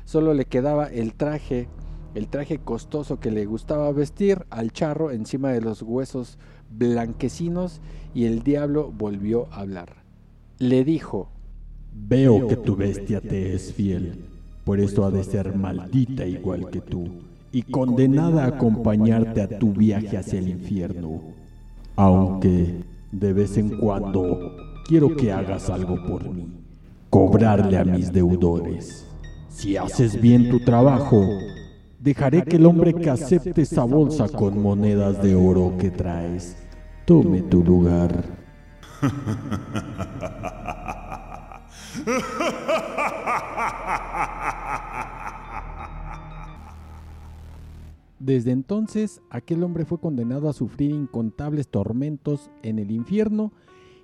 Solo 0.05 0.33
le 0.33 0.45
quedaba 0.45 0.85
el 0.85 1.15
traje, 1.15 1.67
el 2.15 2.29
traje 2.29 2.59
costoso 2.59 3.19
que 3.19 3.29
le 3.29 3.45
gustaba 3.45 3.91
vestir 3.91 4.45
al 4.51 4.71
charro 4.71 5.11
encima 5.11 5.49
de 5.51 5.59
los 5.59 5.81
huesos 5.81 6.37
blanquecinos 6.71 7.81
y 8.13 8.25
el 8.25 8.43
diablo 8.43 8.91
volvió 8.91 9.47
a 9.51 9.61
hablar. 9.61 10.03
Le 10.57 10.83
dijo, 10.83 11.29
Veo 11.93 12.47
que 12.47 12.55
tu 12.55 12.75
bestia 12.75 13.19
te 13.19 13.53
es 13.53 13.73
fiel, 13.73 14.25
por 14.63 14.79
eso 14.79 15.03
ha 15.03 15.11
de 15.11 15.23
ser 15.23 15.55
maldita 15.55 16.25
igual 16.25 16.69
que 16.69 16.79
tú, 16.79 17.05
y 17.51 17.63
condenada 17.63 18.45
a 18.45 18.47
acompañarte 18.47 19.41
a 19.41 19.59
tu 19.59 19.73
viaje 19.73 20.17
hacia 20.17 20.39
el 20.39 20.49
infierno. 20.49 21.21
Aunque 21.97 22.83
de 23.11 23.33
vez 23.33 23.57
en 23.57 23.77
cuando 23.77 24.55
quiero 24.87 25.15
que 25.15 25.31
hagas 25.31 25.69
algo 25.69 26.01
por 26.07 26.33
mí, 26.33 26.47
cobrarle 27.09 27.77
a 27.77 27.83
mis 27.83 28.11
deudores. 28.11 29.05
Si 29.49 29.75
haces 29.75 30.19
bien 30.19 30.49
tu 30.49 30.61
trabajo, 30.61 31.21
dejaré 32.01 32.43
que 32.43 32.55
el 32.55 32.65
hombre 32.65 32.93
que 32.93 33.09
acepte 33.09 33.61
esa 33.61 33.83
bolsa 33.83 34.27
con 34.27 34.61
monedas 34.61 35.21
de 35.21 35.35
oro 35.35 35.75
que 35.77 35.91
traes 35.91 36.57
tome 37.05 37.41
tu 37.43 37.63
lugar. 37.63 38.23
Desde 48.19 48.51
entonces, 48.51 49.21
aquel 49.31 49.63
hombre 49.63 49.83
fue 49.85 49.99
condenado 49.99 50.47
a 50.47 50.53
sufrir 50.53 50.91
incontables 50.91 51.67
tormentos 51.67 52.51
en 52.61 52.77
el 52.77 52.91
infierno 52.91 53.51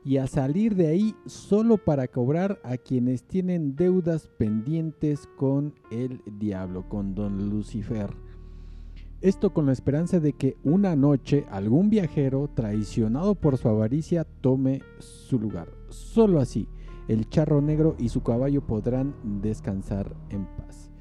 y 0.03 0.17
a 0.17 0.27
salir 0.27 0.75
de 0.75 0.87
ahí 0.87 1.15
solo 1.25 1.77
para 1.77 2.07
cobrar 2.07 2.59
a 2.63 2.77
quienes 2.77 3.23
tienen 3.23 3.75
deudas 3.75 4.27
pendientes 4.37 5.27
con 5.37 5.73
el 5.91 6.21
diablo, 6.39 6.87
con 6.87 7.15
don 7.15 7.49
Lucifer. 7.49 8.09
Esto 9.19 9.51
con 9.51 9.65
la 9.65 9.71
esperanza 9.71 10.19
de 10.19 10.33
que 10.33 10.57
una 10.63 10.95
noche 10.95 11.45
algún 11.49 11.89
viajero 11.89 12.49
traicionado 12.53 13.33
por 13.33 13.57
su 13.57 13.67
avaricia 13.67 14.25
tome 14.41 14.83
su 14.99 15.39
lugar. 15.39 15.69
Solo 15.89 16.39
así 16.39 16.67
el 17.07 17.27
charro 17.29 17.61
negro 17.61 17.95
y 17.97 18.09
su 18.09 18.21
caballo 18.21 18.61
podrán 18.61 19.15
descansar 19.41 20.15
en 20.29 20.45
paz. 20.57 20.91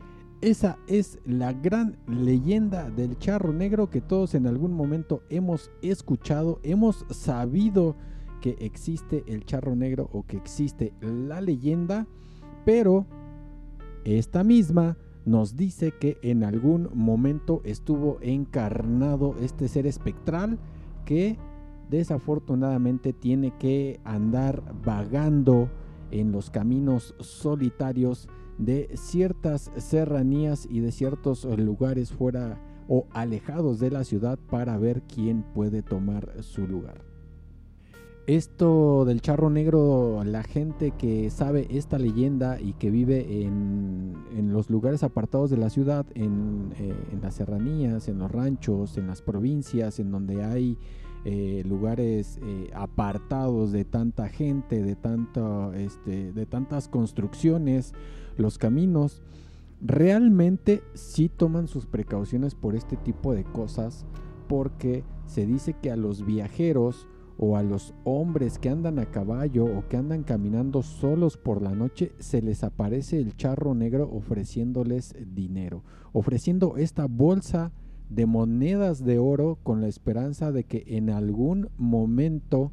esa 0.40 0.78
es 0.86 1.18
la 1.24 1.52
gran 1.52 1.96
leyenda 2.06 2.90
del 2.90 3.18
charro 3.18 3.52
negro 3.52 3.90
que 3.90 4.00
todos 4.00 4.34
en 4.34 4.46
algún 4.46 4.72
momento 4.72 5.22
hemos 5.28 5.70
escuchado, 5.82 6.60
hemos 6.62 7.04
sabido 7.10 7.96
que 8.46 8.64
existe 8.64 9.24
el 9.26 9.44
charro 9.44 9.74
negro 9.74 10.08
o 10.12 10.22
que 10.22 10.36
existe 10.36 10.92
la 11.00 11.40
leyenda, 11.40 12.06
pero 12.64 13.04
esta 14.04 14.44
misma 14.44 14.96
nos 15.24 15.56
dice 15.56 15.90
que 15.90 16.16
en 16.22 16.44
algún 16.44 16.88
momento 16.94 17.60
estuvo 17.64 18.18
encarnado 18.20 19.34
este 19.40 19.66
ser 19.66 19.84
espectral 19.88 20.60
que 21.04 21.36
desafortunadamente 21.90 23.12
tiene 23.12 23.52
que 23.58 23.98
andar 24.04 24.62
vagando 24.84 25.68
en 26.12 26.30
los 26.30 26.48
caminos 26.48 27.16
solitarios 27.18 28.28
de 28.58 28.88
ciertas 28.94 29.72
serranías 29.76 30.68
y 30.70 30.78
de 30.78 30.92
ciertos 30.92 31.44
lugares 31.44 32.12
fuera 32.12 32.60
o 32.86 33.08
alejados 33.10 33.80
de 33.80 33.90
la 33.90 34.04
ciudad 34.04 34.38
para 34.38 34.78
ver 34.78 35.02
quién 35.12 35.42
puede 35.52 35.82
tomar 35.82 36.44
su 36.44 36.68
lugar. 36.68 37.15
Esto 38.26 39.04
del 39.04 39.20
charro 39.20 39.50
negro, 39.50 40.24
la 40.24 40.42
gente 40.42 40.90
que 40.90 41.30
sabe 41.30 41.68
esta 41.70 41.96
leyenda 41.96 42.60
y 42.60 42.72
que 42.72 42.90
vive 42.90 43.44
en, 43.44 44.16
los 44.52 44.68
lugares 44.68 45.04
apartados 45.04 45.48
de 45.50 45.56
la 45.58 45.70
ciudad, 45.70 46.06
en, 46.14 46.72
eh, 46.78 46.92
en, 47.12 47.20
las 47.20 47.34
serranías, 47.34 48.08
en 48.08 48.18
los 48.18 48.30
ranchos, 48.30 48.96
en 48.96 49.06
las 49.06 49.22
provincias, 49.22 50.00
en 50.00 50.10
donde 50.10 50.42
hay 50.42 50.76
eh, 51.24 51.62
lugares 51.66 52.40
eh, 52.42 52.70
apartados 52.74 53.70
de 53.70 53.84
tanta 53.84 54.28
gente, 54.28 54.82
de, 54.82 54.96
tanto, 54.96 55.72
este, 55.72 56.32
de 56.32 56.46
tantas 56.46 56.88
construcciones, 56.88 57.94
los 58.36 58.58
caminos, 58.58 59.22
realmente 59.80 60.82
sí 60.94 61.28
toman 61.28 61.68
sus 61.68 61.86
precauciones 61.86 62.56
por 62.56 62.74
este 62.74 62.96
tipo 62.96 63.34
de 63.34 63.44
cosas 63.44 64.04
porque 64.48 65.04
se 65.26 65.46
dice 65.46 65.74
que 65.80 65.90
a 65.90 65.96
los 65.96 66.24
viajeros 66.24 67.06
o 67.38 67.56
a 67.56 67.62
los 67.62 67.94
hombres 68.04 68.58
que 68.58 68.68
andan 68.68 68.98
a 68.98 69.06
caballo 69.06 69.64
o 69.64 69.86
que 69.88 69.96
andan 69.96 70.22
caminando 70.22 70.82
solos 70.82 71.36
por 71.36 71.62
la 71.62 71.74
noche, 71.74 72.12
se 72.18 72.42
les 72.42 72.64
aparece 72.64 73.18
el 73.18 73.36
charro 73.36 73.74
negro 73.74 74.10
ofreciéndoles 74.10 75.14
dinero, 75.34 75.82
ofreciendo 76.12 76.76
esta 76.76 77.06
bolsa 77.06 77.72
de 78.08 78.26
monedas 78.26 79.04
de 79.04 79.18
oro 79.18 79.58
con 79.62 79.80
la 79.80 79.88
esperanza 79.88 80.52
de 80.52 80.64
que 80.64 80.84
en 80.86 81.10
algún 81.10 81.68
momento 81.76 82.72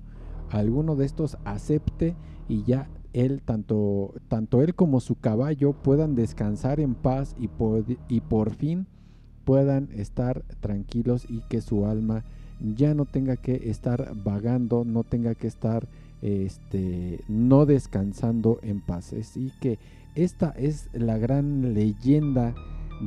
alguno 0.50 0.96
de 0.96 1.06
estos 1.06 1.38
acepte 1.44 2.16
y 2.48 2.64
ya 2.64 2.90
él, 3.14 3.42
tanto, 3.44 4.14
tanto 4.28 4.62
él 4.62 4.76
como 4.76 5.00
su 5.00 5.16
caballo 5.16 5.74
puedan 5.74 6.16
descansar 6.16 6.80
en 6.80 6.96
paz 6.96 7.36
y 7.40 7.48
por, 7.48 7.86
y 8.08 8.22
por 8.22 8.52
fin 8.52 8.88
puedan 9.44 9.90
estar 9.92 10.44
tranquilos 10.62 11.26
y 11.30 11.42
que 11.50 11.62
su 11.62 11.86
alma 11.86 12.24
ya 12.64 12.94
no 12.94 13.06
tenga 13.06 13.36
que 13.36 13.70
estar 13.70 14.14
vagando, 14.16 14.84
no 14.86 15.04
tenga 15.04 15.36
que 15.36 15.48
estar 15.48 15.88
este, 16.22 17.20
no 17.28 17.66
descansando 17.66 18.60
en 18.64 18.82
paz. 18.82 19.14
Así 19.14 19.52
que 19.62 19.78
esta 20.16 20.52
es 20.52 20.90
la 20.94 21.18
gran 21.18 21.74
leyenda 21.74 22.56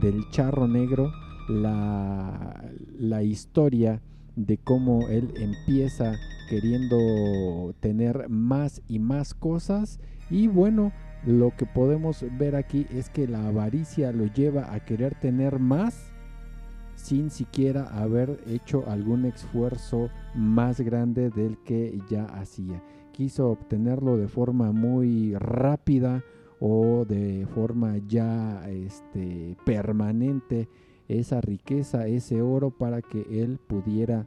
del 0.01 0.29
charro 0.31 0.69
negro 0.69 1.11
la, 1.49 2.65
la 2.99 3.23
historia 3.23 4.01
de 4.35 4.59
cómo 4.59 5.09
él 5.09 5.33
empieza 5.37 6.15
queriendo 6.51 7.75
tener 7.81 8.29
más 8.29 8.83
y 8.89 8.99
más 8.99 9.35
cosas 9.35 9.99
y 10.31 10.49
bueno, 10.49 10.93
lo 11.25 11.57
que 11.57 11.67
podemos 11.67 12.25
ver 12.39 12.57
aquí 12.57 12.87
es 12.91 13.09
que 13.09 13.27
la 13.27 13.47
avaricia 13.47 14.13
lo 14.13 14.27
lleva 14.27 14.73
a 14.75 14.81
querer 14.81 15.15
tener 15.15 15.59
más 15.59 16.13
sin 17.07 17.31
siquiera 17.31 17.85
haber 17.85 18.41
hecho 18.49 18.83
algún 18.89 19.27
esfuerzo 19.27 20.11
más 20.35 20.81
grande 20.81 21.31
del 21.31 21.57
que 21.59 22.01
ya 22.11 22.25
hacía. 22.25 22.83
Quiso 23.13 23.49
obtenerlo 23.49 24.17
de 24.17 24.27
forma 24.27 24.73
muy 24.73 25.33
rápida 25.37 26.25
o 26.59 27.05
de 27.05 27.47
forma 27.55 27.99
ya 28.09 28.69
este, 28.69 29.57
permanente 29.65 30.69
esa 31.07 31.41
riqueza, 31.41 32.09
ese 32.09 32.43
oro 32.43 32.73
para 32.73 33.03
que 33.03 33.25
él 33.31 33.61
pudiera 33.65 34.27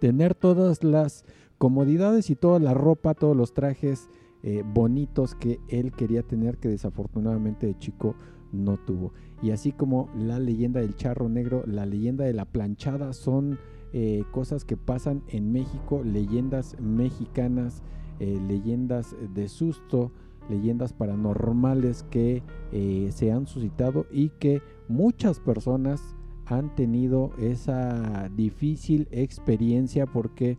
tener 0.00 0.34
todas 0.34 0.82
las 0.82 1.26
comodidades 1.58 2.30
y 2.30 2.34
toda 2.34 2.60
la 2.60 2.72
ropa, 2.72 3.12
todos 3.12 3.36
los 3.36 3.52
trajes 3.52 4.08
eh, 4.42 4.64
bonitos 4.64 5.34
que 5.34 5.60
él 5.68 5.92
quería 5.92 6.22
tener 6.22 6.56
que 6.56 6.68
desafortunadamente 6.68 7.66
de 7.66 7.76
chico 7.76 8.14
no 8.52 8.76
tuvo. 8.76 9.12
Y 9.42 9.50
así 9.50 9.72
como 9.72 10.08
la 10.16 10.38
leyenda 10.38 10.80
del 10.80 10.96
charro 10.96 11.28
negro, 11.28 11.62
la 11.66 11.86
leyenda 11.86 12.24
de 12.24 12.32
la 12.32 12.44
planchada 12.44 13.12
son 13.12 13.58
eh, 13.92 14.24
cosas 14.30 14.64
que 14.64 14.76
pasan 14.76 15.22
en 15.28 15.52
México, 15.52 16.02
leyendas 16.04 16.76
mexicanas, 16.80 17.82
eh, 18.20 18.40
leyendas 18.46 19.14
de 19.34 19.48
susto, 19.48 20.12
leyendas 20.48 20.92
paranormales 20.92 22.04
que 22.04 22.42
se 23.10 23.32
han 23.32 23.46
suscitado 23.46 24.06
y 24.10 24.30
que 24.30 24.62
muchas 24.88 25.40
personas 25.40 26.16
han 26.46 26.74
tenido 26.74 27.32
esa 27.38 28.30
difícil 28.34 29.08
experiencia 29.10 30.06
porque 30.06 30.58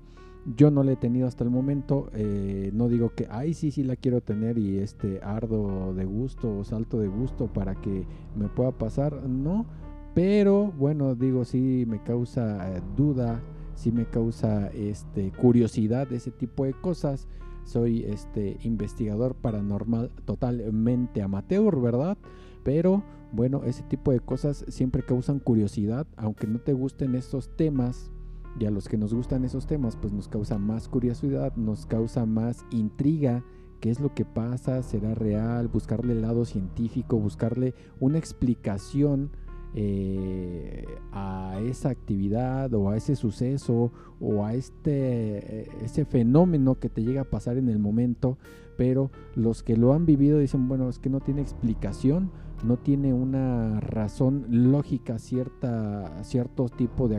yo 0.56 0.72
no 0.72 0.84
la 0.84 0.94
he 0.94 0.96
tenido 0.96 1.28
hasta 1.28 1.44
el 1.44 1.50
momento. 1.50 2.10
Eh, 2.14 2.72
no 2.74 2.88
digo 2.88 3.14
que, 3.14 3.28
ay, 3.30 3.54
sí, 3.54 3.72
sí 3.72 3.84
la 3.84 3.96
quiero 3.96 4.22
tener 4.22 4.58
y 4.58 4.78
este 4.78 5.20
ardo 5.22 5.94
de 5.94 6.06
gusto 6.06 6.58
o 6.58 6.64
salto 6.64 7.00
de 7.00 7.08
gusto 7.08 7.48
para 7.48 7.76
que 7.76 8.06
me 8.36 8.48
pueda 8.48 8.72
pasar. 8.72 9.14
No, 9.28 9.66
pero 10.14 10.72
bueno, 10.78 11.16
digo, 11.16 11.46
sí 11.46 11.86
me 11.88 12.02
causa 12.02 12.76
eh, 12.76 12.82
duda, 12.96 13.42
sí 13.76 13.92
me 13.92 14.06
causa 14.06 14.68
este, 14.70 15.32
curiosidad 15.32 16.12
ese 16.12 16.32
tipo 16.32 16.66
de 16.66 16.74
cosas. 16.74 17.28
Soy 17.64 18.04
este 18.04 18.58
investigador 18.64 19.36
paranormal 19.36 20.10
totalmente 20.26 21.22
amateur, 21.22 21.80
¿verdad? 21.80 22.18
Pero 22.64 23.04
bueno, 23.32 23.64
ese 23.64 23.84
tipo 23.84 24.12
de 24.12 24.20
cosas 24.20 24.66
siempre 24.70 25.04
causan 25.04 25.40
curiosidad, 25.40 26.08
aunque 26.18 26.48
no 26.48 26.60
te 26.60 26.74
gusten 26.74 27.14
estos 27.14 27.56
temas, 27.56 28.12
y 28.60 28.66
a 28.66 28.72
los 28.72 28.90
que 28.90 28.98
nos 28.98 29.14
gustan 29.14 29.46
esos 29.46 29.66
temas, 29.66 29.96
pues 29.96 30.12
nos 30.12 30.28
causa 30.28 30.58
más 30.58 30.90
curiosidad, 30.90 31.56
nos 31.56 31.86
causa 31.86 32.26
más 32.26 32.66
intriga, 32.72 33.44
qué 33.80 33.90
es 33.90 34.02
lo 34.02 34.14
que 34.14 34.26
pasa, 34.26 34.84
será 34.84 35.16
real, 35.16 35.70
buscarle 35.70 36.14
el 36.14 36.22
lado 36.22 36.44
científico, 36.44 37.18
buscarle 37.18 37.74
una 38.00 38.18
explicación 38.18 39.32
eh, 39.76 40.84
a 41.12 41.60
esa 41.62 41.90
actividad 41.90 42.74
o 42.74 42.90
a 42.90 42.98
ese 42.98 43.16
suceso 43.16 43.92
o 44.20 44.44
a 44.44 44.56
este 44.56 45.62
eh, 45.62 45.68
ese 45.84 46.06
fenómeno 46.06 46.80
que 46.80 46.90
te 46.90 47.04
llega 47.04 47.22
a 47.22 47.30
pasar 47.30 47.56
en 47.58 47.70
el 47.70 47.78
momento 47.78 48.40
pero 48.78 49.12
los 49.36 49.62
que 49.62 49.78
lo 49.78 49.94
han 49.94 50.08
vivido 50.08 50.40
dicen 50.40 50.68
bueno 50.68 50.90
es 50.90 50.98
que 50.98 51.12
no 51.12 51.20
tiene 51.20 51.42
explicación 51.42 52.32
no 52.64 52.78
tiene 52.78 53.14
una 53.14 53.80
razón 53.80 54.48
lógica 54.50 55.20
cierta 55.20 56.24
cierto 56.24 56.68
tipo 56.70 57.08
de 57.08 57.18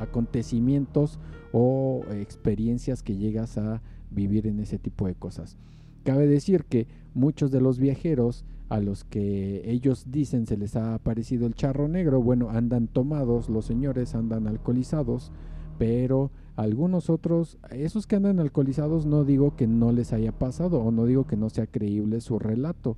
acontecimientos 0.00 1.18
o 1.52 2.04
experiencias 2.12 3.02
que 3.02 3.16
llegas 3.16 3.58
a 3.58 3.82
vivir 4.10 4.46
en 4.46 4.60
ese 4.60 4.78
tipo 4.78 5.06
de 5.06 5.14
cosas 5.14 5.56
cabe 6.04 6.28
decir 6.28 6.64
que 6.64 6.86
muchos 7.14 7.50
de 7.50 7.60
los 7.60 7.78
viajeros 7.78 8.44
a 8.68 8.78
los 8.78 9.04
que 9.04 9.62
ellos 9.70 10.06
dicen 10.10 10.46
se 10.46 10.56
les 10.56 10.76
ha 10.76 10.94
aparecido 10.94 11.46
el 11.46 11.54
charro 11.54 11.88
negro, 11.88 12.22
bueno, 12.22 12.50
andan 12.50 12.86
tomados, 12.86 13.48
los 13.48 13.64
señores 13.64 14.14
andan 14.14 14.46
alcoholizados, 14.46 15.32
pero 15.78 16.30
algunos 16.56 17.10
otros, 17.10 17.58
esos 17.70 18.06
que 18.06 18.16
andan 18.16 18.38
alcoholizados 18.38 19.06
no 19.06 19.24
digo 19.24 19.56
que 19.56 19.66
no 19.66 19.92
les 19.92 20.12
haya 20.12 20.32
pasado 20.32 20.80
o 20.80 20.92
no 20.92 21.04
digo 21.06 21.26
que 21.26 21.36
no 21.36 21.50
sea 21.50 21.66
creíble 21.66 22.20
su 22.20 22.38
relato. 22.38 22.96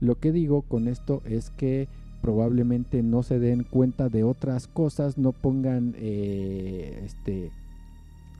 Lo 0.00 0.18
que 0.18 0.30
digo 0.30 0.62
con 0.62 0.88
esto 0.88 1.22
es 1.24 1.50
que 1.50 1.88
probablemente 2.20 3.02
no 3.02 3.22
se 3.22 3.38
den 3.38 3.64
cuenta 3.64 4.08
de 4.08 4.24
otras 4.24 4.66
cosas, 4.66 5.18
no 5.18 5.32
pongan 5.32 5.94
eh, 5.98 7.02
este, 7.04 7.50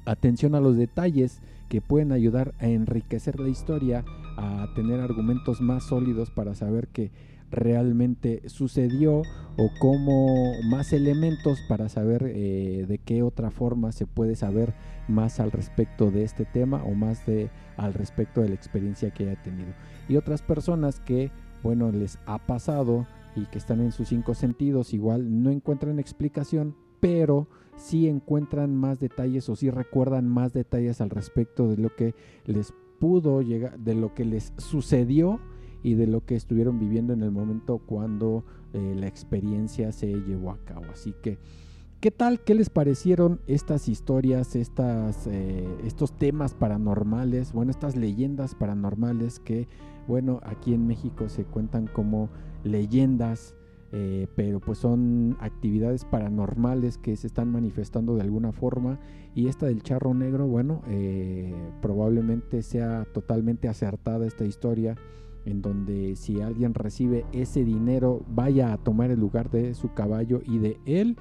atención 0.04 0.54
a 0.54 0.60
los 0.60 0.76
detalles 0.76 1.40
que 1.68 1.80
pueden 1.80 2.12
ayudar 2.12 2.54
a 2.60 2.66
enriquecer 2.66 3.38
la 3.38 3.48
historia, 3.48 4.04
a 4.36 4.68
tener 4.74 5.00
argumentos 5.00 5.60
más 5.60 5.84
sólidos 5.84 6.30
para 6.30 6.54
saber 6.54 6.88
que 6.88 7.10
realmente 7.50 8.42
sucedió 8.46 9.22
o 9.56 9.70
como 9.78 10.52
más 10.64 10.92
elementos 10.92 11.58
para 11.68 11.88
saber 11.88 12.24
eh, 12.26 12.84
de 12.86 12.98
qué 12.98 13.22
otra 13.22 13.50
forma 13.50 13.92
se 13.92 14.06
puede 14.06 14.36
saber 14.36 14.74
más 15.08 15.40
al 15.40 15.50
respecto 15.50 16.10
de 16.10 16.24
este 16.24 16.44
tema 16.44 16.82
o 16.84 16.94
más 16.94 17.24
de 17.26 17.50
al 17.76 17.94
respecto 17.94 18.42
de 18.42 18.50
la 18.50 18.54
experiencia 18.54 19.10
que 19.10 19.24
haya 19.24 19.42
tenido. 19.42 19.72
Y 20.08 20.16
otras 20.16 20.42
personas 20.42 21.00
que 21.00 21.30
bueno 21.62 21.90
les 21.90 22.18
ha 22.26 22.38
pasado 22.38 23.06
y 23.42 23.46
que 23.46 23.58
están 23.58 23.80
en 23.80 23.92
sus 23.92 24.08
cinco 24.08 24.34
sentidos 24.34 24.92
igual 24.92 25.42
no 25.42 25.50
encuentran 25.50 25.98
explicación 25.98 26.74
pero 27.00 27.48
si 27.76 28.08
encuentran 28.08 28.74
más 28.74 28.98
detalles 29.00 29.48
o 29.48 29.56
si 29.56 29.70
recuerdan 29.70 30.28
más 30.28 30.52
detalles 30.52 31.00
al 31.00 31.10
respecto 31.10 31.68
de 31.68 31.76
lo 31.76 31.94
que 31.94 32.14
les 32.44 32.74
pudo 32.98 33.40
llegar, 33.42 33.78
de 33.78 33.94
lo 33.94 34.14
que 34.14 34.24
les 34.24 34.52
sucedió 34.56 35.40
y 35.82 35.94
de 35.94 36.06
lo 36.06 36.24
que 36.24 36.34
estuvieron 36.34 36.80
viviendo 36.80 37.12
en 37.12 37.22
el 37.22 37.30
momento 37.30 37.78
cuando 37.78 38.44
eh, 38.72 38.94
la 38.96 39.06
experiencia 39.06 39.92
se 39.92 40.08
llevó 40.08 40.50
a 40.50 40.58
cabo. 40.64 40.86
Así 40.92 41.14
que, 41.22 41.38
¿qué 42.00 42.10
tal? 42.10 42.40
¿Qué 42.40 42.54
les 42.54 42.68
parecieron 42.68 43.40
estas 43.46 43.88
historias, 43.88 44.56
estas, 44.56 45.28
eh, 45.28 45.68
estos 45.84 46.12
temas 46.18 46.54
paranormales, 46.54 47.52
bueno, 47.52 47.70
estas 47.70 47.94
leyendas 47.94 48.56
paranormales 48.56 49.38
que, 49.38 49.68
bueno, 50.08 50.40
aquí 50.42 50.74
en 50.74 50.88
México 50.88 51.28
se 51.28 51.44
cuentan 51.44 51.86
como 51.86 52.28
leyendas 52.64 53.54
eh, 53.90 54.26
pero 54.36 54.60
pues 54.60 54.78
son 54.78 55.38
actividades 55.40 56.04
paranormales 56.04 56.98
que 56.98 57.16
se 57.16 57.26
están 57.26 57.50
manifestando 57.50 58.16
de 58.16 58.20
alguna 58.20 58.52
forma 58.52 58.98
y 59.34 59.48
esta 59.48 59.64
del 59.64 59.82
charro 59.82 60.12
negro, 60.12 60.46
bueno, 60.46 60.82
eh, 60.88 61.54
probablemente 61.80 62.62
sea 62.62 63.06
totalmente 63.14 63.66
acertada 63.66 64.26
esta 64.26 64.44
historia 64.44 64.96
en 65.46 65.62
donde 65.62 66.16
si 66.16 66.42
alguien 66.42 66.74
recibe 66.74 67.24
ese 67.32 67.64
dinero 67.64 68.22
vaya 68.28 68.74
a 68.74 68.76
tomar 68.76 69.10
el 69.10 69.20
lugar 69.20 69.50
de 69.50 69.72
su 69.72 69.94
caballo 69.94 70.42
y 70.44 70.58
de 70.58 70.78
él. 70.84 71.16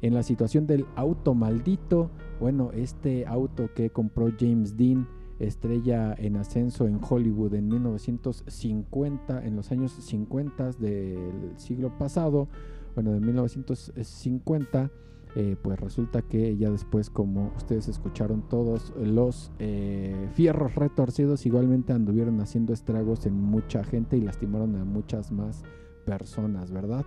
En 0.00 0.14
la 0.14 0.22
situación 0.22 0.68
del 0.68 0.86
auto 0.94 1.34
maldito, 1.34 2.10
bueno, 2.38 2.70
este 2.72 3.26
auto 3.26 3.70
que 3.74 3.90
compró 3.90 4.30
James 4.38 4.76
Dean, 4.76 5.08
estrella 5.46 6.14
en 6.18 6.36
ascenso 6.36 6.86
en 6.86 7.00
Hollywood 7.02 7.54
en 7.54 7.68
1950, 7.68 9.44
en 9.44 9.56
los 9.56 9.70
años 9.70 9.92
50 9.92 10.72
del 10.72 11.52
siglo 11.56 11.96
pasado, 11.98 12.48
bueno, 12.94 13.12
de 13.12 13.20
1950, 13.20 14.90
eh, 15.36 15.56
pues 15.60 15.80
resulta 15.80 16.22
que 16.22 16.56
ya 16.56 16.70
después, 16.70 17.10
como 17.10 17.52
ustedes 17.56 17.88
escucharon, 17.88 18.48
todos 18.48 18.92
los 18.96 19.50
eh, 19.58 20.28
fierros 20.34 20.76
retorcidos 20.76 21.44
igualmente 21.44 21.92
anduvieron 21.92 22.40
haciendo 22.40 22.72
estragos 22.72 23.26
en 23.26 23.34
mucha 23.34 23.82
gente 23.82 24.16
y 24.16 24.20
lastimaron 24.20 24.76
a 24.76 24.84
muchas 24.84 25.32
más 25.32 25.64
personas, 26.06 26.70
¿verdad? 26.70 27.04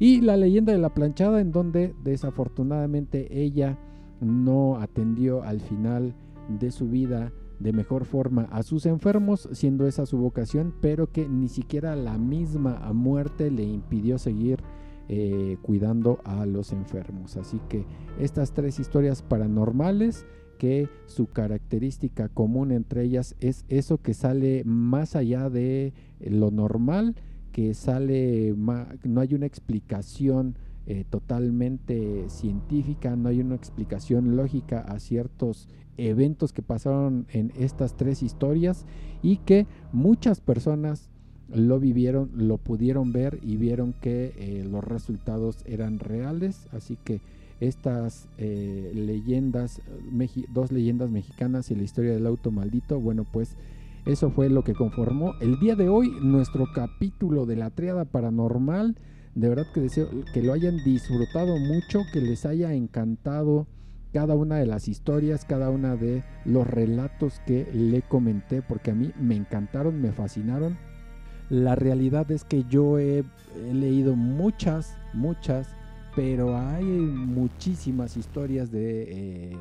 Y 0.00 0.20
la 0.22 0.36
leyenda 0.36 0.72
de 0.72 0.78
la 0.78 0.94
planchada, 0.94 1.40
en 1.40 1.52
donde 1.52 1.94
desafortunadamente 2.02 3.42
ella 3.42 3.78
no 4.20 4.78
atendió 4.78 5.42
al 5.42 5.60
final 5.60 6.14
de 6.48 6.70
su 6.70 6.88
vida 6.88 7.32
de 7.58 7.72
mejor 7.72 8.04
forma 8.04 8.42
a 8.50 8.62
sus 8.62 8.86
enfermos, 8.86 9.48
siendo 9.52 9.86
esa 9.86 10.06
su 10.06 10.18
vocación, 10.18 10.74
pero 10.80 11.10
que 11.10 11.28
ni 11.28 11.48
siquiera 11.48 11.96
la 11.96 12.18
misma 12.18 12.92
muerte 12.92 13.50
le 13.50 13.64
impidió 13.64 14.18
seguir 14.18 14.62
eh, 15.08 15.56
cuidando 15.62 16.20
a 16.24 16.46
los 16.46 16.72
enfermos. 16.72 17.36
Así 17.36 17.60
que 17.68 17.84
estas 18.18 18.52
tres 18.52 18.78
historias 18.78 19.22
paranormales 19.22 20.26
que 20.58 20.88
su 21.06 21.28
característica 21.28 22.28
común 22.28 22.72
entre 22.72 23.04
ellas 23.04 23.34
es 23.40 23.64
eso 23.68 23.98
que 23.98 24.12
sale 24.12 24.64
más 24.64 25.16
allá 25.16 25.48
de 25.48 25.94
lo 26.20 26.50
normal, 26.50 27.14
que 27.52 27.74
sale, 27.74 28.54
no 28.56 29.20
hay 29.20 29.34
una 29.34 29.46
explicación 29.46 30.56
eh, 30.90 31.04
totalmente 31.04 32.30
científica, 32.30 33.14
no 33.14 33.28
hay 33.28 33.42
una 33.42 33.54
explicación 33.54 34.36
lógica 34.36 34.80
a 34.80 34.98
ciertos 35.00 35.68
eventos 35.98 36.54
que 36.54 36.62
pasaron 36.62 37.26
en 37.30 37.52
estas 37.58 37.94
tres 37.94 38.22
historias 38.22 38.86
y 39.22 39.36
que 39.36 39.66
muchas 39.92 40.40
personas 40.40 41.10
lo 41.52 41.78
vivieron, 41.78 42.30
lo 42.34 42.56
pudieron 42.56 43.12
ver 43.12 43.38
y 43.42 43.58
vieron 43.58 43.92
que 43.92 44.32
eh, 44.38 44.64
los 44.64 44.82
resultados 44.82 45.58
eran 45.66 45.98
reales. 45.98 46.68
Así 46.72 46.96
que 47.04 47.20
estas 47.60 48.26
eh, 48.38 48.90
leyendas, 48.94 49.82
dos 50.54 50.72
leyendas 50.72 51.10
mexicanas 51.10 51.70
y 51.70 51.74
la 51.74 51.82
historia 51.82 52.12
del 52.12 52.26
auto 52.26 52.50
maldito, 52.50 52.98
bueno, 52.98 53.26
pues 53.30 53.58
eso 54.06 54.30
fue 54.30 54.48
lo 54.48 54.64
que 54.64 54.72
conformó 54.72 55.34
el 55.42 55.58
día 55.58 55.76
de 55.76 55.90
hoy 55.90 56.10
nuestro 56.22 56.64
capítulo 56.74 57.44
de 57.44 57.56
la 57.56 57.68
triada 57.68 58.06
paranormal. 58.06 58.96
De 59.38 59.48
verdad 59.48 59.68
que 59.72 59.80
deseo 59.80 60.08
que 60.34 60.42
lo 60.42 60.52
hayan 60.52 60.78
disfrutado 60.78 61.56
mucho, 61.58 62.02
que 62.12 62.20
les 62.20 62.44
haya 62.44 62.72
encantado 62.72 63.68
cada 64.12 64.34
una 64.34 64.56
de 64.56 64.66
las 64.66 64.88
historias, 64.88 65.44
cada 65.44 65.70
una 65.70 65.94
de 65.94 66.24
los 66.44 66.66
relatos 66.66 67.40
que 67.46 67.70
le 67.72 68.02
comenté, 68.02 68.62
porque 68.62 68.90
a 68.90 68.96
mí 68.96 69.12
me 69.16 69.36
encantaron, 69.36 70.02
me 70.02 70.10
fascinaron. 70.10 70.76
La 71.50 71.76
realidad 71.76 72.28
es 72.32 72.42
que 72.42 72.64
yo 72.64 72.98
he, 72.98 73.22
leído 73.72 74.16
muchas, 74.16 74.98
muchas, 75.14 75.68
pero 76.16 76.58
hay 76.58 76.82
muchísimas 76.82 78.16
historias 78.16 78.72
de, 78.72 79.52
eh, 79.52 79.56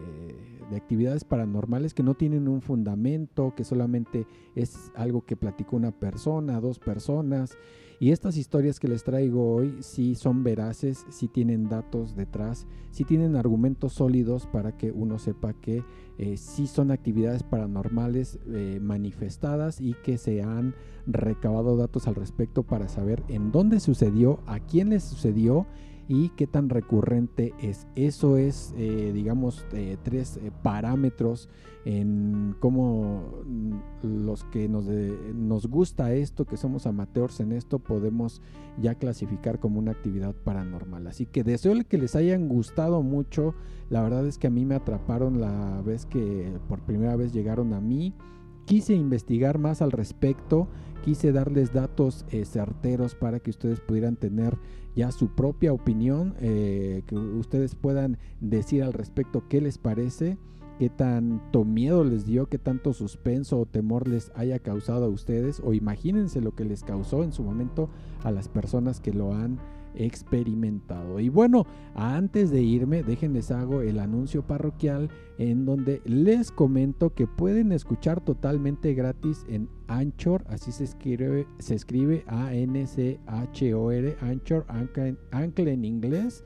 de, 0.72 0.76
actividades 0.76 1.24
paranormales 1.24 1.94
que 1.94 2.02
no 2.02 2.16
tienen 2.16 2.48
un 2.48 2.64
fundamento, 2.64 3.54
que 3.56 3.64
solamente 3.64 4.26
es 4.56 4.92
algo 4.96 5.24
que 5.24 5.38
platicó 5.38 5.76
una 5.76 5.92
persona, 5.92 6.60
dos 6.60 6.80
personas 6.80 7.56
y 8.00 8.12
estas 8.12 8.38
historias 8.38 8.80
que 8.80 8.88
les 8.88 9.04
traigo 9.04 9.56
hoy 9.56 9.78
sí 9.80 10.14
son 10.16 10.44
veraces, 10.44 11.06
sí 11.10 11.28
tienen 11.28 11.68
datos 11.68 12.16
detrás, 12.16 12.68
sí 12.92 13.04
tienen 13.04 13.36
argumentos 13.36 13.94
sólidos 13.94 14.46
para 14.46 14.78
que 14.78 14.92
uno 14.92 15.18
sepa 15.18 15.54
que 15.54 15.84
eh, 16.20 16.38
sí 16.38 16.68
son 16.68 16.92
actividades 16.92 17.42
paranormales 17.42 18.40
eh, 18.48 18.80
manifestadas 18.82 19.82
y 19.82 19.96
que 20.04 20.18
se 20.18 20.44
han 20.44 20.76
recabado 21.08 21.76
datos 21.76 22.08
al 22.08 22.16
respecto 22.16 22.64
para 22.64 22.88
saber 22.88 23.24
en 23.30 23.52
dónde 23.52 23.80
sucedió, 23.80 24.42
a 24.46 24.60
quién 24.60 24.90
les 24.90 25.04
sucedió 25.04 25.66
y 26.08 26.30
qué 26.30 26.48
tan 26.48 26.70
recurrente 26.70 27.54
es. 27.62 27.88
Eso 27.96 28.38
es, 28.38 28.74
eh, 28.78 29.12
digamos, 29.14 29.66
eh, 29.74 29.98
tres 30.04 30.38
eh, 30.38 30.52
parámetros 30.64 31.50
en 31.86 32.56
cómo 32.60 33.44
mm, 33.46 33.74
los 34.24 34.44
que 34.46 34.70
nos, 34.70 34.86
nos 34.86 35.68
gusta 35.68 36.14
esto, 36.14 36.46
que 36.46 36.58
somos 36.58 36.88
amateurs 36.88 37.40
en 37.40 37.52
esto, 37.52 37.80
podemos 37.80 38.42
ya 38.82 38.96
clasificar 38.96 39.60
como 39.60 39.80
una 39.80 39.92
actividad 39.92 40.34
paranormal. 40.34 41.08
Así 41.08 41.26
que 41.26 41.44
deseo 41.44 41.74
que 41.88 41.98
les 41.98 42.16
hayan 42.16 42.48
gustado 42.48 43.02
mucho. 43.04 43.54
La 43.90 44.02
verdad 44.02 44.26
es 44.28 44.38
que 44.38 44.48
a 44.48 44.52
mí 44.52 44.66
me 44.66 44.76
atraparon 44.76 45.42
la 45.42 45.82
vez 45.82 46.06
que 46.06 46.54
por 46.70 46.80
primera 46.82 47.16
vez 47.16 47.34
llegaron 47.34 47.74
a 47.74 47.82
mí. 47.82 48.14
Quise 48.68 48.94
investigar 48.94 49.60
más 49.60 49.82
al 49.82 49.94
respecto, 49.94 50.68
quise 51.06 51.32
darles 51.32 51.72
datos 51.72 52.26
certeros 52.44 53.16
para 53.16 53.40
que 53.40 53.50
ustedes 53.50 53.80
pudieran 53.80 54.18
tener 54.18 54.58
ya 54.94 55.14
su 55.14 55.30
propia 55.30 55.72
opinión, 55.72 56.36
eh, 56.42 57.04
que 57.08 57.16
ustedes 57.16 57.76
puedan 57.76 58.18
decir 58.42 58.84
al 58.84 58.92
respecto 58.92 59.48
qué 59.48 59.62
les 59.62 59.78
parece, 59.78 60.38
qué 60.80 60.90
tanto 60.90 61.64
miedo 61.64 62.04
les 62.04 62.26
dio, 62.26 62.48
qué 62.48 62.58
tanto 62.58 62.92
suspenso 62.92 63.58
o 63.58 63.66
temor 63.66 64.06
les 64.06 64.34
haya 64.36 64.60
causado 64.60 65.06
a 65.06 65.10
ustedes, 65.10 65.62
o 65.64 65.74
imagínense 65.74 66.42
lo 66.42 66.54
que 66.54 66.66
les 66.66 66.84
causó 66.84 67.24
en 67.24 67.32
su 67.32 67.44
momento 67.44 67.90
a 68.26 68.32
las 68.32 68.50
personas 68.50 69.00
que 69.00 69.14
lo 69.14 69.34
han 69.34 69.60
experimentado. 69.98 71.20
Y 71.20 71.30
bueno, 71.30 71.66
antes 71.96 72.52
de 72.52 72.62
irme, 72.62 73.04
déjenles 73.04 73.52
hago 73.52 73.82
el 73.82 74.00
anuncio 74.00 74.46
parroquial 74.46 75.10
en 75.38 75.66
donde 75.66 76.02
les 76.06 76.52
comento 76.52 77.14
que 77.14 77.28
pueden 77.28 77.72
escuchar 77.72 78.22
totalmente 78.22 78.94
gratis 78.94 79.46
en 79.50 79.70
Anchor, 79.88 80.44
así 80.48 80.72
se 80.72 80.84
escribe, 80.84 81.48
se 81.60 81.76
escribe 81.76 82.24
A-N-C-H-O-R, 82.28 84.18
Anchor, 84.22 84.66
Ancle 85.32 85.74
en 85.74 85.86
inglés. 85.86 86.44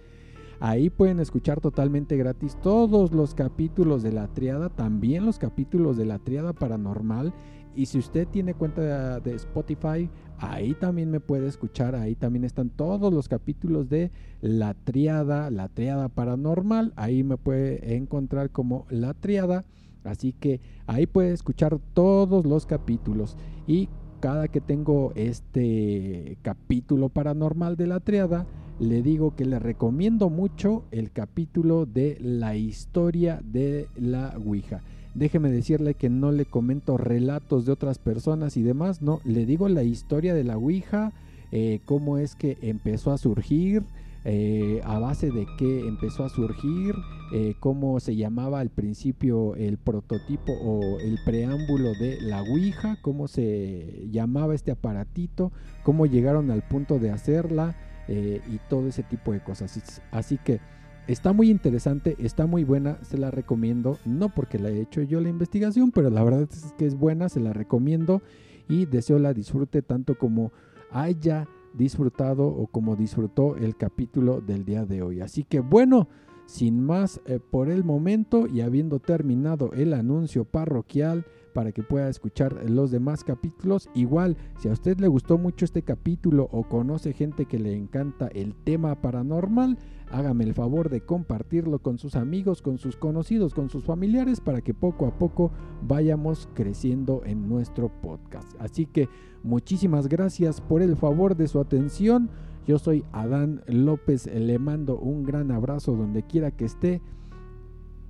Ahí 0.60 0.92
pueden 0.92 1.20
escuchar 1.20 1.60
totalmente 1.60 2.18
gratis 2.18 2.56
todos 2.62 3.14
los 3.14 3.34
capítulos 3.34 4.04
de 4.04 4.12
la 4.12 4.28
triada, 4.28 4.70
también 4.70 5.26
los 5.26 5.40
capítulos 5.40 5.98
de 5.98 6.06
la 6.06 6.20
triada 6.20 6.54
paranormal. 6.54 7.34
Y 7.74 7.88
si 7.88 7.98
usted 7.98 8.28
tiene 8.28 8.54
cuenta 8.54 9.20
de 9.20 9.34
Spotify, 9.34 10.08
ahí 10.42 10.74
también 10.74 11.12
me 11.12 11.20
puede 11.20 11.48
escuchar. 11.48 11.96
Ahí 11.96 12.16
también 12.16 12.44
están 12.44 12.70
todos 12.70 13.14
los 13.14 13.30
capítulos 13.30 13.90
de 13.90 14.12
la 14.42 14.74
triada, 14.74 15.50
la 15.52 15.70
triada 15.70 16.10
paranormal. 16.10 16.94
Ahí 16.96 17.24
me 17.24 17.38
puede 17.38 17.96
encontrar 17.96 18.50
como 18.50 18.86
la 18.90 19.14
triada. 19.14 19.64
Así 20.04 20.34
que 20.34 20.60
ahí 20.88 21.06
puede 21.06 21.32
escuchar 21.32 21.80
todos 21.94 22.46
los 22.46 22.66
capítulos. 22.66 23.38
Y 23.68 23.88
cada 24.20 24.48
que 24.48 24.62
tengo 24.62 25.14
este 25.16 26.38
capítulo 26.42 27.10
paranormal 27.10 27.78
de 27.78 27.88
la 27.88 28.00
triada, 28.00 28.48
le 28.80 29.04
digo 29.04 29.36
que 29.36 29.46
le 29.46 29.60
recomiendo 29.60 30.30
mucho 30.30 30.86
el 30.92 31.12
capítulo 31.12 31.86
de 31.86 32.18
la 32.20 32.56
historia 32.56 33.42
de 33.44 33.88
la 33.96 34.36
Ouija. 34.44 34.82
Déjeme 35.14 35.52
decirle 35.52 35.94
que 35.96 36.10
no 36.10 36.32
le 36.32 36.46
comento 36.46 36.98
relatos 36.98 37.66
de 37.66 37.74
otras 37.74 38.00
personas 38.00 38.56
y 38.56 38.62
demás, 38.62 39.02
no, 39.02 39.20
le 39.26 39.46
digo 39.46 39.68
la 39.68 39.84
historia 39.84 40.34
de 40.34 40.46
la 40.46 40.58
Ouija, 40.58 41.12
eh, 41.52 41.82
cómo 41.84 42.18
es 42.18 42.36
que 42.36 42.58
empezó 42.62 43.12
a 43.12 43.18
surgir, 43.18 43.84
eh, 44.24 44.80
a 44.86 45.00
base 45.00 45.30
de 45.32 45.46
qué 45.58 45.86
empezó 45.86 46.24
a 46.24 46.30
surgir, 46.30 46.96
eh, 47.34 47.56
cómo 47.60 48.00
se 48.00 48.16
llamaba 48.16 48.62
al 48.62 48.70
principio 48.70 49.56
el 49.56 49.78
prototipo 49.78 50.54
o 50.54 51.00
el 51.00 51.20
preámbulo 51.26 51.92
de 52.00 52.22
la 52.22 52.42
Ouija, 52.44 52.98
cómo 53.02 53.28
se 53.28 54.08
llamaba 54.12 54.56
este 54.56 54.72
aparatito, 54.72 55.52
cómo 55.84 56.06
llegaron 56.06 56.52
al 56.52 56.62
punto 56.62 57.00
de 57.00 57.12
hacerla, 57.12 57.76
y 58.10 58.60
todo 58.70 58.90
ese 58.90 59.04
tipo 59.04 59.32
de 59.32 59.40
cosas. 59.40 60.02
Así 60.12 60.38
que 60.38 60.60
está 61.08 61.34
muy 61.34 61.50
interesante, 61.50 62.16
está 62.20 62.46
muy 62.46 62.64
buena, 62.64 62.98
se 63.04 63.18
la 63.18 63.32
recomiendo, 63.32 63.98
no 64.06 64.30
porque 64.30 64.60
la 64.60 64.70
he 64.70 64.82
hecho 64.82 65.02
yo 65.02 65.20
la 65.22 65.30
investigación, 65.30 65.92
pero 65.92 66.10
la 66.10 66.24
verdad 66.24 66.44
es 66.44 66.74
que 66.78 66.86
es 66.86 66.96
buena, 66.96 67.30
se 67.30 67.40
la 67.40 67.54
recomiendo. 67.54 68.22
y 68.70 68.86
deseo 68.86 69.20
la 69.20 69.34
disfrute 69.34 69.82
tanto 69.82 70.18
como 70.18 70.54
haya 70.92 71.48
disfrutado 71.74 72.48
o 72.48 72.68
como 72.68 72.96
disfrutó 72.96 73.58
el 73.58 73.76
capítulo 73.76 74.40
del 74.40 74.64
día 74.64 74.86
de 74.86 75.02
hoy. 75.02 75.20
Así 75.22 75.44
que 75.44 75.60
bueno, 75.60 76.08
sin 76.46 76.82
más 76.82 77.22
eh, 77.26 77.40
por 77.40 77.70
el 77.70 77.84
momento 77.84 78.48
y 78.48 78.62
habiendo 78.62 79.00
terminado 79.00 79.72
el 79.74 79.94
anuncio 79.94 80.46
parroquial 80.46 81.26
para 81.54 81.72
que 81.72 81.84
pueda 81.84 82.10
escuchar 82.10 82.70
los 82.70 82.92
demás 82.92 83.24
capítulos, 83.24 83.90
igual 83.94 84.38
si 84.58 84.70
a 84.70 84.72
usted 84.72 85.00
le 85.00 85.08
gustó 85.08 85.38
mucho 85.38 85.66
este 85.66 85.84
capítulo 85.84 86.48
o 86.52 86.64
conoce 86.64 87.14
gente 87.14 87.46
que 87.46 87.60
le 87.60 87.76
encanta 87.76 88.28
el 88.28 88.56
tema 88.56 89.02
paranormal, 89.02 89.78
hágame 90.12 90.44
el 90.44 90.54
favor 90.54 90.90
de 90.90 91.02
compartirlo 91.02 91.80
con 91.80 91.98
sus 91.98 92.16
amigos, 92.16 92.62
con 92.62 92.78
sus 92.78 92.96
conocidos, 92.98 93.54
con 93.54 93.70
sus 93.70 93.84
familiares 93.84 94.42
para 94.42 94.62
que 94.62 94.74
poco 94.74 95.06
a 95.06 95.18
poco 95.18 95.52
vayamos 95.88 96.50
creciendo 96.54 97.22
en 97.26 97.48
nuestro 97.48 97.90
podcast. 98.02 98.52
Así 98.60 98.86
que 98.86 99.10
muchísimas 99.44 100.08
gracias 100.08 100.62
por 100.62 100.82
el 100.82 100.96
favor 100.96 101.36
de 101.36 101.48
su 101.48 101.60
atención. 101.60 102.30
Yo 102.68 102.78
soy 102.78 103.04
Adán 103.12 103.64
López, 103.68 104.28
le 104.28 104.60
mando 104.60 105.00
un 105.00 105.24
gran 105.24 105.52
abrazo 105.52 105.96
donde 105.96 106.24
quiera 106.24 106.52
que 106.52 106.66
esté. 106.66 107.02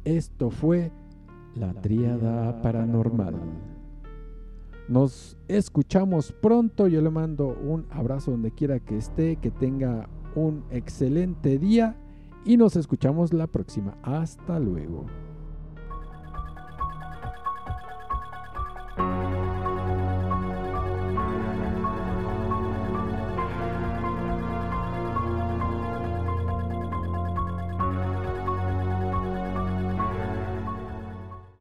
Esto 0.03 0.49
fue 0.49 0.91
la 1.55 1.73
tríada 1.73 2.61
paranormal. 2.61 3.35
Nos 4.87 5.37
escuchamos 5.47 6.31
pronto, 6.31 6.87
yo 6.87 7.01
le 7.01 7.09
mando 7.09 7.47
un 7.47 7.85
abrazo 7.91 8.31
donde 8.31 8.51
quiera 8.51 8.79
que 8.79 8.97
esté, 8.97 9.37
que 9.37 9.51
tenga 9.51 10.09
un 10.35 10.63
excelente 10.69 11.57
día 11.57 11.95
y 12.45 12.57
nos 12.57 12.75
escuchamos 12.75 13.33
la 13.33 13.47
próxima. 13.47 13.97
Hasta 14.03 14.59
luego. 14.59 15.05